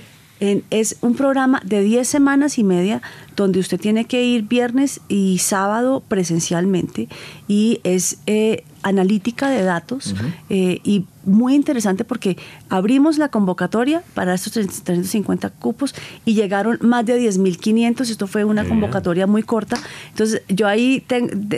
es 0.70 0.96
un 1.02 1.14
programa 1.16 1.60
de 1.64 1.82
10 1.82 2.08
semanas 2.08 2.58
y 2.58 2.64
media 2.64 3.02
donde 3.36 3.60
usted 3.60 3.78
tiene 3.78 4.06
que 4.06 4.24
ir 4.24 4.44
viernes 4.44 5.00
y 5.08 5.38
sábado 5.38 6.02
presencialmente 6.08 7.08
y 7.46 7.80
es 7.84 8.18
eh, 8.26 8.64
analítica 8.82 9.48
de 9.50 9.62
datos 9.62 10.14
eh, 10.48 10.80
y 10.84 11.06
muy 11.24 11.54
interesante 11.54 12.04
porque 12.04 12.36
abrimos 12.68 13.18
la 13.18 13.28
convocatoria 13.28 14.02
para 14.14 14.34
estos 14.34 14.52
350 14.52 15.50
cupos 15.50 15.94
y 16.24 16.34
llegaron 16.34 16.78
más 16.80 17.04
de 17.04 17.20
10.500, 17.20 18.00
esto 18.02 18.26
fue 18.26 18.44
una 18.44 18.64
convocatoria 18.64 19.26
muy 19.26 19.42
corta, 19.42 19.76
entonces 20.08 20.42
yo 20.48 20.66
ahí, 20.66 21.04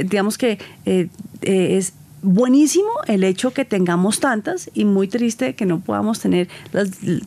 digamos 0.05 0.37
que 0.37 0.59
eh, 0.85 1.09
es 1.43 1.95
buenísimo 2.23 2.89
el 3.07 3.25
hecho 3.25 3.53
que 3.53 3.65
tengamos 3.65 4.21
tantas 4.21 4.71
y 4.75 4.85
muy 4.85 5.09
triste 5.09 5.55
que 5.55 5.67
no 5.67 5.81
podamos 5.81 6.21
tener 6.21 6.49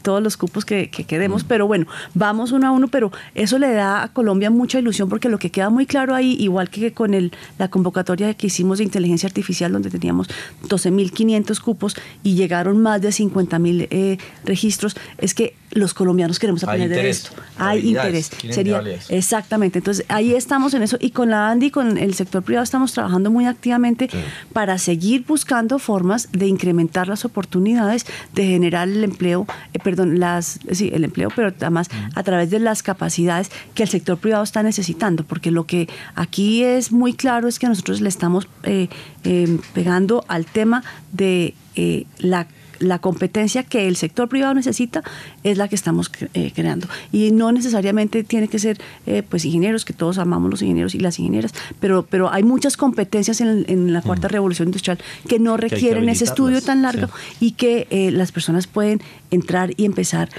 todos 0.02 0.24
los 0.24 0.38
cupos 0.38 0.66
que, 0.66 0.90
queremos, 0.90 1.44
mm. 1.44 1.48
pero 1.48 1.68
bueno, 1.68 1.86
vamos 2.14 2.52
uno 2.52 2.68
a 2.68 2.72
uno, 2.72 2.88
pero 2.88 3.12
eso 3.36 3.60
le 3.60 3.74
da 3.74 4.04
a 4.04 4.14
Colombia 4.14 4.50
mucha 4.50 4.80
ilusión 4.80 5.10
porque 5.10 5.30
lo 5.30 5.38
que 5.38 5.52
queda 5.52 5.70
muy 5.70 5.86
claro 5.86 6.16
ahí, 6.16 6.36
igual 6.40 6.70
que 6.70 6.94
con 6.94 7.14
el, 7.14 7.32
la 7.60 7.68
convocatoria 7.70 8.34
que 8.34 8.48
hicimos 8.48 8.78
de 8.78 8.86
inteligencia 8.86 9.28
artificial, 9.28 9.72
donde 9.72 9.90
teníamos 9.90 10.30
12.500 10.64 11.60
cupos 11.60 11.96
y 12.24 12.36
llegaron 12.36 12.82
más 12.82 13.02
de 13.02 13.10
50.000 13.10 13.88
eh, 13.90 14.18
registros, 14.46 14.96
es 15.18 15.34
que 15.34 15.56
los 15.72 15.94
colombianos 15.94 16.40
queremos 16.40 16.64
aprender 16.64 16.90
de 16.90 17.10
esto. 17.10 17.32
Hay 17.58 17.90
interés. 17.90 18.32
Sería, 18.50 18.82
exactamente. 19.10 19.80
Entonces, 19.80 20.06
ahí 20.08 20.34
estamos 20.34 20.74
en 20.74 20.84
eso 20.84 20.98
y 21.02 21.12
con 21.12 21.30
la 21.30 21.50
ANDI, 21.50 21.70
con 21.70 21.98
el 21.98 22.14
sector 22.14 22.44
privado, 22.44 22.64
estamos 22.64 22.94
trabajando 22.94 23.30
muy 23.30 23.46
activamente 23.46 24.10
para 24.54 24.78
seguir 24.86 25.26
buscando 25.28 25.80
formas 25.80 26.30
de 26.32 26.46
incrementar 26.46 27.08
las 27.08 27.26
oportunidades, 27.26 28.06
de 28.34 28.46
generar 28.46 28.88
el 28.88 29.04
empleo, 29.04 29.48
eh, 29.74 29.80
perdón, 29.80 30.20
las, 30.20 30.60
sí, 30.72 30.92
el 30.94 31.04
empleo, 31.04 31.30
pero 31.36 31.48
además 31.48 31.90
a 32.14 32.22
través 32.22 32.52
de 32.52 32.60
las 32.60 32.84
capacidades 32.84 33.50
que 33.74 33.82
el 33.82 33.90
sector 33.90 34.20
privado 34.20 34.44
está 34.44 34.62
necesitando, 34.62 35.24
porque 35.24 35.50
lo 35.50 35.66
que 35.66 35.90
aquí 36.14 36.64
es 36.64 36.92
muy 36.92 37.14
claro 37.14 37.48
es 37.48 37.58
que 37.58 37.68
nosotros 37.68 38.00
le 38.00 38.10
estamos 38.10 38.48
eh, 38.62 38.90
eh, 39.24 39.58
pegando 39.74 40.24
al 40.28 40.46
tema 40.46 40.84
de 41.12 41.56
la 42.20 42.48
la 42.88 43.00
competencia 43.00 43.64
que 43.64 43.88
el 43.88 43.96
sector 43.96 44.30
privado 44.30 44.54
necesita 44.54 45.04
es 45.44 45.58
la 45.58 45.68
que 45.68 45.76
estamos 45.76 46.12
eh, 46.34 46.52
creando. 46.54 46.88
Y 47.12 47.32
no 47.32 47.52
necesariamente 47.52 48.24
tiene 48.24 48.48
que 48.48 48.60
ser 48.60 48.80
eh, 49.06 49.24
pues 49.28 49.46
ingenieros, 49.46 49.86
que 49.86 49.94
todos 49.94 50.18
amamos 50.18 50.50
los 50.50 50.62
ingenieros 50.62 50.96
y 50.96 51.00
las 51.00 51.20
ingenieras, 51.20 51.54
pero, 51.80 52.06
pero 52.06 52.32
hay 52.32 52.44
muchas 52.44 52.78
competencias 52.78 53.42
en, 53.42 53.94
la 53.94 54.02
cuarta 54.02 54.28
revolución 54.28 54.70
industrial 54.70 55.00
que 55.28 55.40
no 55.40 55.58
requieren 55.58 56.10
ese 56.10 56.24
estudio 56.24 56.62
tan 56.62 56.82
largo 56.82 57.08
y 57.40 57.52
que 57.52 57.88
eh, 57.90 58.12
las 58.12 58.32
personas 58.32 58.68
pueden 58.68 59.02
entrar 59.32 59.72
y 59.78 59.86
empezar 59.86 60.30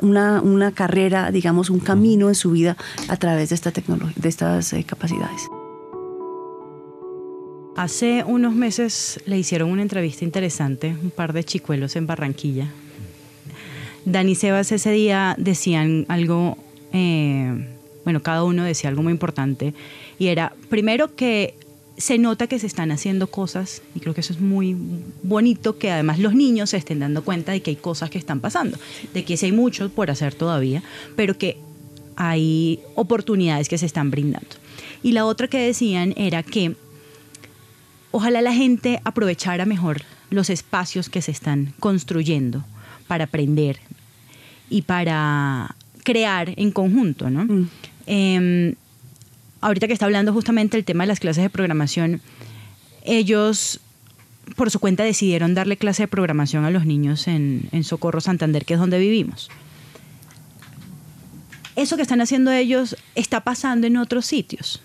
una, 0.00 0.40
una, 0.40 0.72
carrera, 0.72 1.30
digamos, 1.30 1.70
un 1.70 1.80
camino 1.80 2.28
en 2.28 2.34
su 2.34 2.52
vida 2.52 2.76
a 3.08 3.16
través 3.16 3.50
de 3.50 3.54
esta 3.54 3.70
tecnología, 3.70 4.14
de 4.16 4.28
estas 4.28 4.74
capacidades. 4.86 5.61
Hace 7.76 8.22
unos 8.26 8.54
meses 8.54 9.18
le 9.24 9.38
hicieron 9.38 9.70
una 9.70 9.80
entrevista 9.80 10.24
interesante, 10.24 10.94
un 11.02 11.10
par 11.10 11.32
de 11.32 11.42
chicuelos 11.42 11.96
en 11.96 12.06
Barranquilla. 12.06 12.68
Dani 14.04 14.34
Sebas 14.34 14.72
ese 14.72 14.90
día 14.90 15.34
decían 15.38 16.04
algo, 16.08 16.58
eh, 16.92 17.66
bueno, 18.04 18.22
cada 18.22 18.44
uno 18.44 18.64
decía 18.64 18.90
algo 18.90 19.02
muy 19.02 19.12
importante, 19.12 19.72
y 20.18 20.26
era, 20.26 20.52
primero 20.68 21.16
que 21.16 21.54
se 21.96 22.18
nota 22.18 22.46
que 22.46 22.58
se 22.58 22.66
están 22.66 22.90
haciendo 22.90 23.28
cosas, 23.28 23.80
y 23.94 24.00
creo 24.00 24.12
que 24.12 24.20
eso 24.20 24.34
es 24.34 24.40
muy 24.40 24.76
bonito, 25.22 25.78
que 25.78 25.90
además 25.90 26.18
los 26.18 26.34
niños 26.34 26.70
se 26.70 26.76
estén 26.76 26.98
dando 26.98 27.24
cuenta 27.24 27.52
de 27.52 27.62
que 27.62 27.70
hay 27.70 27.76
cosas 27.76 28.10
que 28.10 28.18
están 28.18 28.40
pasando, 28.40 28.76
de 29.14 29.24
que 29.24 29.38
sí 29.38 29.46
hay 29.46 29.52
mucho 29.52 29.88
por 29.88 30.10
hacer 30.10 30.34
todavía, 30.34 30.82
pero 31.16 31.38
que 31.38 31.56
hay 32.16 32.80
oportunidades 32.96 33.70
que 33.70 33.78
se 33.78 33.86
están 33.86 34.10
brindando. 34.10 34.56
Y 35.02 35.12
la 35.12 35.24
otra 35.24 35.48
que 35.48 35.58
decían 35.58 36.12
era 36.16 36.42
que 36.42 36.74
ojalá 38.12 38.40
la 38.42 38.54
gente 38.54 39.00
aprovechara 39.04 39.66
mejor 39.66 40.02
los 40.30 40.50
espacios 40.50 41.08
que 41.08 41.22
se 41.22 41.32
están 41.32 41.74
construyendo 41.80 42.64
para 43.08 43.24
aprender 43.24 43.80
y 44.70 44.82
para 44.82 45.74
crear 46.04 46.52
en 46.56 46.70
conjunto, 46.70 47.28
¿no? 47.30 47.44
Mm. 47.44 47.68
Em, 48.06 48.74
ahorita 49.60 49.86
que 49.86 49.92
está 49.92 50.06
hablando 50.06 50.32
justamente 50.32 50.76
el 50.76 50.84
tema 50.84 51.04
de 51.04 51.08
las 51.08 51.20
clases 51.20 51.42
de 51.42 51.50
programación, 51.50 52.20
ellos 53.04 53.80
por 54.56 54.70
su 54.70 54.80
cuenta 54.80 55.04
decidieron 55.04 55.54
darle 55.54 55.76
clase 55.76 56.04
de 56.04 56.08
programación 56.08 56.64
a 56.64 56.70
los 56.70 56.84
niños 56.86 57.28
en, 57.28 57.68
en 57.72 57.84
Socorro 57.84 58.20
Santander, 58.20 58.64
que 58.64 58.74
es 58.74 58.80
donde 58.80 58.98
vivimos. 58.98 59.50
Eso 61.76 61.96
que 61.96 62.02
están 62.02 62.20
haciendo 62.20 62.50
ellos 62.52 62.96
está 63.14 63.40
pasando 63.40 63.86
en 63.86 63.96
otros 63.96 64.26
sitios 64.26 64.82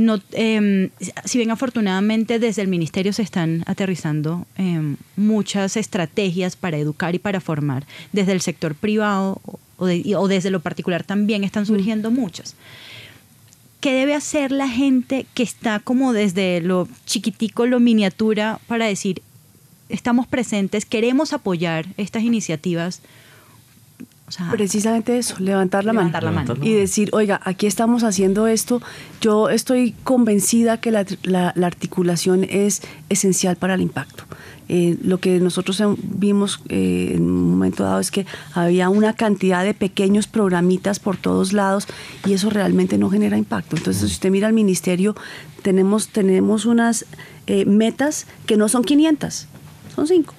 no, 0.00 0.20
em, 0.32 0.90
si 1.24 1.38
bien 1.38 1.50
afortunadamente 1.50 2.38
desde 2.38 2.62
el 2.62 2.68
ministerio 2.68 3.12
se 3.12 3.22
están 3.22 3.62
aterrizando 3.66 4.46
em, 4.56 4.96
muchas 5.16 5.76
estrategias 5.76 6.56
para 6.56 6.78
educar 6.78 7.14
y 7.14 7.18
para 7.18 7.40
formar, 7.40 7.86
desde 8.12 8.32
el 8.32 8.40
sector 8.40 8.74
privado 8.74 9.40
o, 9.76 10.28
desde 10.28 10.50
lo 10.50 10.60
particular 10.60 11.04
también 11.04 11.44
están 11.44 11.66
surgiendo 11.66 12.10
muchas. 12.10 12.54
¿Qué 13.80 13.92
debe 13.92 14.14
hacer 14.14 14.52
la 14.52 14.68
gente 14.68 15.26
que 15.34 15.42
está 15.42 15.80
como 15.80 16.12
desde 16.12 16.60
lo 16.60 16.88
chiquitico, 17.06 17.66
lo 17.66 17.80
miniatura, 17.80 18.58
para 18.66 18.86
decir, 18.86 19.22
estamos 19.88 20.26
presentes, 20.26 20.84
queremos 20.84 21.32
apoyar 21.32 21.86
estas 21.96 22.22
iniciativas? 22.22 23.00
Precisamente 24.50 25.18
eso, 25.18 25.36
levantar 25.38 25.84
la, 25.84 25.92
mano. 25.92 26.54
y 26.62 26.72
decir, 26.72 27.10
oiga, 27.12 27.40
aquí 27.44 27.66
estamos 27.66 28.04
haciendo 28.04 28.46
esto. 28.46 28.80
Yo 29.20 29.48
estoy 29.48 29.92
convencida 30.04 30.80
que 30.80 30.90
la, 30.90 31.48
articulación 31.64 32.44
es 32.44 32.82
esencial 33.08 33.56
para 33.56 33.74
el 33.74 33.80
impacto. 33.80 34.24
Eh, 34.68 34.96
lo 35.02 35.18
que 35.18 35.40
nosotros 35.40 35.82
vimos 35.96 36.60
eh, 36.68 37.12
en 37.16 37.22
un 37.22 37.50
momento 37.50 37.82
dado 37.82 37.98
es 37.98 38.12
que 38.12 38.24
había 38.54 38.88
una 38.88 39.14
cantidad 39.14 39.64
de 39.64 39.74
pequeños 39.74 40.28
programitas 40.28 41.00
por 41.00 41.16
todos 41.16 41.52
lados 41.52 41.88
y 42.24 42.34
eso 42.34 42.50
realmente 42.50 42.96
no 42.96 43.10
genera 43.10 43.36
impacto. 43.36 43.76
Entonces, 43.76 44.08
si 44.08 44.14
usted 44.14 44.30
mira 44.30 44.46
al 44.46 44.52
ministerio, 44.52 45.16
tenemos, 45.62 46.08
tenemos 46.08 46.66
unas 46.66 47.04
eh, 47.48 47.64
metas 47.64 48.26
que 48.46 48.56
no 48.56 48.68
son 48.68 48.84
500, 48.84 49.48
son 49.96 50.06
5, 50.06 50.34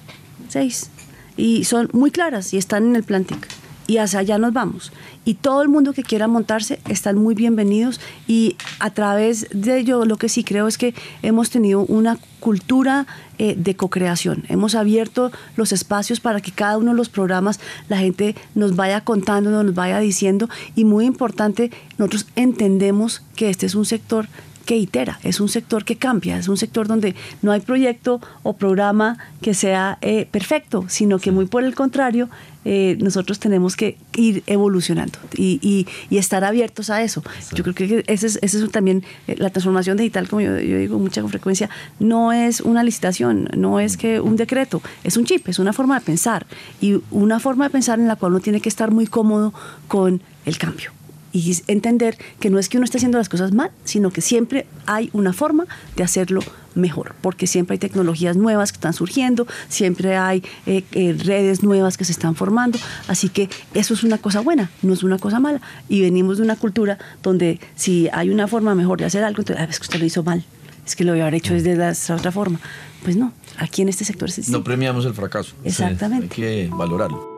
6 0.48 0.90
y 1.36 1.64
son 1.64 1.90
muy 1.92 2.10
claras 2.10 2.54
y 2.54 2.56
están 2.56 2.86
en 2.86 2.96
el 2.96 3.02
plan 3.02 3.24
TIC 3.24 3.61
y 3.92 3.98
hacia 3.98 4.20
allá 4.20 4.38
nos 4.38 4.54
vamos. 4.54 4.90
Y 5.26 5.34
todo 5.34 5.60
el 5.60 5.68
mundo 5.68 5.92
que 5.92 6.02
quiera 6.02 6.26
montarse 6.26 6.80
están 6.88 7.18
muy 7.18 7.34
bienvenidos 7.34 8.00
y 8.26 8.56
a 8.78 8.88
través 8.88 9.48
de 9.52 9.78
ello 9.78 10.06
lo 10.06 10.16
que 10.16 10.30
sí 10.30 10.44
creo 10.44 10.66
es 10.66 10.78
que 10.78 10.94
hemos 11.20 11.50
tenido 11.50 11.80
una 11.80 12.16
cultura 12.40 13.06
eh, 13.38 13.54
de 13.54 13.76
co-creación. 13.76 14.44
Hemos 14.48 14.74
abierto 14.74 15.30
los 15.56 15.72
espacios 15.72 16.20
para 16.20 16.40
que 16.40 16.52
cada 16.52 16.78
uno 16.78 16.92
de 16.92 16.96
los 16.96 17.10
programas 17.10 17.60
la 17.90 17.98
gente 17.98 18.34
nos 18.54 18.76
vaya 18.76 19.02
contando, 19.02 19.50
nos 19.50 19.74
vaya 19.74 19.98
diciendo 19.98 20.48
y 20.74 20.86
muy 20.86 21.04
importante, 21.04 21.70
nosotros 21.98 22.26
entendemos 22.34 23.20
que 23.36 23.50
este 23.50 23.66
es 23.66 23.74
un 23.74 23.84
sector 23.84 24.26
que 24.62 24.76
itera, 24.76 25.18
es 25.22 25.40
un 25.40 25.48
sector 25.48 25.84
que 25.84 25.96
cambia, 25.96 26.38
es 26.38 26.48
un 26.48 26.56
sector 26.56 26.86
donde 26.86 27.14
no 27.42 27.52
hay 27.52 27.60
proyecto 27.60 28.20
o 28.42 28.54
programa 28.54 29.18
que 29.40 29.54
sea 29.54 29.98
eh, 30.00 30.26
perfecto, 30.30 30.84
sino 30.88 31.18
que 31.18 31.32
muy 31.32 31.46
por 31.46 31.64
el 31.64 31.74
contrario 31.74 32.28
eh, 32.64 32.96
nosotros 33.00 33.40
tenemos 33.40 33.74
que 33.74 33.98
ir 34.14 34.44
evolucionando 34.46 35.18
y, 35.36 35.86
estar 36.10 36.44
abiertos 36.44 36.90
a 36.90 37.02
eso. 37.02 37.22
Yo 37.52 37.64
creo 37.64 37.74
que 37.74 38.04
ese 38.06 38.28
es, 38.28 38.38
ese 38.40 38.64
es 38.64 38.70
también 38.70 39.02
eh, 39.26 39.34
la 39.36 39.50
transformación 39.50 39.96
digital, 39.96 40.28
como 40.28 40.42
yo, 40.42 40.54
digo 40.54 40.98
mucha 40.98 41.26
frecuencia, 41.26 41.68
no 41.98 42.32
es 42.32 42.60
una 42.60 42.84
licitación, 42.84 43.48
no 43.56 43.80
es 43.80 43.96
que 43.96 44.20
un 44.20 44.36
decreto, 44.36 44.80
es 45.02 45.16
un 45.16 45.24
chip, 45.24 45.48
es 45.48 45.58
una 45.58 45.72
forma 45.72 45.98
de 45.98 46.04
pensar 46.04 46.46
y 46.80 47.00
una 47.10 47.40
forma 47.40 47.64
de 47.64 47.70
pensar 47.70 47.98
en 47.98 48.06
la 48.06 48.14
cual 48.14 48.32
uno 48.32 48.40
tiene 48.40 48.60
que 48.60 48.68
estar 48.68 48.92
muy 48.92 49.06
cómodo 49.08 49.52
con 49.88 50.22
el 50.44 50.58
cambio 50.58 50.92
y 51.32 51.56
entender 51.66 52.16
que 52.40 52.50
no 52.50 52.58
es 52.58 52.68
que 52.68 52.76
uno 52.76 52.84
esté 52.84 52.98
haciendo 52.98 53.18
las 53.18 53.28
cosas 53.28 53.52
mal, 53.52 53.70
sino 53.84 54.10
que 54.10 54.20
siempre 54.20 54.66
hay 54.86 55.10
una 55.12 55.32
forma 55.32 55.66
de 55.96 56.02
hacerlo 56.02 56.40
mejor, 56.74 57.14
porque 57.20 57.46
siempre 57.46 57.74
hay 57.74 57.78
tecnologías 57.78 58.36
nuevas 58.36 58.72
que 58.72 58.76
están 58.76 58.92
surgiendo, 58.92 59.46
siempre 59.68 60.16
hay 60.16 60.42
eh, 60.66 60.84
eh, 60.92 61.14
redes 61.18 61.62
nuevas 61.62 61.96
que 61.96 62.04
se 62.04 62.12
están 62.12 62.34
formando, 62.34 62.78
así 63.08 63.28
que 63.28 63.48
eso 63.74 63.94
es 63.94 64.04
una 64.04 64.18
cosa 64.18 64.40
buena, 64.40 64.70
no 64.82 64.92
es 64.92 65.02
una 65.02 65.18
cosa 65.18 65.40
mala. 65.40 65.60
Y 65.88 66.00
venimos 66.00 66.38
de 66.38 66.44
una 66.44 66.56
cultura 66.56 66.98
donde 67.22 67.60
si 67.76 68.08
hay 68.12 68.30
una 68.30 68.46
forma 68.46 68.74
mejor 68.74 68.98
de 68.98 69.06
hacer 69.06 69.24
algo, 69.24 69.40
entonces, 69.40 69.64
ah, 69.64 69.68
es 69.70 69.78
que 69.78 69.84
usted 69.84 69.98
lo 69.98 70.06
hizo 70.06 70.22
mal, 70.22 70.44
es 70.86 70.96
que 70.96 71.04
lo 71.04 71.12
había 71.12 71.28
hecho 71.28 71.54
desde 71.54 71.76
la 71.76 71.94
otra 72.14 72.32
forma. 72.32 72.60
Pues 73.02 73.16
no, 73.16 73.32
aquí 73.58 73.82
en 73.82 73.88
este 73.88 74.04
sector 74.04 74.28
es 74.28 74.48
No 74.48 74.62
premiamos 74.62 75.04
el 75.04 75.14
fracaso. 75.14 75.54
Exactamente. 75.64 76.24
hay 76.24 76.28
que 76.28 76.70
valorarlo. 76.72 77.31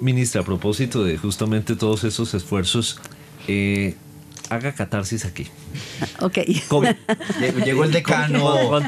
Ministra, 0.00 0.42
a 0.42 0.44
propósito 0.44 1.04
de 1.04 1.18
justamente 1.18 1.76
todos 1.76 2.04
esos 2.04 2.34
esfuerzos, 2.34 3.00
eh, 3.48 3.96
haga 4.50 4.72
catarsis 4.72 5.24
aquí. 5.24 5.46
Ok. 6.20 6.38
Llegó 7.64 7.84
el 7.84 7.92
decano, 7.92 8.78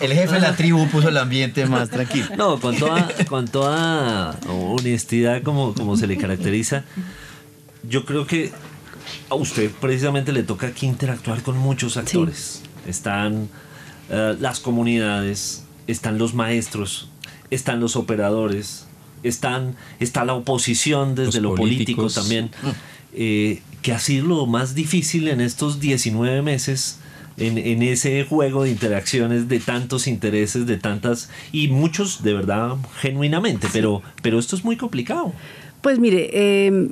el 0.00 0.12
jefe 0.12 0.34
de 0.34 0.40
la 0.40 0.54
tribu 0.56 0.86
puso 0.88 1.08
el 1.08 1.16
ambiente 1.16 1.66
más 1.66 1.88
tranquilo. 1.88 2.28
No, 2.36 2.60
con 2.60 2.76
toda, 2.76 3.08
con 3.28 3.48
toda 3.48 4.38
honestidad 4.48 5.42
como, 5.42 5.74
como 5.74 5.96
se 5.96 6.06
le 6.06 6.16
caracteriza, 6.16 6.84
yo 7.88 8.04
creo 8.04 8.26
que 8.26 8.52
a 9.30 9.34
usted 9.34 9.70
precisamente 9.80 10.32
le 10.32 10.42
toca 10.42 10.68
aquí 10.68 10.86
interactuar 10.86 11.42
con 11.42 11.56
muchos 11.58 11.96
actores. 11.96 12.62
Están 12.86 13.48
eh, 14.10 14.36
las 14.38 14.60
comunidades, 14.60 15.64
están 15.86 16.18
los 16.18 16.34
maestros, 16.34 17.08
están 17.50 17.80
los 17.80 17.96
operadores, 17.96 18.86
están, 19.24 19.74
está 19.98 20.24
la 20.24 20.34
oposición 20.34 21.14
desde 21.14 21.40
lo 21.40 21.54
político 21.54 22.08
también. 22.08 22.50
Mm. 22.62 22.68
Eh, 23.16 23.62
que 23.82 23.92
ha 23.92 23.98
sido 23.98 24.26
lo 24.26 24.46
más 24.46 24.74
difícil 24.74 25.28
en 25.28 25.40
estos 25.40 25.78
19 25.78 26.40
meses 26.42 26.98
en, 27.36 27.82
ese 27.82 28.24
juego 28.24 28.64
de 28.64 28.70
interacciones 28.70 29.48
de 29.48 29.58
tantos 29.60 30.06
intereses, 30.06 30.66
de 30.66 30.76
tantas, 30.76 31.30
y 31.52 31.68
muchos 31.68 32.22
de 32.22 32.32
verdad 32.32 32.76
genuinamente, 33.00 33.68
pero, 33.72 34.02
pero 34.22 34.38
esto 34.38 34.56
es 34.56 34.64
muy 34.64 34.76
complicado. 34.76 35.32
Pues 35.80 35.98
mire, 35.98 36.30
eh, 36.32 36.88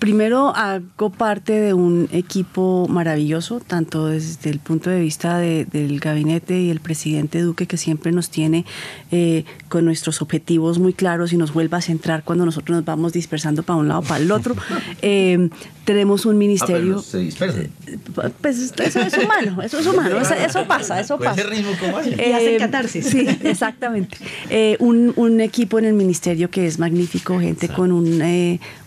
Primero 0.00 0.56
hago 0.56 1.10
parte 1.10 1.52
de 1.52 1.74
un 1.74 2.08
equipo 2.10 2.86
maravilloso, 2.88 3.60
tanto 3.60 4.06
desde 4.06 4.48
el 4.48 4.58
punto 4.58 4.88
de 4.88 4.98
vista 4.98 5.36
del 5.36 6.00
gabinete 6.00 6.58
y 6.58 6.70
el 6.70 6.80
presidente 6.80 7.42
Duque, 7.42 7.66
que 7.66 7.76
siempre 7.76 8.10
nos 8.10 8.30
tiene 8.30 8.64
eh, 9.12 9.44
con 9.68 9.84
nuestros 9.84 10.22
objetivos 10.22 10.78
muy 10.78 10.94
claros 10.94 11.34
y 11.34 11.36
nos 11.36 11.52
vuelve 11.52 11.76
a 11.76 11.82
centrar 11.82 12.24
cuando 12.24 12.46
nosotros 12.46 12.76
nos 12.76 12.84
vamos 12.86 13.12
dispersando 13.12 13.62
para 13.62 13.78
un 13.78 13.88
lado 13.88 14.00
para 14.00 14.22
el 14.22 14.32
otro. 14.32 14.56
Eh, 15.02 15.48
tenemos 15.84 16.26
un 16.26 16.36
ministerio. 16.36 16.98
Ah, 16.98 17.02
se 17.02 17.18
dispersan. 17.18 17.62
Eh, 17.86 17.98
pues 18.40 18.58
eso 18.58 19.00
es 19.00 19.18
humano, 19.18 19.62
eso 19.62 19.78
es 19.78 19.86
humano, 19.86 20.18
eso, 20.18 20.66
pasa, 20.66 21.00
eso 21.00 21.18
pasa. 21.18 21.42
ritmo 21.42 21.70
como 21.80 22.00
y 22.00 22.32
hacen 22.32 22.58
catarsis. 22.58 23.06
Sí, 23.06 23.26
exactamente. 23.42 24.16
un, 24.78 25.12
un, 25.16 25.40
equipo 25.40 25.78
en 25.78 25.86
el 25.86 25.94
ministerio 25.94 26.50
que 26.50 26.66
es 26.66 26.78
magnífico, 26.78 27.40
gente 27.40 27.68
con 27.68 27.92
un, 27.92 28.20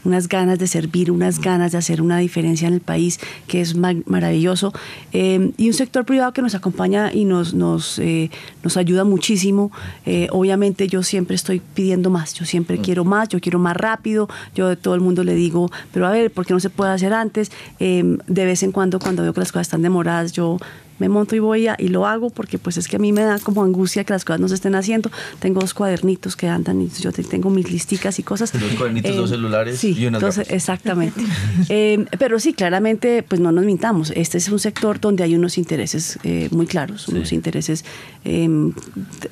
unas 0.04 0.28
ganas 0.28 0.60
de 0.60 0.68
servir, 0.68 1.03
unas 1.12 1.40
ganas 1.40 1.72
de 1.72 1.78
hacer 1.78 2.02
una 2.02 2.18
diferencia 2.18 2.68
en 2.68 2.74
el 2.74 2.82
país, 2.82 3.20
que 3.48 3.62
es 3.62 3.76
maravilloso. 3.76 4.74
Eh, 5.12 5.52
y 5.58 5.68
un 5.68 5.74
sector 5.74 6.06
privado 6.06 6.34
que 6.34 6.42
nos 6.42 6.56
acompaña 6.56 7.12
y 7.14 7.26
nos, 7.26 7.54
nos, 7.54 8.00
eh, 8.00 8.30
nos 8.64 8.78
ayuda 8.78 9.04
muchísimo. 9.04 9.72
Eh, 10.06 10.28
obviamente 10.32 10.88
yo 10.88 11.04
siempre 11.04 11.36
estoy 11.36 11.62
pidiendo 11.74 12.10
más, 12.10 12.34
yo 12.34 12.46
siempre 12.46 12.78
quiero 12.80 13.06
más, 13.06 13.30
yo 13.30 13.40
quiero 13.40 13.60
más 13.60 13.76
rápido, 13.76 14.28
yo 14.56 14.70
a 14.70 14.76
todo 14.76 14.96
el 14.96 15.02
mundo 15.02 15.24
le 15.24 15.36
digo, 15.36 15.70
pero 15.92 16.08
a 16.08 16.12
ver, 16.12 16.32
¿por 16.32 16.46
qué 16.46 16.54
no 16.54 16.60
se 16.60 16.70
puede 16.70 16.92
hacer 16.92 17.14
antes? 17.14 17.52
de 17.80 18.46
vez 18.46 18.64
en 18.64 18.72
cuando, 18.72 19.00
cuando 19.00 19.24
veo 19.24 19.34
que 19.34 19.40
las 19.42 19.52
cosas 19.52 19.68
están 19.68 19.82
demoradas, 19.82 20.32
yo 20.32 20.58
me 21.00 21.10
monto 21.10 21.36
y 21.36 21.40
voy 21.40 21.68
a, 21.68 21.76
y 21.78 21.88
lo 21.90 22.06
hago 22.06 22.30
porque 22.30 22.58
pues 22.58 22.78
es 22.78 22.88
que 22.88 22.98
a 22.98 23.00
mí 23.00 23.12
me 23.12 23.22
da 23.22 23.40
como 23.40 23.64
angustia 23.64 24.04
que 24.04 24.14
las 24.14 24.26
cosas 24.26 24.40
no 24.40 24.48
se 24.48 24.56
estén 24.56 24.76
haciendo. 24.76 25.12
Tengo 25.40 25.62
dos 25.62 25.74
cuadernitos 25.74 26.36
que 26.36 26.48
andan 26.48 26.82
y 26.82 26.90
yo 26.90 27.12
tengo 27.12 27.50
mis 27.50 27.72
listicas 27.72 28.20
y 28.20 28.24
cosas. 28.24 28.52
Dos 28.54 28.74
cuadernitos, 28.78 29.16
dos 29.16 29.32
eh, 29.32 29.34
celulares 29.34 29.84
y 29.84 30.06
una 30.06 30.18
entonces, 30.18 30.50
Exactamente. 30.50 31.22
Eh, 31.70 32.06
pero 32.20 32.40
sí, 32.40 32.54
claramente, 32.54 33.24
pues 33.24 33.40
no 33.40 33.52
nos 33.52 33.66
mintamos. 33.66 34.12
Este 34.16 34.38
es 34.38 34.50
un 34.50 34.60
sector 34.60 35.00
donde 35.00 35.24
hay 35.24 35.36
unos 35.36 35.58
intereses 35.58 36.20
eh, 36.24 36.50
muy 36.52 36.68
claros, 36.68 37.08
unos 37.08 37.32
intereses 37.32 37.86
em, 38.24 38.74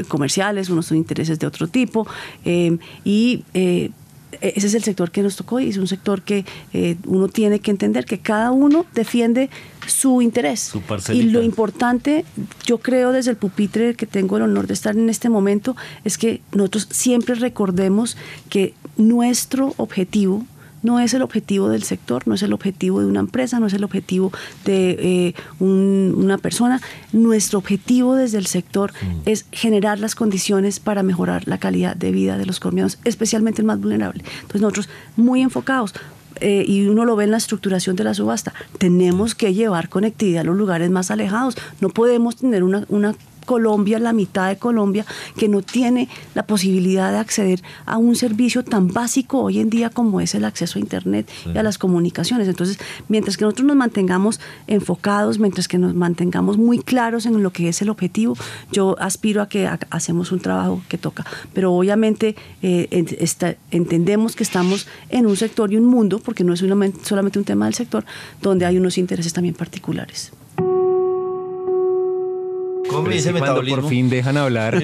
comerciales, 0.08 0.69
unos 0.69 0.91
intereses 0.91 1.39
de 1.39 1.47
otro 1.47 1.67
tipo 1.67 2.08
em, 2.45 2.80
y 3.04 3.43
ese 4.39 4.67
es 4.67 4.74
el 4.74 4.84
sector 4.84 5.12
que 5.12 5.22
nos 5.22 5.36
tocó 5.36 5.60
y 5.60 5.70
es 5.70 5.78
un 5.78 5.88
sector 5.88 6.22
que 6.22 6.46
uno 7.06 7.28
tiene 7.28 7.60
que 7.60 7.72
entender 7.72 8.06
que 8.06 8.20
cada 8.20 8.52
uno 8.52 8.86
defiende 8.94 9.50
su 9.88 10.22
interés. 10.22 10.72
y 11.13 11.24
lo 11.24 11.41
importante, 11.41 12.26
yo 12.65 12.78
creo 12.78 13.12
desde 13.12 13.32
el 13.32 13.38
pupitre 13.38 13.96
que 13.96 14.06
tengo 14.06 14.38
el 14.38 14.44
honor 14.44 14.67
de 14.67 14.74
estar 14.74 14.96
en 14.96 15.10
este 15.10 15.30
momento, 15.30 15.76
es 16.04 16.17
que 16.17 16.41
nosotros 16.54 16.88
siempre 16.91 17.36
recordemos 17.36 18.17
que 18.50 18.74
nuestro 18.98 19.74
objetivo 19.78 20.46
no 20.84 21.00
es 21.00 21.13
el 21.13 21.22
objetivo 21.22 21.70
del 21.70 21.84
sector, 21.84 22.28
no 22.28 22.36
es 22.36 22.44
el 22.44 22.54
objetivo 22.54 23.00
de 23.00 23.06
una 23.06 23.20
empresa, 23.20 23.60
no 23.60 23.67
es 23.67 23.74
el 23.74 23.84
objetivo 23.84 24.32
de 24.65 24.91
eh, 25.00 25.34
una 25.60 26.38
persona. 26.38 26.82
Nuestro 27.12 27.60
objetivo 27.60 28.15
desde 28.15 28.38
el 28.38 28.48
sector 28.48 28.91
mm. 28.94 29.22
es 29.26 29.46
generar 29.52 30.00
las 30.00 30.15
condiciones 30.15 30.80
para 30.80 31.04
mejorar 31.04 31.48
la 31.48 31.58
calidad 31.58 31.96
de 31.96 32.12
vida 32.12 32.38
de 32.38 32.46
los 32.46 32.60
colombianos, 32.60 33.00
especialmente 33.04 33.62
el 33.62 33.67
más 33.67 33.80
vulnerable. 33.80 34.24
Entonces 34.36 34.62
nosotros 34.62 34.89
muy 35.15 35.41
enfocados, 35.41 35.94
eh, 36.39 36.65
y 36.67 36.88
uno 36.88 37.06
lo 37.06 37.15
ve 37.15 37.26
en 37.26 37.32
la 37.32 37.38
estructuración 37.38 37.96
de 37.96 38.04
la 38.04 38.13
subasta, 38.15 38.54
tenemos 38.80 39.36
que 39.36 39.54
llevar 39.54 39.89
conectividad 39.89 40.41
a 40.41 40.46
los 40.46 40.58
lugares 40.58 40.89
más 40.89 41.12
alejados. 41.12 41.56
No 41.82 41.89
podemos 41.89 42.36
tener 42.38 42.63
una, 42.63 42.86
una 42.89 43.15
Colombia, 43.45 43.99
la 43.99 44.13
mitad 44.13 44.49
de 44.49 44.58
Colombia, 44.58 45.06
que 45.38 45.47
no 45.47 45.62
tiene 45.62 46.10
la 46.36 46.45
posibilidad 46.45 47.12
de 47.12 47.17
acceder 47.17 47.62
a 47.86 47.97
un 47.97 48.15
servicio 48.15 48.63
tan 48.63 48.88
básico 48.88 49.41
hoy 49.41 49.60
en 49.60 49.69
día 49.69 49.89
como 49.89 50.21
es 50.21 50.36
el 50.36 50.45
acceso 50.45 50.77
a 50.77 50.82
Internet 50.82 51.30
y 51.54 51.58
a 51.58 51.63
las 51.63 51.77
comunicaciones. 51.77 52.47
Entonces, 52.47 52.77
mientras 53.10 53.38
que 53.38 53.45
nosotros 53.45 53.67
nos 53.67 53.75
mantengamos 53.75 54.39
enfocados, 54.67 55.39
mientras 55.39 55.67
que 55.67 55.77
nos 55.77 55.93
mantengamos 55.93 56.58
muy 56.58 56.80
claros 56.80 57.25
en 57.25 57.41
lo 57.43 57.51
que 57.51 57.69
es 57.69 57.82
el 57.82 57.89
objetivo, 57.89 58.36
yo 58.71 58.95
aspiro 58.99 59.41
a 59.41 59.49
que 59.49 59.69
hacemos 59.89 60.32
un 60.32 60.39
trabajo 60.39 60.82
que 60.88 60.97
toca. 60.97 61.25
Pero 61.54 61.73
obviamente 61.73 62.36
eh, 62.62 62.88
entendemos 63.71 64.36
que 64.36 64.43
estamos 64.43 64.88
en 65.10 65.25
un 65.25 65.36
sector 65.36 65.71
y 65.71 65.77
un 65.77 65.86
mundo, 65.86 66.19
porque 66.19 66.43
no 66.43 66.54
es 66.54 66.60
solamente 67.04 67.39
un 67.39 67.45
tema 67.45 67.65
del 67.65 67.73
sector, 67.73 68.06
donde 68.41 68.65
hay 68.65 68.77
unos 68.77 68.97
intereses 68.97 69.34
también 69.34 69.56
particulares. 69.56 70.32
¿Cómo 72.89 73.10
dice 73.10 73.32
cuando 73.34 73.63
por 73.63 73.88
fin 73.88 74.10
dejan 74.10 74.38
hablar. 74.38 74.82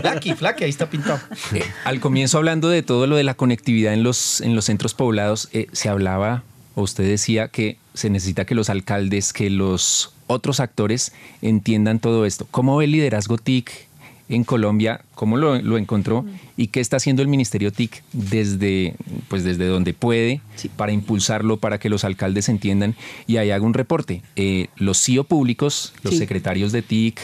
Flaqui, 0.00 0.34
flaqui, 0.34 0.64
ahí 0.64 0.70
está 0.70 0.88
pintado. 0.90 1.20
Eh, 1.54 1.62
al 1.84 2.00
comienzo 2.00 2.38
hablando 2.38 2.68
de 2.68 2.82
todo 2.82 3.06
lo 3.06 3.16
de 3.16 3.24
la 3.24 3.34
conectividad 3.34 3.92
en 3.92 4.02
los, 4.02 4.40
en 4.40 4.54
los 4.54 4.64
centros 4.64 4.94
poblados, 4.94 5.48
eh, 5.52 5.66
se 5.72 5.88
hablaba, 5.88 6.42
o 6.74 6.82
usted 6.82 7.04
decía 7.04 7.48
que 7.48 7.76
se 7.94 8.10
necesita 8.10 8.44
que 8.44 8.54
los 8.54 8.70
alcaldes, 8.70 9.32
que 9.32 9.50
los 9.50 10.12
otros 10.26 10.60
actores 10.60 11.12
entiendan 11.42 12.00
todo 12.00 12.26
esto. 12.26 12.46
¿Cómo 12.50 12.76
ve 12.76 12.86
el 12.86 12.92
liderazgo 12.92 13.38
TIC 13.38 13.85
en 14.28 14.44
Colombia, 14.44 15.02
cómo 15.14 15.36
lo, 15.36 15.78
encontró 15.78 16.24
y 16.56 16.68
qué 16.68 16.80
está 16.80 16.96
haciendo 16.96 17.22
el 17.22 17.28
Ministerio 17.28 17.72
TIC 17.72 18.02
desde, 18.12 18.94
pues 19.28 19.44
desde 19.44 19.66
donde 19.66 19.94
puede 19.94 20.40
para 20.76 20.92
impulsarlo, 20.92 21.58
para 21.58 21.78
que 21.78 21.88
los 21.88 22.04
alcaldes 22.04 22.48
entiendan. 22.48 22.96
Y 23.26 23.36
ahí 23.36 23.50
haga 23.50 23.64
un 23.64 23.74
reporte. 23.74 24.22
Eh, 24.36 24.68
los 24.76 25.02
CEO 25.02 25.24
públicos, 25.24 25.94
los 26.02 26.16
secretarios 26.16 26.72
de 26.72 26.82
TIC 26.82 27.20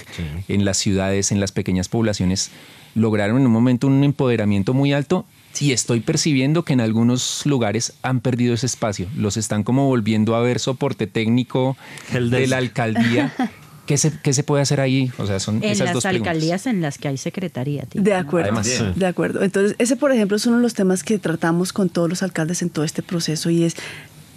en 0.48 0.64
las 0.64 0.78
ciudades, 0.78 1.32
en 1.32 1.40
las 1.40 1.52
pequeñas 1.52 1.88
poblaciones, 1.88 2.50
lograron 2.94 3.38
en 3.38 3.46
un 3.46 3.52
momento 3.52 3.86
un 3.86 4.04
empoderamiento 4.04 4.74
muy 4.74 4.92
alto 4.92 5.24
y 5.60 5.72
estoy 5.72 6.00
percibiendo 6.00 6.64
que 6.64 6.72
en 6.72 6.80
algunos 6.80 7.44
lugares 7.46 7.94
han 8.02 8.20
perdido 8.20 8.54
ese 8.54 8.66
espacio. 8.66 9.08
Los 9.16 9.36
están 9.36 9.62
como 9.62 9.86
volviendo 9.86 10.34
a 10.34 10.40
ver 10.40 10.58
soporte 10.58 11.06
técnico 11.06 11.76
de 12.12 12.46
la 12.46 12.56
alcaldía 12.56 13.34
¿Qué 13.86 13.96
se, 13.96 14.12
¿Qué 14.22 14.32
se, 14.32 14.44
puede 14.44 14.62
hacer 14.62 14.80
ahí? 14.80 15.10
O 15.18 15.26
sea, 15.26 15.40
son 15.40 15.56
en 15.56 15.64
esas 15.70 15.94
las 15.94 16.06
alcaldías 16.06 16.66
en 16.66 16.80
las 16.80 16.98
que 16.98 17.08
hay 17.08 17.16
secretaría. 17.16 17.84
de 17.92 18.14
acuerdo, 18.14 18.60
de 18.94 19.06
acuerdo. 19.06 19.42
Entonces, 19.42 19.74
ese, 19.78 19.96
por 19.96 20.12
ejemplo, 20.12 20.36
es 20.36 20.46
uno 20.46 20.56
de 20.56 20.62
los 20.62 20.74
temas 20.74 21.02
que 21.02 21.18
tratamos 21.18 21.72
con 21.72 21.88
todos 21.88 22.08
los 22.08 22.22
alcaldes 22.22 22.62
en 22.62 22.70
todo 22.70 22.84
este 22.84 23.02
proceso 23.02 23.50
y 23.50 23.64
es, 23.64 23.74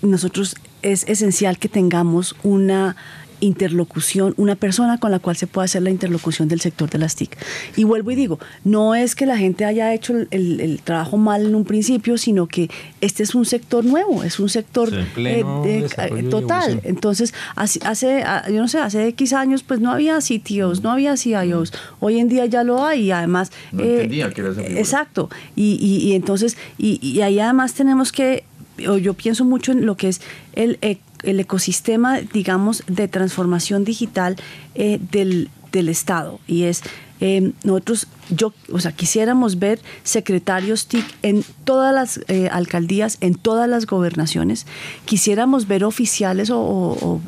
nosotros 0.02 0.56
es 0.82 1.04
esencial 1.08 1.60
que 1.60 1.70
tengamos 1.70 2.36
una 2.44 2.96
interlocución, 3.40 4.34
una 4.38 4.56
persona 4.56 4.98
con 4.98 5.12
la 5.12 5.20
cual 5.20 5.36
se 5.36 5.48
pueda 5.48 5.66
hacer 5.66 5.82
la 5.82 5.90
interlocución 5.90 6.48
del 6.48 6.62
sector 6.62 6.90
de 6.90 6.98
las 6.98 7.16
TIC. 7.16 7.38
Y 7.76 7.84
vuelvo 7.84 8.12
y 8.12 8.16
digo, 8.16 8.40
no 8.64 8.96
es 8.96 9.16
que 9.16 9.26
la 9.26 9.38
gente 9.38 9.66
haya 9.66 9.94
hecho 9.94 10.14
el, 10.32 10.80
trabajo 10.84 11.18
mal 11.18 11.46
en 11.46 11.56
un 11.56 11.66
principio, 11.66 12.18
sino 12.18 12.48
que 12.48 12.70
este 13.02 13.24
es 13.24 13.36
un 13.36 13.46
sector 13.46 13.86
nuevo, 13.86 14.24
es 14.24 14.40
un 14.40 14.50
sector 14.50 14.90
eh, 14.94 16.28
total. 16.30 16.82
Entonces, 16.84 17.34
hace, 17.56 17.80
hace, 17.84 18.24
ah, 18.24 18.46
yo 18.50 18.58
no 18.58 18.68
sé, 18.68 18.80
hace 18.80 19.08
X 19.08 19.34
años 19.34 19.64
pues 19.64 19.80
no 19.80 19.92
había 19.92 20.20
CTOs, 20.20 20.84
no 20.84 20.92
había 20.92 21.18
CIOs, 21.18 21.74
hoy 22.00 22.20
en 22.20 22.28
día 22.28 22.46
ya 22.46 22.64
lo 22.64 22.86
hay 22.86 23.06
y 23.06 23.12
además... 23.12 23.52
No 23.72 23.84
entendía 23.84 24.30
que 24.32 24.42
era 24.42 24.52
Exacto, 24.80 25.30
y, 25.56 25.76
y, 25.76 26.14
entonces, 26.14 26.58
y, 26.78 27.00
y 27.06 27.22
ahí 27.22 27.40
además 27.40 27.74
tenemos 27.74 28.12
que, 28.12 28.44
yo 28.78 29.14
pienso 29.14 29.46
mucho 29.46 29.72
en 29.72 29.86
lo 29.86 29.98
que 29.98 30.10
es 30.10 30.22
el 30.54 30.78
el 31.26 31.40
ecosistema, 31.40 32.20
digamos, 32.20 32.84
de 32.88 33.08
transformación 33.08 33.84
digital 33.84 34.38
eh, 34.76 35.00
del, 35.12 35.50
Estado. 35.90 36.40
Y 36.48 36.64
es, 36.64 36.84
eh, 37.20 37.52
nosotros, 37.66 38.08
yo, 38.30 38.54
o 38.72 38.80
sea, 38.80 38.94
quisiéramos 38.94 39.60
ver 39.60 39.82
secretarios 40.06 40.88
TIC 40.88 41.04
en 41.22 41.44
todas 41.66 41.94
las 41.94 42.22
eh, 42.30 42.48
alcaldías, 42.50 43.18
en 43.20 43.36
todas 43.36 43.68
las 43.68 43.86
gobernaciones. 43.86 44.68
Quisiéramos 45.04 45.68
ver 45.68 45.84
oficiales 45.84 46.50
o, 46.50 47.20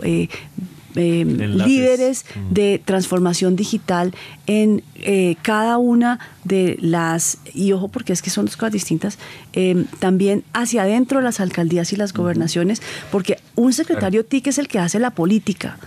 líderes 0.96 2.24
mm. 2.24 2.54
de 2.54 2.82
transformación 2.86 3.58
digital 3.58 4.16
en 4.46 4.82
cada 5.42 5.78
una 5.78 6.20
de 6.48 6.78
las, 6.82 7.38
y 7.54 7.72
ojo 7.74 7.88
porque 7.88 8.14
es 8.14 8.22
que 8.22 8.30
son 8.30 8.46
dos 8.46 8.58
cosas 8.58 8.74
distintas, 8.74 9.20
eh, 9.54 9.86
también 10.00 10.44
hacia 10.54 10.84
adentro 10.84 11.20
de 11.20 11.24
las 11.24 11.40
alcaldías 11.40 11.94
y 11.94 11.96
las 11.96 12.14
gobernaciones, 12.14 12.82
porque 13.12 13.38
un 13.56 13.74
secretario 13.74 14.26
TIC 14.26 14.48
es 14.48 14.58
el 14.58 14.68
que 14.68 14.80
hace 14.80 15.00
la 15.00 15.12
política, 15.12 15.78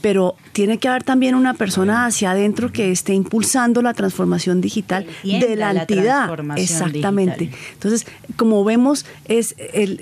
pero 0.00 0.36
tiene 0.52 0.78
que 0.78 0.88
haber 0.88 1.04
también 1.04 1.34
una 1.34 1.54
persona 1.54 2.06
hacia 2.06 2.32
adentro 2.32 2.72
que 2.72 2.90
esté 2.90 3.14
impulsando 3.14 3.82
la 3.82 3.94
transformación 3.94 4.60
digital 4.60 5.06
de 5.22 5.56
la, 5.56 5.70
entidad. 5.70 6.30
Exactamente. 6.56 7.50
Entonces, 7.72 8.06
como 8.36 8.64
vemos, 8.64 9.06
es 9.26 9.54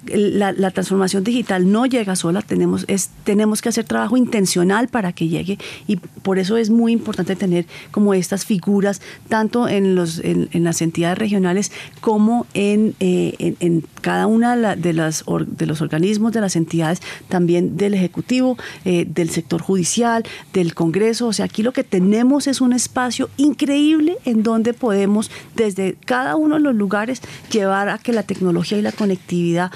la, 0.07 0.71
transformación 0.71 1.25
digital 1.25 1.71
no 1.71 1.87
llega 1.87 2.17
sola, 2.17 2.43
tenemos, 2.43 2.85
es, 2.89 3.11
tenemos 3.25 3.63
que 3.63 3.69
hacer 3.69 3.85
trabajo 3.85 4.17
intensivo 4.17 4.49
dimensional 4.49 4.89
para 4.89 5.13
que 5.13 5.29
llegue 5.29 5.59
y 5.87 5.97
por 5.97 6.39
eso 6.39 6.57
es 6.57 6.71
muy 6.71 6.93
importante 6.93 7.37
tener 7.37 7.67
como 7.91 8.15
estas 8.15 8.47
figuras 8.47 9.01
tanto 9.29 9.69
en, 9.69 9.95
en, 10.23 10.49
las 10.65 10.83
entidades 10.83 11.19
regionales 11.19 11.73
como 12.01 12.47
en, 12.55 12.95
eh, 13.01 13.55
en, 13.61 13.85
cada 14.01 14.27
una 14.27 14.57
de, 14.77 14.93
las, 14.93 15.25
de 15.47 15.67
los 15.67 15.81
organismos, 15.81 16.33
de 16.33 16.41
las 16.41 16.57
entidades 16.57 17.01
también 17.29 17.77
del 17.77 17.95
Ejecutivo, 17.95 18.57
eh, 18.85 19.07
del 19.09 19.31
sector 19.31 19.63
judicial, 19.63 20.25
del 20.53 20.75
Congreso. 20.75 21.29
O 21.29 21.33
sea, 21.33 21.47
aquí 21.47 21.63
lo 21.63 21.73
que 21.73 21.85
tenemos 21.85 22.47
es 22.47 22.61
un 22.61 22.73
espacio 22.73 23.31
increíble 23.37 24.17
en 24.25 24.43
donde 24.43 24.75
podemos 24.75 25.31
desde 25.55 25.97
cada 26.05 26.37
uno 26.37 26.57
de 26.57 26.61
los 26.61 26.75
lugares 26.75 27.21
llevar 27.51 27.89
a 27.89 27.99
que 27.99 28.13
la 28.13 28.23
tecnología 28.23 28.79
y 28.79 28.83
la 28.83 28.93
conectividad 28.93 29.71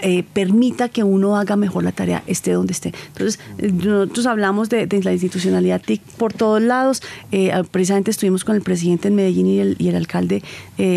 eh, 0.00 0.24
permita 0.32 0.88
que 0.88 1.04
uno 1.04 1.36
haga 1.36 1.54
mejor 1.54 1.84
la 1.84 1.92
tarea, 1.92 2.22
esté 2.26 2.52
donde 2.52 2.72
esté. 2.72 2.92
Entonces, 3.08 3.38
eh, 3.58 3.70
nosotros 3.70 4.26
hablamos 4.26 4.68
de, 4.68 4.88
la 5.02 5.12
institucionalidad 5.12 5.80
TIC 5.80 6.02
por 6.16 6.32
todos 6.32 6.62
lados. 6.62 7.02
Eh, 7.30 7.52
precisamente 7.70 8.10
estuvimos 8.10 8.44
con 8.44 8.56
el 8.56 8.62
presidente 8.62 9.08
en 9.08 9.14
Medellín 9.14 9.46
y 9.46 9.58
el, 9.60 9.76
y 9.78 9.88
el 9.88 9.96
alcalde 9.96 10.42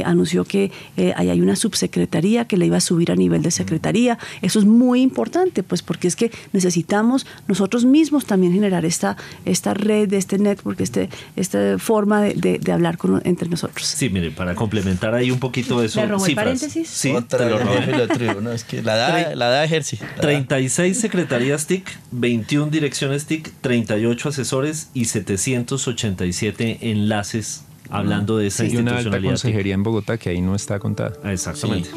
anunció 0.03 0.45
que 0.45 0.71
ahí 1.15 1.29
hay 1.29 1.41
una 1.41 1.55
subsecretaría 1.55 2.45
que 2.45 2.58
le 2.58 2.65
iba 2.65 2.77
a 2.77 2.81
subir 2.81 3.12
a 3.12 3.15
nivel 3.15 3.43
de 3.43 3.51
secretaría. 3.51 4.17
Eso 4.41 4.58
es 4.58 4.65
muy 4.65 5.01
importante, 5.01 5.62
pues 5.62 5.84
porque 5.84 6.08
es 6.08 6.15
que 6.15 6.31
necesitamos 6.53 7.27
nosotros 7.47 7.86
mismos 7.86 8.25
también 8.25 8.53
generar 8.53 8.84
esta, 8.86 9.15
esta 9.45 9.75
red, 9.75 10.12
este 10.13 10.39
network, 10.39 10.81
este, 10.81 11.10
esta 11.36 11.77
forma 11.77 12.21
de, 12.21 12.60
hablar 12.71 12.97
con, 12.97 13.21
entre 13.25 13.47
nosotros. 13.47 13.86
Sí, 13.86 14.10
mire, 14.10 14.31
para 14.31 14.55
complementar 14.55 15.13
ahí 15.13 15.29
un 15.29 15.39
poquito 15.39 15.79
de 15.79 15.88
eso. 15.88 15.99
¿Le 15.99 16.08
robó 16.08 16.25
paréntesis? 16.34 16.88
Sí, 16.88 17.13
te 17.27 17.49
lo 17.49 17.60
robé. 17.60 18.36
no, 18.41 18.51
es 18.51 18.63
que 18.63 18.81
la 18.86 18.95
da, 18.95 19.36
la 19.36 19.50
da 19.50 19.67
36 19.67 21.00
secretarías 21.00 21.65
TIC, 21.65 21.89
21 22.12 22.71
direcciones 22.71 23.26
TIC, 23.26 23.52
38 23.62 24.30
asesores 24.30 24.89
y 24.93 25.06
787 25.06 26.78
enlaces 26.82 27.63
hablando 27.89 28.38
de 28.38 28.48
esa 28.48 28.65
sí, 28.65 28.74
Y 28.74 28.78
una 28.78 28.98
alta 28.98 29.21
consejería 29.21 29.74
en 29.74 29.84
Bogotá 29.84 30.17
que 30.17 30.30
ahí 30.30 30.41
no 30.41 30.56
está 30.56 30.80
contada. 30.80 31.13
Exactamente. 31.32 31.89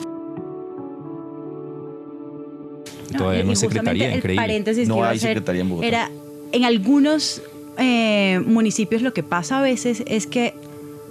Todavía 3.16 3.42
no, 3.44 3.50
hay 3.50 3.56
secretaría, 3.56 4.16
increíble. 4.16 4.86
no 4.86 5.04
hay 5.04 5.18
secretaría 5.18 5.62
en 5.62 5.68
Bogotá. 5.68 5.86
Era, 5.86 6.10
en 6.52 6.64
algunos 6.64 7.42
eh, 7.78 8.40
municipios 8.46 9.02
lo 9.02 9.12
que 9.12 9.22
pasa 9.22 9.58
a 9.58 9.62
veces 9.62 10.02
es 10.06 10.26
que 10.26 10.54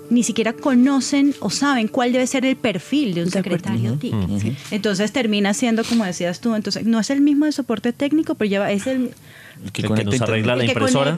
ni 0.09 0.23
siquiera 0.23 0.53
conocen 0.53 1.35
o 1.39 1.49
saben 1.49 1.87
cuál 1.87 2.11
debe 2.11 2.27
ser 2.27 2.45
el 2.45 2.55
perfil 2.55 3.13
de 3.13 3.23
un 3.23 3.31
secretario 3.31 3.93
TIC. 3.93 4.13
Entonces 4.71 5.11
termina 5.11 5.53
siendo, 5.53 5.83
como 5.83 6.05
decías 6.05 6.39
tú, 6.39 6.55
entonces 6.55 6.85
no 6.85 6.99
es 6.99 7.09
el 7.09 7.21
mismo 7.21 7.45
de 7.45 7.51
soporte 7.51 7.93
técnico, 7.93 8.35
pero 8.35 8.49
ya 8.49 8.71
es 8.71 8.87
el, 8.87 9.11
que, 9.73 9.83
nos 9.83 10.21
arregla 10.21 10.55
la 10.55 10.65
impresora. 10.65 11.17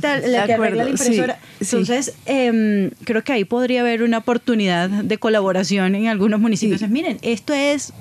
Entonces, 1.60 2.14
em, 2.26 2.92
creo 3.04 3.24
que 3.24 3.34
ahí 3.34 3.46
podría 3.46 3.82
haber 3.82 4.04
una 4.04 4.20
oportunidad 4.20 4.90
de 4.90 5.18
colaboración 5.18 5.96
en 5.96 6.08
algunos 6.08 6.40
municipios. 6.40 6.82
Miren, 6.90 7.20
esto 7.22 7.54
es 7.54 7.94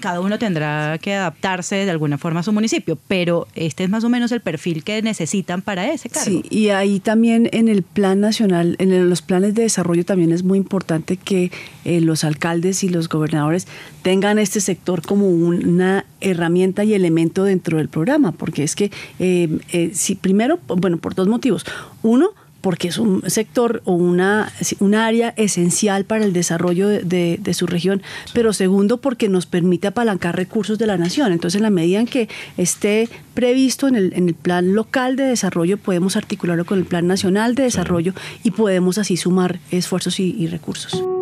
cada 0.00 0.20
uno 0.20 0.38
tendrá 0.38 0.98
que 0.98 1.14
adaptarse 1.14 1.76
de 1.76 1.90
alguna 1.90 2.18
forma 2.18 2.40
a 2.40 2.42
su 2.42 2.52
municipio, 2.52 2.98
pero 3.08 3.46
este 3.54 3.84
es 3.84 3.90
más 3.90 4.04
o 4.04 4.08
menos 4.08 4.32
el 4.32 4.40
perfil 4.40 4.84
que 4.84 5.00
necesitan 5.02 5.62
para 5.62 5.90
ese 5.90 6.08
cargo. 6.08 6.30
Sí, 6.30 6.44
y 6.50 6.68
ahí 6.68 7.00
también 7.00 7.48
en 7.52 7.68
el 7.68 7.82
plan 7.82 8.20
nacional, 8.20 8.76
en 8.78 9.08
los 9.08 9.22
planes 9.22 9.54
de 9.54 9.62
desarrollo 9.62 10.04
también 10.04 10.32
es 10.32 10.42
muy 10.42 10.58
importante 10.58 11.16
que 11.16 11.50
eh, 11.84 12.00
los 12.00 12.24
alcaldes 12.24 12.84
y 12.84 12.88
los 12.88 13.08
gobernadores 13.08 13.66
tengan 14.02 14.38
este 14.38 14.60
sector 14.60 15.02
como 15.02 15.28
una 15.28 16.04
herramienta 16.20 16.84
y 16.84 16.94
elemento 16.94 17.44
dentro 17.44 17.78
del 17.78 17.88
programa, 17.88 18.32
porque 18.32 18.62
es 18.62 18.76
que, 18.76 18.90
eh, 19.18 19.58
eh, 19.72 19.90
si 19.94 20.14
primero, 20.14 20.58
bueno, 20.66 20.98
por 20.98 21.14
dos 21.14 21.28
motivos. 21.28 21.64
Uno, 22.02 22.30
porque 22.64 22.88
es 22.88 22.96
un 22.96 23.22
sector 23.26 23.82
o 23.84 23.92
una, 23.92 24.50
un 24.80 24.94
área 24.94 25.34
esencial 25.36 26.06
para 26.06 26.24
el 26.24 26.32
desarrollo 26.32 26.88
de, 26.88 27.38
su 27.52 27.66
región, 27.66 28.00
pero 28.32 28.54
segundo, 28.54 29.02
porque 29.02 29.28
nos 29.28 29.44
permite 29.44 29.88
apalancar 29.88 30.34
recursos 30.34 30.78
de 30.78 30.86
la 30.86 30.96
nación. 30.96 31.32
Entonces, 31.32 31.58
en 31.58 31.64
la 31.64 31.68
medida 31.68 32.00
en 32.00 32.06
que 32.06 32.30
esté 32.56 33.10
previsto 33.34 33.86
en 33.86 33.96
el, 33.96 34.14
en 34.14 34.28
el 34.28 34.34
plan 34.34 34.74
local 34.74 35.14
de 35.16 35.24
desarrollo, 35.24 35.76
podemos 35.76 36.16
articularlo 36.16 36.64
con 36.64 36.78
el 36.78 36.86
plan 36.86 37.06
nacional 37.06 37.54
de 37.54 37.64
desarrollo 37.64 38.14
y 38.42 38.52
podemos 38.52 38.96
así 38.96 39.18
sumar 39.18 39.60
esfuerzos 39.70 40.18
y 40.18 40.46
recursos. 40.46 41.13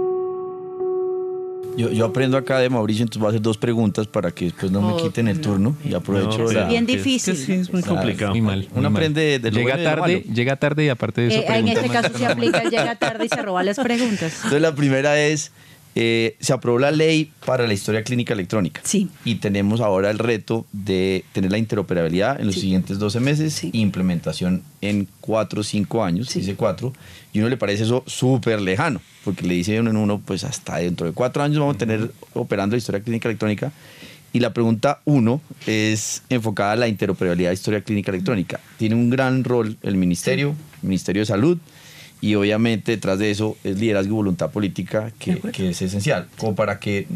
Yo, 1.76 1.90
yo, 1.90 2.04
aprendo 2.06 2.36
acá 2.36 2.58
de 2.58 2.68
Mauricio, 2.68 3.02
entonces 3.02 3.20
voy 3.20 3.28
a 3.28 3.30
hacer 3.30 3.42
dos 3.42 3.58
preguntas 3.58 4.06
para 4.06 4.30
que 4.30 4.46
después 4.46 4.70
no 4.70 4.82
me 4.82 5.02
quiten 5.02 5.28
el 5.28 5.40
turno 5.40 5.76
y 5.84 5.94
aprovecho. 5.94 6.50
es 6.50 6.68
bien 6.68 6.86
difícil. 6.86 7.36
sí, 7.36 7.52
es 7.52 7.72
muy 7.72 7.82
complicado. 7.82 8.32
Muy 8.32 8.42
mal. 8.42 8.68
Uno 8.74 8.88
aprende 8.88 9.38
de, 9.38 9.50
llega 9.50 9.82
tarde, 9.82 10.24
llega 10.32 10.56
tarde 10.56 10.84
y 10.84 10.88
aparte 10.88 11.22
de 11.22 11.28
eso. 11.28 11.40
Eh, 11.40 11.58
en 11.58 11.68
este 11.68 11.88
caso 11.88 12.10
se 12.16 12.26
aplica 12.26 12.62
llega 12.64 12.94
tarde 12.96 13.26
y 13.26 13.28
se 13.28 13.42
roba 13.42 13.62
las 13.62 13.78
preguntas. 13.78 14.34
Entonces 14.36 14.60
la 14.60 14.74
primera 14.74 15.18
es 15.18 15.52
eh, 15.94 16.36
se 16.40 16.54
aprobó 16.54 16.78
la 16.78 16.90
ley 16.90 17.30
para 17.44 17.66
la 17.66 17.74
historia 17.74 18.02
clínica 18.02 18.32
electrónica. 18.32 18.80
Sí. 18.82 19.10
Y 19.24 19.36
tenemos 19.36 19.80
ahora 19.80 20.10
el 20.10 20.18
reto 20.18 20.64
de 20.72 21.24
tener 21.32 21.50
la 21.52 21.58
interoperabilidad 21.58 22.40
en 22.40 22.46
los 22.46 22.54
siguientes 22.54 22.98
12 22.98 23.20
meses, 23.20 23.62
implementación 23.72 24.62
en 24.80 25.06
4 25.20 25.60
o 25.60 25.64
5 25.64 26.04
años, 26.04 26.32
dice 26.32 26.54
4, 26.54 26.92
y 27.32 27.38
uno 27.40 27.48
le 27.48 27.56
parece 27.56 27.84
eso 27.84 28.04
súper 28.06 28.60
lejano, 28.60 29.00
porque 29.24 29.46
le 29.46 29.54
dice 29.54 29.80
uno 29.80 29.90
en 29.90 29.96
uno, 29.96 30.20
pues 30.24 30.44
hasta 30.44 30.76
dentro 30.76 31.06
de 31.06 31.12
4 31.12 31.42
años 31.42 31.58
vamos 31.58 31.76
a 31.76 31.78
tener 31.78 32.10
operando 32.34 32.76
la 32.76 32.78
historia 32.78 33.00
clínica 33.00 33.28
electrónica. 33.28 33.72
Y 34.34 34.40
la 34.40 34.54
pregunta 34.54 35.00
1 35.04 35.40
es 35.66 36.22
enfocada 36.30 36.72
a 36.72 36.76
la 36.76 36.88
interoperabilidad 36.88 37.50
de 37.50 37.54
historia 37.54 37.82
clínica 37.82 38.10
electrónica. 38.10 38.60
Tiene 38.78 38.94
un 38.94 39.10
gran 39.10 39.44
rol 39.44 39.76
el 39.82 39.96
Ministerio, 39.96 40.54
el 40.82 40.88
Ministerio 40.88 41.20
de 41.22 41.26
Salud, 41.26 41.58
y 42.20 42.34
obviamente 42.36 42.92
detrás 42.92 43.18
de 43.18 43.30
eso 43.30 43.56
es 43.64 43.78
liderazgo 43.78 44.12
y 44.12 44.16
voluntad 44.16 44.50
política 44.50 45.10
que, 45.18 45.36
que 45.52 45.70
es 45.70 45.82
esencial, 45.82 46.28
como 46.38 46.54
para 46.54 46.78
que 46.78 47.06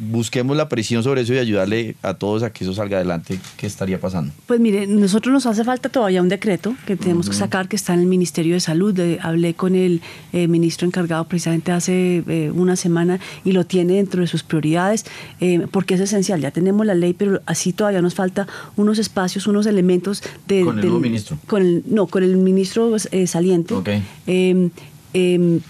busquemos 0.00 0.56
la 0.56 0.68
presión 0.68 1.02
sobre 1.02 1.20
eso 1.20 1.34
y 1.34 1.38
ayudarle 1.38 1.94
a 2.02 2.14
todos 2.14 2.42
a 2.42 2.52
que 2.52 2.64
eso 2.64 2.72
salga 2.72 2.96
adelante. 2.96 3.38
¿Qué 3.56 3.66
estaría 3.66 4.00
pasando? 4.00 4.32
Pues 4.46 4.58
mire, 4.58 4.86
nosotros 4.86 5.32
nos 5.32 5.46
hace 5.46 5.62
falta 5.62 5.88
todavía 5.88 6.22
un 6.22 6.28
decreto 6.28 6.74
que 6.86 6.96
tenemos 6.96 7.28
que 7.28 7.34
sacar 7.34 7.68
que 7.68 7.76
está 7.76 7.94
en 7.94 8.00
el 8.00 8.06
Ministerio 8.06 8.54
de 8.54 8.60
Salud. 8.60 8.98
hablé 9.20 9.54
con 9.54 9.74
el 9.74 10.00
eh, 10.32 10.48
ministro 10.48 10.86
encargado 10.86 11.24
precisamente 11.24 11.72
hace 11.72 12.24
eh, 12.26 12.50
una 12.54 12.76
semana 12.76 13.20
y 13.44 13.52
lo 13.52 13.64
tiene 13.64 13.94
dentro 13.94 14.22
de 14.22 14.26
sus 14.26 14.42
prioridades 14.42 15.04
eh, 15.40 15.66
porque 15.70 15.94
es 15.94 16.00
esencial. 16.00 16.40
Ya 16.40 16.50
tenemos 16.50 16.86
la 16.86 16.94
ley, 16.94 17.12
pero 17.12 17.42
así 17.46 17.72
todavía 17.72 18.00
nos 18.00 18.14
falta 18.14 18.46
unos 18.76 18.98
espacios, 18.98 19.46
unos 19.46 19.66
elementos 19.66 20.22
de... 20.48 20.62
¿Con 20.64 20.78
el 20.78 20.84
nuevo 20.84 21.00
ministro? 21.00 21.38
Con 21.46 21.62
el, 21.62 21.84
no, 21.86 22.06
con 22.06 22.22
el 22.22 22.36
ministro 22.36 22.96
saliente. 23.26 23.74
Okay. 23.74 24.02
Em, 24.26 24.70
em, 25.12 25.60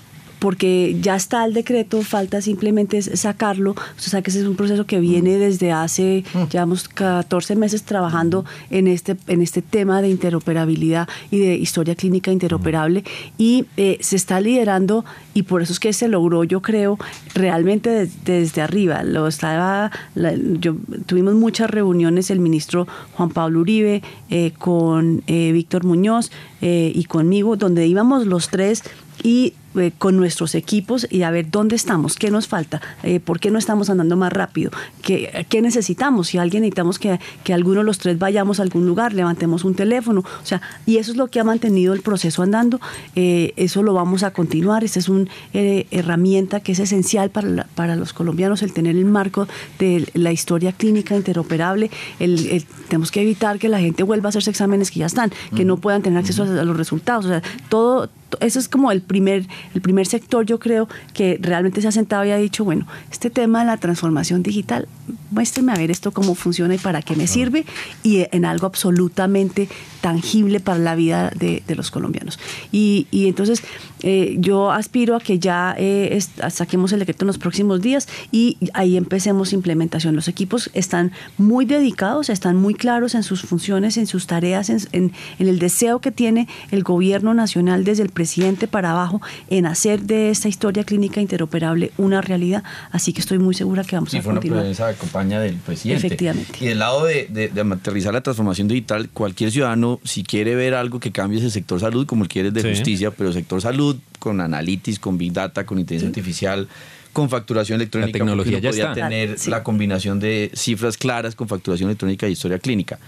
porque 0.40 0.96
ya 1.00 1.14
está 1.14 1.44
el 1.44 1.54
decreto, 1.54 2.02
falta 2.02 2.40
simplemente 2.40 3.00
sacarlo. 3.02 3.72
O 3.72 4.00
sea 4.00 4.22
que 4.22 4.30
ese 4.30 4.40
es 4.40 4.46
un 4.46 4.56
proceso 4.56 4.86
que 4.86 4.98
viene 4.98 5.36
mm. 5.36 5.40
desde 5.40 5.70
hace, 5.70 6.24
mm. 6.34 6.48
llevamos 6.50 6.88
14 6.88 7.54
meses 7.56 7.84
trabajando 7.84 8.44
en 8.70 8.88
este, 8.88 9.16
en 9.28 9.42
este 9.42 9.62
tema 9.62 10.02
de 10.02 10.08
interoperabilidad 10.08 11.08
y 11.30 11.38
de 11.38 11.54
historia 11.56 11.94
clínica 11.94 12.32
interoperable 12.32 13.04
y 13.36 13.66
eh, 13.76 13.98
se 14.00 14.16
está 14.16 14.40
liderando 14.40 15.04
y 15.34 15.42
por 15.42 15.60
eso 15.60 15.74
es 15.74 15.78
que 15.78 15.92
se 15.92 16.08
logró, 16.08 16.42
yo 16.42 16.62
creo, 16.62 16.98
realmente 17.34 18.08
desde 18.24 18.62
arriba. 18.62 19.02
Lo 19.02 19.28
estaba, 19.28 19.90
yo, 20.14 20.74
tuvimos 21.04 21.34
muchas 21.34 21.68
reuniones 21.68 22.30
el 22.30 22.40
ministro 22.40 22.88
Juan 23.12 23.28
Pablo 23.28 23.60
Uribe 23.60 24.02
eh, 24.30 24.52
con 24.58 25.22
eh, 25.26 25.52
Víctor 25.52 25.84
Muñoz 25.84 26.30
y 26.62 27.04
conmigo, 27.04 27.56
donde 27.56 27.86
íbamos 27.86 28.26
los 28.26 28.50
tres 28.50 28.82
y 29.22 29.54
eh, 29.76 29.92
con 29.96 30.16
nuestros 30.16 30.56
equipos 30.56 31.06
y 31.10 31.22
a 31.22 31.30
ver 31.30 31.48
dónde 31.48 31.76
estamos, 31.76 32.16
qué 32.16 32.32
nos 32.32 32.48
falta, 32.48 32.80
eh, 33.04 33.20
por 33.20 33.38
qué 33.38 33.52
no 33.52 33.58
estamos 33.58 33.88
andando 33.88 34.16
más 34.16 34.32
rápido, 34.32 34.72
qué, 35.00 35.46
qué 35.48 35.62
necesitamos, 35.62 36.26
si 36.26 36.38
alguien 36.38 36.62
necesitamos 36.62 36.98
que, 36.98 37.20
que, 37.44 37.54
alguno 37.54 37.78
de 37.78 37.84
los 37.84 37.98
tres 37.98 38.18
vayamos 38.18 38.58
a 38.58 38.64
algún 38.64 38.84
lugar, 38.84 39.12
levantemos 39.12 39.64
un 39.64 39.76
teléfono, 39.76 40.20
o 40.20 40.46
sea, 40.46 40.60
y 40.86 40.96
eso 40.96 41.12
es 41.12 41.16
lo 41.16 41.28
que 41.28 41.38
ha 41.38 41.44
mantenido 41.44 41.94
el 41.94 42.00
proceso 42.00 42.42
andando, 42.42 42.80
eh, 43.14 43.52
eso 43.54 43.84
lo 43.84 43.94
vamos 43.94 44.24
a 44.24 44.32
continuar, 44.32 44.82
esta 44.82 44.98
es 44.98 45.08
una 45.08 45.30
herramienta 45.52 46.58
que 46.58 46.72
es 46.72 46.80
esencial 46.80 47.30
para, 47.30 47.68
para 47.76 47.94
los 47.94 48.12
colombianos, 48.12 48.62
el 48.62 48.72
tener 48.72 48.96
el 48.96 49.04
marco 49.04 49.46
de 49.78 50.08
la 50.14 50.32
historia 50.32 50.72
clínica 50.72 51.14
interoperable, 51.14 51.92
el, 52.18 52.64
tenemos 52.88 53.12
que 53.12 53.22
evitar 53.22 53.60
que 53.60 53.68
la 53.68 53.78
gente 53.78 54.02
vuelva 54.02 54.26
a 54.26 54.30
hacerse 54.30 54.50
exámenes 54.50 54.90
que 54.90 54.98
ya 54.98 55.06
están, 55.06 55.30
que 55.54 55.64
no 55.64 55.76
puedan 55.76 56.02
tener 56.02 56.18
acceso 56.18 56.42
a, 56.42 56.64
los 56.64 56.76
resultados, 56.76 57.26
o 57.26 57.28
sea, 57.28 57.42
todo 57.68 58.10
eso 58.40 58.58
es 58.58 58.68
como 58.68 58.92
el 58.92 59.02
primer, 59.02 59.46
el 59.74 59.80
primer 59.80 60.06
sector, 60.06 60.46
yo 60.46 60.58
creo, 60.58 60.88
que 61.14 61.38
realmente 61.40 61.80
se 61.80 61.88
ha 61.88 61.92
sentado 61.92 62.24
y 62.24 62.30
ha 62.30 62.36
dicho, 62.36 62.64
bueno, 62.64 62.86
este 63.10 63.30
tema 63.30 63.60
de 63.60 63.66
la 63.66 63.76
transformación 63.76 64.42
digital, 64.42 64.88
muéstrame 65.30 65.72
a 65.72 65.76
ver 65.76 65.90
esto 65.90 66.12
cómo 66.12 66.34
funciona 66.34 66.74
y 66.74 66.78
para 66.78 67.02
qué 67.02 67.16
me 67.16 67.26
sirve, 67.26 67.64
y 68.02 68.26
en 68.30 68.44
algo 68.44 68.66
absolutamente 68.66 69.68
tangible 70.00 70.60
para 70.60 70.78
la 70.78 70.94
vida 70.94 71.30
de, 71.36 71.62
los 71.76 71.90
colombianos. 71.90 72.38
Y, 72.72 73.06
entonces 73.12 73.62
eh, 74.02 74.36
yo 74.38 74.72
aspiro 74.72 75.14
a 75.14 75.20
que 75.20 75.38
ya 75.38 75.74
eh, 75.78 76.18
saquemos 76.50 76.92
el 76.92 76.98
decreto 76.98 77.24
en 77.24 77.28
los 77.28 77.38
próximos 77.38 77.80
días 77.80 78.08
y 78.32 78.56
ahí 78.74 78.96
empecemos 78.96 79.52
implementación. 79.52 80.16
Los 80.16 80.28
equipos 80.28 80.70
están 80.74 81.12
muy 81.38 81.64
dedicados, 81.64 82.28
están 82.28 82.56
muy 82.56 82.74
claros 82.74 83.14
en 83.14 83.22
sus 83.22 83.42
funciones, 83.42 83.96
en 83.96 84.06
sus 84.06 84.26
tareas, 84.26 84.70
en, 84.70 85.12
el 85.38 85.58
deseo 85.58 86.00
que 86.00 86.10
tiene 86.10 86.48
el 86.70 86.82
gobierno 86.82 87.34
nacional 87.34 87.84
desde 87.84 88.02
el 88.02 88.10
presidente 88.10 88.66
para 88.66 88.92
abajo 88.92 89.20
en 89.50 89.66
hacer 89.66 90.02
de 90.02 90.30
esta 90.30 90.48
historia 90.48 90.84
clínica 90.84 91.20
interoperable 91.20 91.92
una 91.98 92.20
realidad. 92.20 92.62
Así 92.92 93.12
que 93.12 93.20
estoy 93.20 93.38
muy 93.38 93.54
segura 93.54 93.84
que 93.84 93.96
vamos 93.96 94.14
a 94.14 94.22
continuar. 94.22 94.64
Esa 94.64 94.88
acompaña 94.88 95.40
del 95.40 95.56
presidente. 95.56 96.06
Efectivamente. 96.06 96.52
Y 96.60 96.68
del 96.68 96.78
lado 96.78 97.04
de, 97.04 97.26
de, 97.28 97.48
de 97.48 97.60
aterrizar 97.60 98.14
la 98.14 98.22
transformación 98.22 98.68
digital, 98.68 99.10
cualquier 99.10 99.50
ciudadano, 99.50 100.00
si 100.04 100.22
quiere 100.22 100.54
ver 100.54 100.74
algo 100.74 101.00
que 101.00 101.10
cambie 101.10 101.40
ese 101.40 101.50
sector 101.50 101.80
salud, 101.80 102.06
como 102.06 102.22
el 102.22 102.28
quiere 102.28 102.50
de 102.50 102.62
justicia, 102.62 103.10
pero 103.10 103.32
sector 103.32 103.60
salud 103.60 103.96
con 104.18 104.40
analytics, 104.40 104.98
con 104.98 105.18
big 105.18 105.32
data, 105.32 105.66
con 105.66 105.78
inteligencia 105.78 106.08
artificial, 106.08 106.68
con 107.12 107.28
facturación 107.28 107.76
electrónica. 107.80 108.08
La 108.08 108.12
tecnología 108.12 108.58
ya 108.60 108.70
está. 108.70 108.94
tener 108.94 109.36
la 109.48 109.64
combinación 109.64 110.20
de 110.20 110.52
cifras 110.54 110.96
claras 110.96 111.34
con 111.34 111.48
facturación 111.48 111.90
electrónica 111.90 112.28
y 112.28 112.32
historia 112.32 112.60
clínica. 112.60 112.98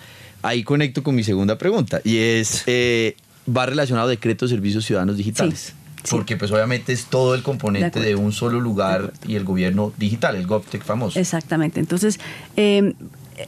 Ahí 0.43 0.65
conecto 0.65 1.05
con 1.05 1.15
mi 1.15 1.23
segunda 1.23 1.57
pregunta 1.57 2.01
y 2.03 2.17
es, 2.17 2.65
eh, 2.67 3.15
va 3.47 3.65
relacionado 3.67 4.09
a 4.09 4.11
decreto 4.11 4.45
de 4.47 4.51
servicios 4.51 4.85
ciudadanos 4.85 5.17
digitales. 5.17 5.75
Porque 6.11 6.37
pues 6.37 6.51
obviamente 6.51 6.93
es 6.93 7.07
todo 7.07 7.35
el 7.35 7.43
componente 7.43 8.01
de, 8.01 8.17
un 8.17 8.33
solo 8.33 8.61
lugar 8.61 9.13
y 9.27 9.37
el 9.37 9.45
gobierno 9.45 9.93
digital, 9.97 10.37
el 10.37 10.47
GovTech 10.47 10.83
famoso. 10.83 11.19
Exactamente. 11.19 11.81
Entonces, 11.81 12.19
eh, 12.57 12.95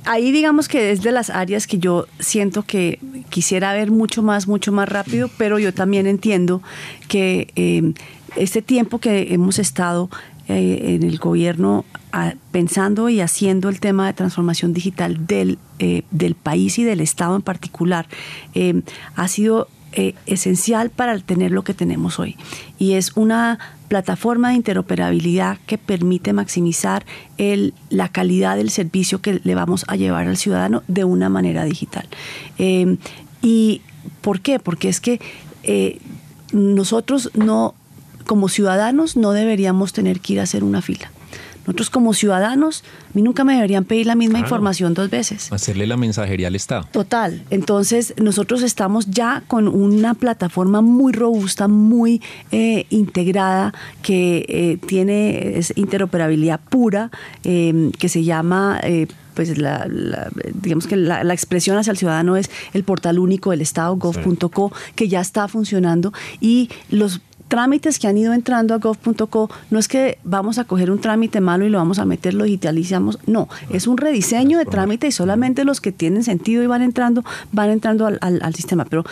ahí 0.05 0.33
digamos 0.33 0.69
que 0.69 0.91
es 0.91 1.03
de 1.03 1.13
las 1.13 1.31
áreas 1.31 1.67
que 1.67 1.79
yo 1.79 2.07
siento 2.19 2.63
que 2.63 2.99
quisiera 3.31 3.73
ver 3.73 3.91
mucho 3.91 4.23
más, 4.23 4.49
mucho 4.49 4.73
más 4.73 4.89
rápido, 4.89 5.31
pero 5.39 5.59
yo 5.59 5.73
también 5.73 6.07
entiendo 6.07 6.63
que 7.09 7.49
eh, 7.57 7.93
este 8.37 8.63
tiempo 8.63 8.99
que 8.99 9.35
hemos 9.35 9.59
estado 9.59 10.11
eh, 10.49 10.97
en 11.01 11.03
el 11.03 11.19
gobierno 11.19 11.85
pensando 12.53 13.09
y 13.09 13.21
haciendo 13.21 13.69
el 13.69 13.81
tema 13.81 14.07
de 14.07 14.13
transformación 14.13 14.73
digital 14.73 15.27
del, 15.27 15.59
eh, 15.81 16.03
del 16.13 16.37
país 16.37 16.79
y 16.79 16.85
del 16.85 17.01
Estado 17.01 17.35
en 17.35 17.43
particular, 17.43 18.07
ha 19.17 19.27
sido 19.29 19.67
esencial 20.27 20.91
para 20.91 21.19
tener 21.19 21.51
lo 21.51 21.63
que 21.63 21.75
tenemos 21.75 22.19
hoy. 22.19 22.37
Y 22.79 22.93
es 22.95 23.13
una 23.17 23.59
plataforma 23.89 24.49
de 24.49 24.57
interoperabilidad 24.57 25.59
que 25.67 25.79
permite 25.79 26.33
maximizar 26.33 27.05
el, 27.39 27.75
la 27.91 28.09
calidad 28.09 28.57
del 28.57 28.71
servicio 28.71 29.21
que 29.21 29.41
le 29.45 29.55
vamos 29.55 29.85
a 29.89 29.97
llevar 29.97 30.27
al 30.27 30.37
ciudadano 30.37 30.83
de 30.89 31.05
una 31.05 31.29
manera 31.29 31.65
digital. 31.65 32.09
Eh, 32.59 32.97
¿Y 33.43 33.83
por 34.21 34.41
qué? 34.41 34.59
Porque 34.59 34.89
es 34.89 35.01
que 35.01 35.21
eh, 35.63 35.99
nosotros 36.53 37.31
no, 37.35 37.75
como 38.27 38.49
ciudadanos, 38.49 39.17
no 39.17 39.33
deberíamos 39.33 39.93
tener 39.93 40.21
que 40.21 40.35
ir 40.35 40.41
a 40.41 40.45
hacer 40.45 40.65
una 40.65 40.83
fila. 40.83 41.11
Nosotros 41.67 41.91
como 41.91 42.13
ciudadanos, 42.13 42.85
a 43.09 43.11
mí 43.15 43.23
nunca 43.23 43.45
me 43.45 43.55
deberían 43.55 43.85
pedir 43.85 44.07
la 44.07 44.15
misma 44.15 44.39
información 44.39 44.95
dos 44.95 45.11
veces. 45.11 45.51
Hacerle 45.53 45.87
la 45.87 45.97
mensajería 45.97 46.49
al 46.49 46.57
Estado. 46.57 46.87
Total. 46.93 47.43
Entonces, 47.51 48.15
nosotros 48.21 48.63
estamos 48.63 49.07
ya 49.11 49.43
con 49.47 49.69
una 49.69 50.15
plataforma 50.15 50.83
muy 50.83 51.13
robusta, 51.13 51.69
muy 51.69 52.21
eh, 52.51 52.87
integrada, 52.91 53.73
que 54.03 54.45
eh, 54.49 54.79
tiene 54.87 55.61
interoperabilidad 55.75 56.61
pura, 56.61 57.11
em, 57.43 57.91
que 57.93 58.09
se 58.09 58.25
llama... 58.25 58.81
Eh, 58.83 59.07
pues 59.35 59.59
la, 59.59 59.89
digamos 60.55 60.87
que 60.87 60.97
la, 60.97 61.25
la, 61.25 61.35
expresión 61.35 61.77
hacia 61.77 61.91
el 61.91 61.97
ciudadano 61.97 62.37
es 62.37 62.53
el 62.73 62.85
portal 62.85 63.19
único 63.19 63.51
del 63.51 63.63
Estado, 63.63 63.97
gov.co, 63.97 64.73
que 64.95 65.09
ya 65.09 65.21
está 65.21 65.49
funcionando 65.49 66.13
y 66.41 66.71
los 66.89 67.21
trámites 67.49 67.99
que 67.99 68.09
han 68.09 68.17
ido 68.19 68.33
entrando 68.33 68.75
a 68.75 68.79
gov.co 68.79 69.51
no 69.71 69.79
es 69.79 69.89
que 69.89 70.19
vamos 70.25 70.59
a 70.59 70.65
coger 70.65 70.91
un 70.91 71.01
trámite 71.01 71.41
malo 71.41 71.65
y 71.65 71.71
lo 71.71 71.79
vamos 71.79 71.99
a 71.99 72.05
meter, 72.05 72.35
lo 72.35 72.45
digitalizamos, 72.45 73.19
no, 73.27 73.49
es 73.71 73.87
un 73.87 73.97
rediseño 73.97 74.59
de 74.59 74.65
trámite 74.65 75.07
y 75.07 75.13
solamente 75.13 75.65
los 75.65 75.81
que 75.81 75.93
tienen 75.93 76.25
sentido 76.25 76.63
y 76.63 76.67
van 76.67 76.83
entrando, 76.83 77.25
van 77.53 77.71
entrando 77.71 78.07
al, 78.07 78.19
al, 78.21 78.55
sistema. 78.55 78.85
Pero 78.85 79.05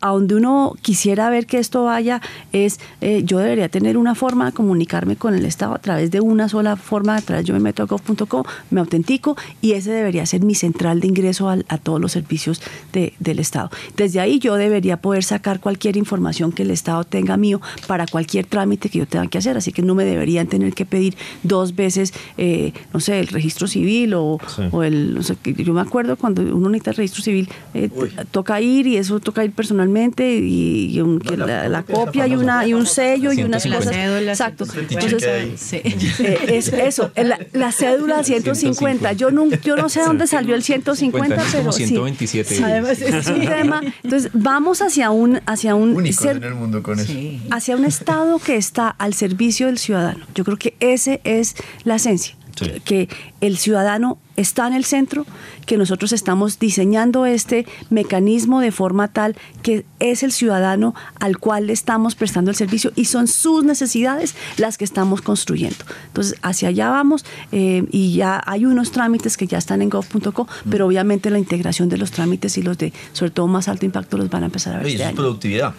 a 0.00 0.08
donde 0.10 0.34
uno 0.34 0.74
quisiera 0.82 1.30
ver 1.30 1.46
que 1.46 1.58
esto 1.58 1.84
vaya 1.84 2.20
es, 2.52 2.80
eh, 3.00 3.22
yo 3.24 3.38
debería 3.38 3.68
tener 3.68 3.96
una 3.96 4.14
forma 4.14 4.46
de 4.46 4.52
comunicarme 4.52 5.16
con 5.16 5.34
el 5.34 5.44
Estado 5.44 5.74
a 5.74 5.78
través 5.78 6.10
de 6.10 6.20
una 6.20 6.48
sola 6.48 6.76
forma, 6.76 7.16
a 7.16 7.20
través 7.20 7.44
yo 7.44 7.54
me 7.54 7.60
meto 7.60 7.82
a 7.82 7.86
gov.co, 7.86 8.46
me 8.70 8.80
autentico 8.80 9.36
y 9.60 9.72
ese 9.72 9.90
debería 9.90 10.26
ser 10.26 10.42
mi 10.42 10.54
central 10.54 11.00
de 11.00 11.08
ingreso 11.08 11.48
a, 11.48 11.58
a 11.68 11.78
todos 11.78 12.00
los 12.00 12.12
servicios 12.12 12.62
de, 12.92 13.14
del 13.18 13.38
Estado. 13.38 13.70
Desde 13.96 14.20
ahí 14.20 14.38
yo 14.38 14.54
debería 14.56 14.98
poder 14.98 15.24
sacar 15.24 15.60
cualquier 15.60 15.96
información 15.96 16.52
que 16.52 16.62
el 16.62 16.70
Estado 16.70 17.04
tenga 17.04 17.36
mío 17.36 17.60
para 17.86 18.06
cualquier 18.06 18.46
trámite 18.46 18.88
que 18.88 18.98
yo 18.98 19.06
tenga 19.06 19.26
que 19.26 19.38
hacer, 19.38 19.56
así 19.56 19.72
que 19.72 19.82
no 19.82 19.94
me 19.94 20.04
deberían 20.04 20.46
tener 20.46 20.74
que 20.74 20.84
pedir 20.84 21.16
dos 21.42 21.74
veces, 21.74 22.12
eh, 22.38 22.72
no 22.92 23.00
sé, 23.00 23.20
el 23.20 23.28
registro 23.28 23.66
civil 23.66 24.14
o, 24.14 24.38
el, 24.82 25.14
no 25.14 25.22
sé, 25.22 25.36
yo 25.44 25.72
me 25.72 25.80
acuerdo 25.80 26.16
cuando 26.16 26.42
uno 26.42 26.68
necesita 26.68 26.90
el 26.90 26.96
registro 26.96 27.22
civil, 27.22 27.48
eh, 27.74 27.90
toca 28.30 28.60
ir 28.60 28.86
y 28.86 28.96
eso 28.96 29.20
toca 29.20 29.44
ir 29.44 29.52
personalmente 29.52 30.36
y, 30.36 31.00
la, 31.36 31.82
copia 31.82 32.26
y, 32.26 32.36
una, 32.36 32.66
y 32.66 32.74
un 32.74 32.86
sello 32.86 33.32
y 33.32 33.42
unas 33.42 33.66
cosas. 33.66 33.94
Exacto. 33.94 34.66
Entonces, 34.90 35.72
eh, 35.72 36.38
es 36.48 36.68
eso, 36.68 37.10
la, 37.52 37.72
cédula 37.72 38.22
150. 38.24 39.12
Yo 39.12 39.30
no, 39.30 39.48
yo 39.62 39.76
no 39.76 39.88
sé 39.88 40.02
dónde 40.02 40.26
salió 40.26 40.54
el 40.54 40.62
150, 40.62 41.42
pero 41.52 41.72
127. 41.72 42.64
Además, 42.64 43.00
es 43.00 43.26
un 43.26 43.40
tema. 43.40 43.80
Entonces, 44.02 44.30
vamos 44.32 44.82
hacia 44.82 45.10
un 45.10 45.40
hacia 45.46 45.74
un 45.74 46.04
en 46.04 46.42
el 46.42 46.54
mundo 46.54 46.82
con 46.82 46.98
eso 46.98 47.12
hacia 47.50 47.63
un 47.72 47.84
Estado 47.84 48.38
que 48.38 48.56
está 48.56 48.88
al 48.88 49.14
servicio 49.14 49.66
del 49.66 49.78
ciudadano. 49.78 50.26
Yo 50.34 50.44
creo 50.44 50.58
que 50.58 50.76
ese 50.80 51.20
es 51.24 51.54
la 51.84 51.96
esencia. 51.96 52.36
que 52.84 53.08
el 53.40 53.58
ciudadano 53.58 54.18
está 54.36 54.68
en 54.68 54.74
el 54.74 54.84
centro, 54.84 55.26
que 55.66 55.76
nosotros 55.76 56.12
estamos 56.12 56.60
diseñando 56.60 57.26
este 57.26 57.66
mecanismo 57.90 58.60
de 58.60 58.70
forma 58.70 59.08
tal 59.08 59.36
que 59.62 59.84
es 59.98 60.22
el 60.22 60.30
ciudadano 60.30 60.94
al 61.18 61.38
cual 61.38 61.66
le 61.66 61.72
estamos 61.72 62.14
prestando 62.14 62.52
el 62.52 62.56
servicio 62.56 62.92
y 62.94 63.06
son 63.06 63.26
sus 63.26 63.64
necesidades 63.64 64.36
las 64.56 64.78
que 64.78 64.84
estamos 64.84 65.20
construyendo. 65.20 65.84
Entonces, 66.06 66.38
hacia 66.42 66.68
allá 66.68 66.90
vamos 66.90 67.24
eh, 67.50 67.84
y 67.90 68.14
ya 68.14 68.40
hay 68.46 68.66
unos 68.66 68.92
trámites 68.92 69.36
que 69.36 69.48
ya 69.48 69.58
están 69.58 69.82
en 69.82 69.90
gov.co, 69.90 70.46
pero 70.70 70.86
obviamente 70.86 71.30
la 71.30 71.40
integración 71.40 71.88
de 71.88 71.98
los 71.98 72.12
trámites 72.12 72.56
y 72.56 72.62
los 72.62 72.78
de, 72.78 72.92
sobre 73.12 73.32
todo, 73.32 73.48
más 73.48 73.66
alto 73.66 73.84
impacto 73.84 74.16
los 74.16 74.30
van 74.30 74.44
a 74.44 74.46
empezar 74.46 74.76
a 74.76 74.78
ver. 74.78 74.88
Y 74.88 74.92
este 74.92 75.08
es 75.08 75.12
productividad. 75.12 75.74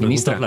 Ministra, 0.00 0.38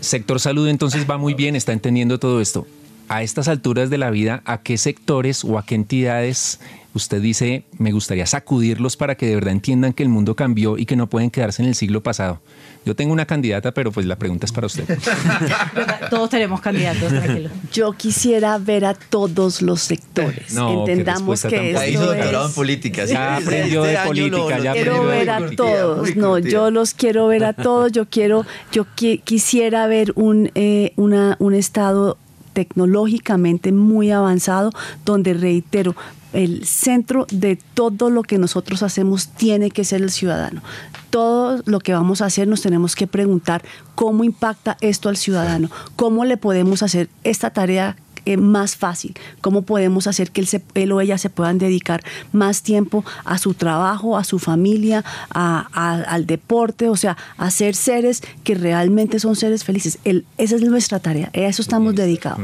sector 0.00 0.40
salud 0.40 0.68
entonces 0.68 1.08
va 1.08 1.18
muy 1.18 1.34
bien, 1.34 1.56
está 1.56 1.72
entendiendo 1.72 2.18
todo 2.18 2.40
esto. 2.40 2.66
A 3.08 3.22
estas 3.22 3.48
alturas 3.48 3.88
de 3.90 3.98
la 3.98 4.10
vida, 4.10 4.42
¿a 4.44 4.62
qué 4.62 4.76
sectores 4.76 5.44
o 5.44 5.58
a 5.58 5.64
qué 5.64 5.74
entidades 5.74 6.60
usted 6.94 7.20
dice, 7.20 7.64
me 7.78 7.92
gustaría 7.92 8.26
sacudirlos 8.26 8.96
para 8.96 9.16
que 9.16 9.26
de 9.26 9.34
verdad 9.34 9.52
entiendan 9.52 9.92
que 9.92 10.02
el 10.02 10.08
mundo 10.08 10.34
cambió 10.34 10.78
y 10.78 10.86
que 10.86 10.96
no 10.96 11.08
pueden 11.08 11.30
quedarse 11.30 11.62
en 11.62 11.68
el 11.68 11.74
siglo 11.74 12.02
pasado? 12.02 12.40
Yo 12.84 12.96
tengo 12.96 13.12
una 13.12 13.26
candidata, 13.26 13.72
pero 13.72 13.92
pues 13.92 14.06
la 14.06 14.16
pregunta 14.16 14.46
es 14.46 14.52
para 14.52 14.66
usted. 14.66 14.84
todos 16.10 16.30
tenemos 16.30 16.60
candidatos, 16.60 17.08
tranquilo. 17.08 17.50
Yo 17.72 17.92
quisiera 17.92 18.56
ver 18.56 18.86
a 18.86 18.94
todos 18.94 19.60
los 19.60 19.82
sectores. 19.82 20.56
Entendamos 20.56 21.42
que 21.42 21.72
esto 21.72 21.86
hizo 21.86 22.06
doctorado 22.06 22.46
en 22.48 22.54
política. 22.54 23.04
Ya 23.04 23.36
aprendió 23.36 23.82
de 23.82 23.94
este 23.94 24.06
política, 24.06 24.58
ya 24.58 24.72
quiero 24.72 25.04
ver 25.04 25.30
a 25.30 25.50
todos. 25.50 26.16
No, 26.16 26.38
yo 26.38 26.70
los 26.70 26.94
quiero 26.94 27.26
ver 27.26 27.44
a 27.44 27.52
todos. 27.52 27.92
Yo 27.92 28.06
quiero, 28.06 28.46
yo 28.72 28.86
quisiera 28.94 29.86
ver 29.86 30.12
un, 30.14 30.50
eh, 30.54 30.92
una, 30.96 31.36
un 31.40 31.54
estado 31.54 32.16
tecnológicamente 32.58 33.70
muy 33.70 34.10
avanzado, 34.10 34.72
donde 35.04 35.32
reitero, 35.32 35.94
el 36.32 36.66
centro 36.66 37.26
de 37.30 37.56
todo 37.74 38.10
lo 38.10 38.22
que 38.22 38.38
nosotros 38.38 38.82
hacemos 38.82 39.28
tiene 39.28 39.70
que 39.70 39.84
ser 39.84 40.02
el 40.02 40.10
ciudadano. 40.10 40.62
Todo 41.10 41.62
lo 41.64 41.80
que 41.80 41.92
vamos 41.92 42.20
a 42.20 42.26
hacer 42.26 42.48
nos 42.48 42.62
tenemos 42.62 42.94
que 42.94 43.06
preguntar 43.06 43.62
cómo 43.94 44.24
impacta 44.24 44.76
esto 44.80 45.08
al 45.08 45.16
ciudadano, 45.16 45.70
cómo 45.96 46.24
le 46.24 46.36
podemos 46.36 46.82
hacer 46.82 47.08
esta 47.24 47.50
tarea 47.50 47.96
eh, 48.24 48.36
más 48.36 48.76
fácil, 48.76 49.14
cómo 49.40 49.62
podemos 49.62 50.06
hacer 50.06 50.30
que 50.30 50.46
él, 50.74 50.92
o 50.92 51.00
ella 51.00 51.16
se 51.16 51.30
puedan 51.30 51.56
dedicar 51.56 52.02
más 52.32 52.62
tiempo 52.62 53.02
a 53.24 53.38
su 53.38 53.54
trabajo, 53.54 54.18
a 54.18 54.24
su 54.24 54.38
familia, 54.38 55.02
al 55.30 56.26
deporte, 56.26 56.90
o 56.90 56.96
sea, 56.96 57.16
a 57.38 57.50
ser 57.50 57.74
seres 57.74 58.22
que 58.44 58.54
realmente 58.54 59.18
son 59.18 59.34
seres 59.34 59.64
felices. 59.64 59.98
esa 60.04 60.56
es 60.56 60.62
nuestra 60.62 60.98
tarea, 60.98 61.30
a 61.32 61.38
eso 61.38 61.62
estamos 61.62 61.94
dedicados. 61.94 62.40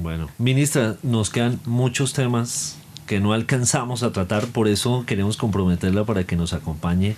Bueno, 0.00 0.30
ministra, 0.38 0.96
nos 1.02 1.28
quedan 1.28 1.60
muchos 1.66 2.14
temas 2.14 2.76
que 3.08 3.18
no 3.18 3.32
alcanzamos 3.32 4.04
a 4.04 4.12
tratar, 4.12 4.46
por 4.46 4.68
eso 4.68 5.04
queremos 5.06 5.36
comprometerla 5.36 6.04
para 6.04 6.22
que 6.24 6.36
nos 6.36 6.52
acompañe 6.52 7.16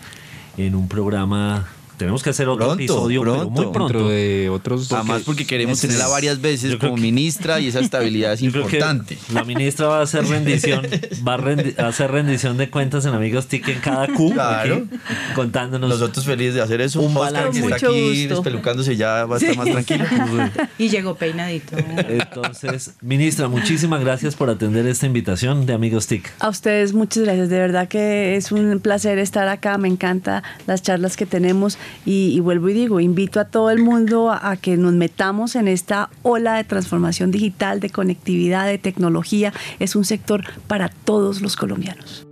en 0.56 0.74
un 0.74 0.88
programa 0.88 1.68
tenemos 2.00 2.22
que 2.22 2.30
hacer 2.30 2.48
otro 2.48 2.72
episodio 2.72 3.20
pronto. 3.20 3.50
muy 3.50 3.66
pronto. 3.72 4.08
de 4.08 4.48
otros. 4.48 4.90
Además, 4.90 5.20
porque 5.26 5.46
queremos 5.46 5.82
tenerla 5.82 6.08
varias 6.08 6.40
veces 6.40 6.76
como 6.76 6.96
ministra 6.96 7.60
y 7.60 7.66
esa 7.66 7.80
estabilidad 7.80 8.32
es 8.32 8.40
importante. 8.42 9.18
La 9.34 9.44
ministra 9.44 9.86
va 9.86 9.98
a 9.98 10.02
hacer 10.02 10.24
rendición, 10.26 10.80
va 11.28 11.34
a, 11.34 11.88
hacer 11.88 12.10
rendición 12.10 12.56
de 12.56 12.70
cuentas 12.70 13.04
en 13.04 13.12
Amigos 13.12 13.48
TIC 13.48 13.68
en 13.68 13.80
cada 13.80 14.06
Q. 14.06 14.32
Claro. 14.32 14.86
contándonos. 15.34 15.90
Nosotros 15.90 16.24
felices 16.24 16.54
de 16.54 16.62
hacer 16.62 16.80
eso. 16.80 17.02
Un 17.02 17.14
que 17.52 17.58
está 17.58 17.74
aquí 17.74 18.26
despelucándose 18.26 18.96
ya 18.96 19.26
va 19.26 19.36
a 19.36 19.38
estar 19.38 19.56
más 19.58 19.68
tranquilo. 19.68 20.06
y 20.78 20.88
llegó 20.88 21.16
peinadito. 21.16 21.76
Entonces, 21.76 22.94
ministra, 23.02 23.48
muchísimas 23.48 24.00
gracias 24.00 24.36
por 24.36 24.48
atender 24.48 24.86
esta 24.86 25.04
invitación 25.04 25.66
de 25.66 25.74
Amigos 25.74 26.06
TIC. 26.06 26.32
A 26.38 26.48
ustedes, 26.48 26.94
muchas 26.94 27.24
gracias. 27.24 27.50
De 27.50 27.58
verdad 27.58 27.88
que 27.88 28.36
es 28.36 28.52
un 28.52 28.80
placer 28.80 29.18
estar 29.18 29.48
acá. 29.48 29.76
Me 29.76 29.88
encanta 29.88 30.42
las 30.66 30.80
charlas 30.80 31.18
que 31.18 31.26
tenemos 31.26 31.76
y, 32.04 32.38
vuelvo 32.40 32.68
y 32.68 32.74
digo, 32.74 33.00
invito 33.00 33.40
a 33.40 33.44
todo 33.44 33.70
el 33.70 33.82
mundo 33.82 34.30
a, 34.30 34.56
que 34.56 34.76
nos 34.76 34.92
metamos 34.92 35.56
en 35.56 35.68
esta 35.68 36.10
ola 36.22 36.54
de 36.54 36.64
transformación 36.64 37.30
digital, 37.30 37.80
de 37.80 37.90
conectividad, 37.90 38.66
de 38.66 38.78
tecnología. 38.78 39.52
Es 39.78 39.96
un 39.96 40.04
sector 40.04 40.44
para 40.66 40.88
todos 40.88 41.40
los 41.40 41.56
colombianos. 41.56 42.29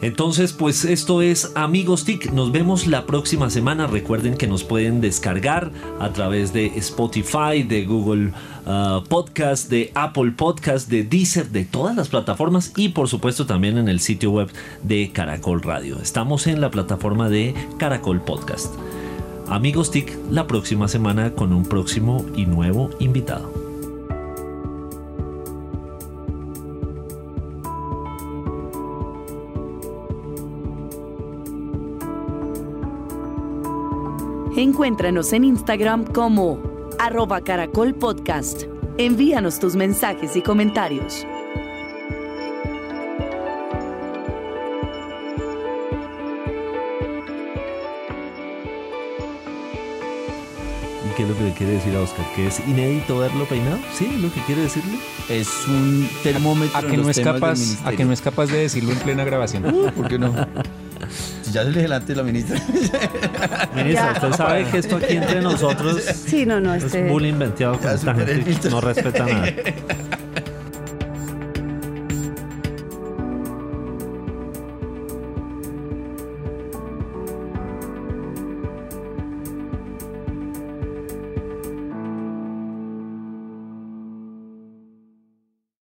Entonces, 0.00 0.52
pues 0.52 0.84
esto 0.84 1.22
es 1.22 1.52
Amigos 1.56 2.04
TIC. 2.04 2.30
Nos 2.32 2.52
vemos 2.52 2.86
la 2.86 3.04
próxima 3.04 3.50
semana. 3.50 3.88
Recuerden 3.88 4.36
que 4.36 4.46
nos 4.46 4.62
pueden 4.62 5.00
descargar 5.00 5.72
a 5.98 6.12
través 6.12 6.52
de 6.52 6.66
Spotify, 6.76 7.64
de 7.66 7.84
Google 7.84 8.32
uh, 8.66 9.02
Podcast, 9.08 9.68
de 9.70 9.90
Apple 9.94 10.32
Podcast, 10.36 10.88
de 10.88 11.02
Deezer, 11.02 11.48
de 11.48 11.64
todas 11.64 11.96
las 11.96 12.08
plataformas 12.08 12.72
y 12.76 12.90
por 12.90 13.08
supuesto 13.08 13.44
también 13.46 13.76
en 13.76 13.88
el 13.88 13.98
sitio 13.98 14.30
web 14.30 14.48
de 14.84 15.10
Caracol 15.12 15.62
Radio. 15.62 15.98
Estamos 16.00 16.46
en 16.46 16.60
la 16.60 16.70
plataforma 16.70 17.28
de 17.28 17.54
Caracol 17.78 18.20
Podcast. 18.20 18.72
Amigos 19.48 19.90
TIC, 19.90 20.16
la 20.30 20.46
próxima 20.46 20.86
semana 20.86 21.32
con 21.32 21.52
un 21.52 21.64
próximo 21.64 22.24
y 22.36 22.46
nuevo 22.46 22.90
invitado. 23.00 23.57
Encuéntranos 34.58 35.32
en 35.34 35.44
Instagram 35.44 36.04
como 36.04 36.60
arroba 36.98 37.42
caracol 37.42 37.94
podcast. 37.94 38.64
Envíanos 38.96 39.60
tus 39.60 39.76
mensajes 39.76 40.34
y 40.34 40.42
comentarios. 40.42 41.24
¿Y 51.04 51.14
qué 51.16 51.22
es 51.22 51.28
lo 51.28 51.36
que 51.36 51.44
le 51.44 51.52
quiere 51.52 51.74
decir 51.74 51.94
a 51.94 52.00
Oscar? 52.00 52.26
¿Que 52.34 52.48
es 52.48 52.58
inédito 52.66 53.18
verlo 53.18 53.44
peinado? 53.44 53.78
¿Sí? 53.94 54.10
¿Es 54.12 54.20
lo 54.20 54.32
que 54.32 54.40
quiere 54.40 54.62
decirle? 54.62 54.98
Es 55.28 55.68
un 55.68 56.08
termómetro. 56.24 56.76
A, 56.76 56.82
que, 56.82 56.96
no 56.96 57.08
es 57.08 57.20
capaz, 57.20 57.86
a 57.86 57.92
que 57.92 58.04
no 58.04 58.12
es 58.12 58.20
capaz 58.20 58.46
de 58.46 58.58
decirlo 58.58 58.90
en 58.90 58.98
plena 58.98 59.22
grabación. 59.22 59.72
Uh, 59.72 59.92
¿Por 59.94 60.08
qué 60.08 60.18
no? 60.18 60.34
Ya 61.52 61.64
se 61.64 61.70
le 61.70 61.82
delante 61.82 62.14
la 62.14 62.22
ministra. 62.22 62.58
Ministra, 63.74 64.12
usted 64.14 64.32
sabe 64.32 64.64
que 64.64 64.78
esto 64.78 64.96
aquí 64.96 65.16
entre 65.16 65.40
nosotros 65.40 66.02
sí, 66.02 66.46
no, 66.46 66.60
no, 66.60 66.74
es 66.74 66.84
este... 66.84 67.08
bullying 67.08 67.34
inventado 67.34 67.78
con 67.78 67.90
esta 67.90 68.14
gente 68.14 68.70
no 68.70 68.80
respeta 68.80 69.26
nada. 69.26 69.46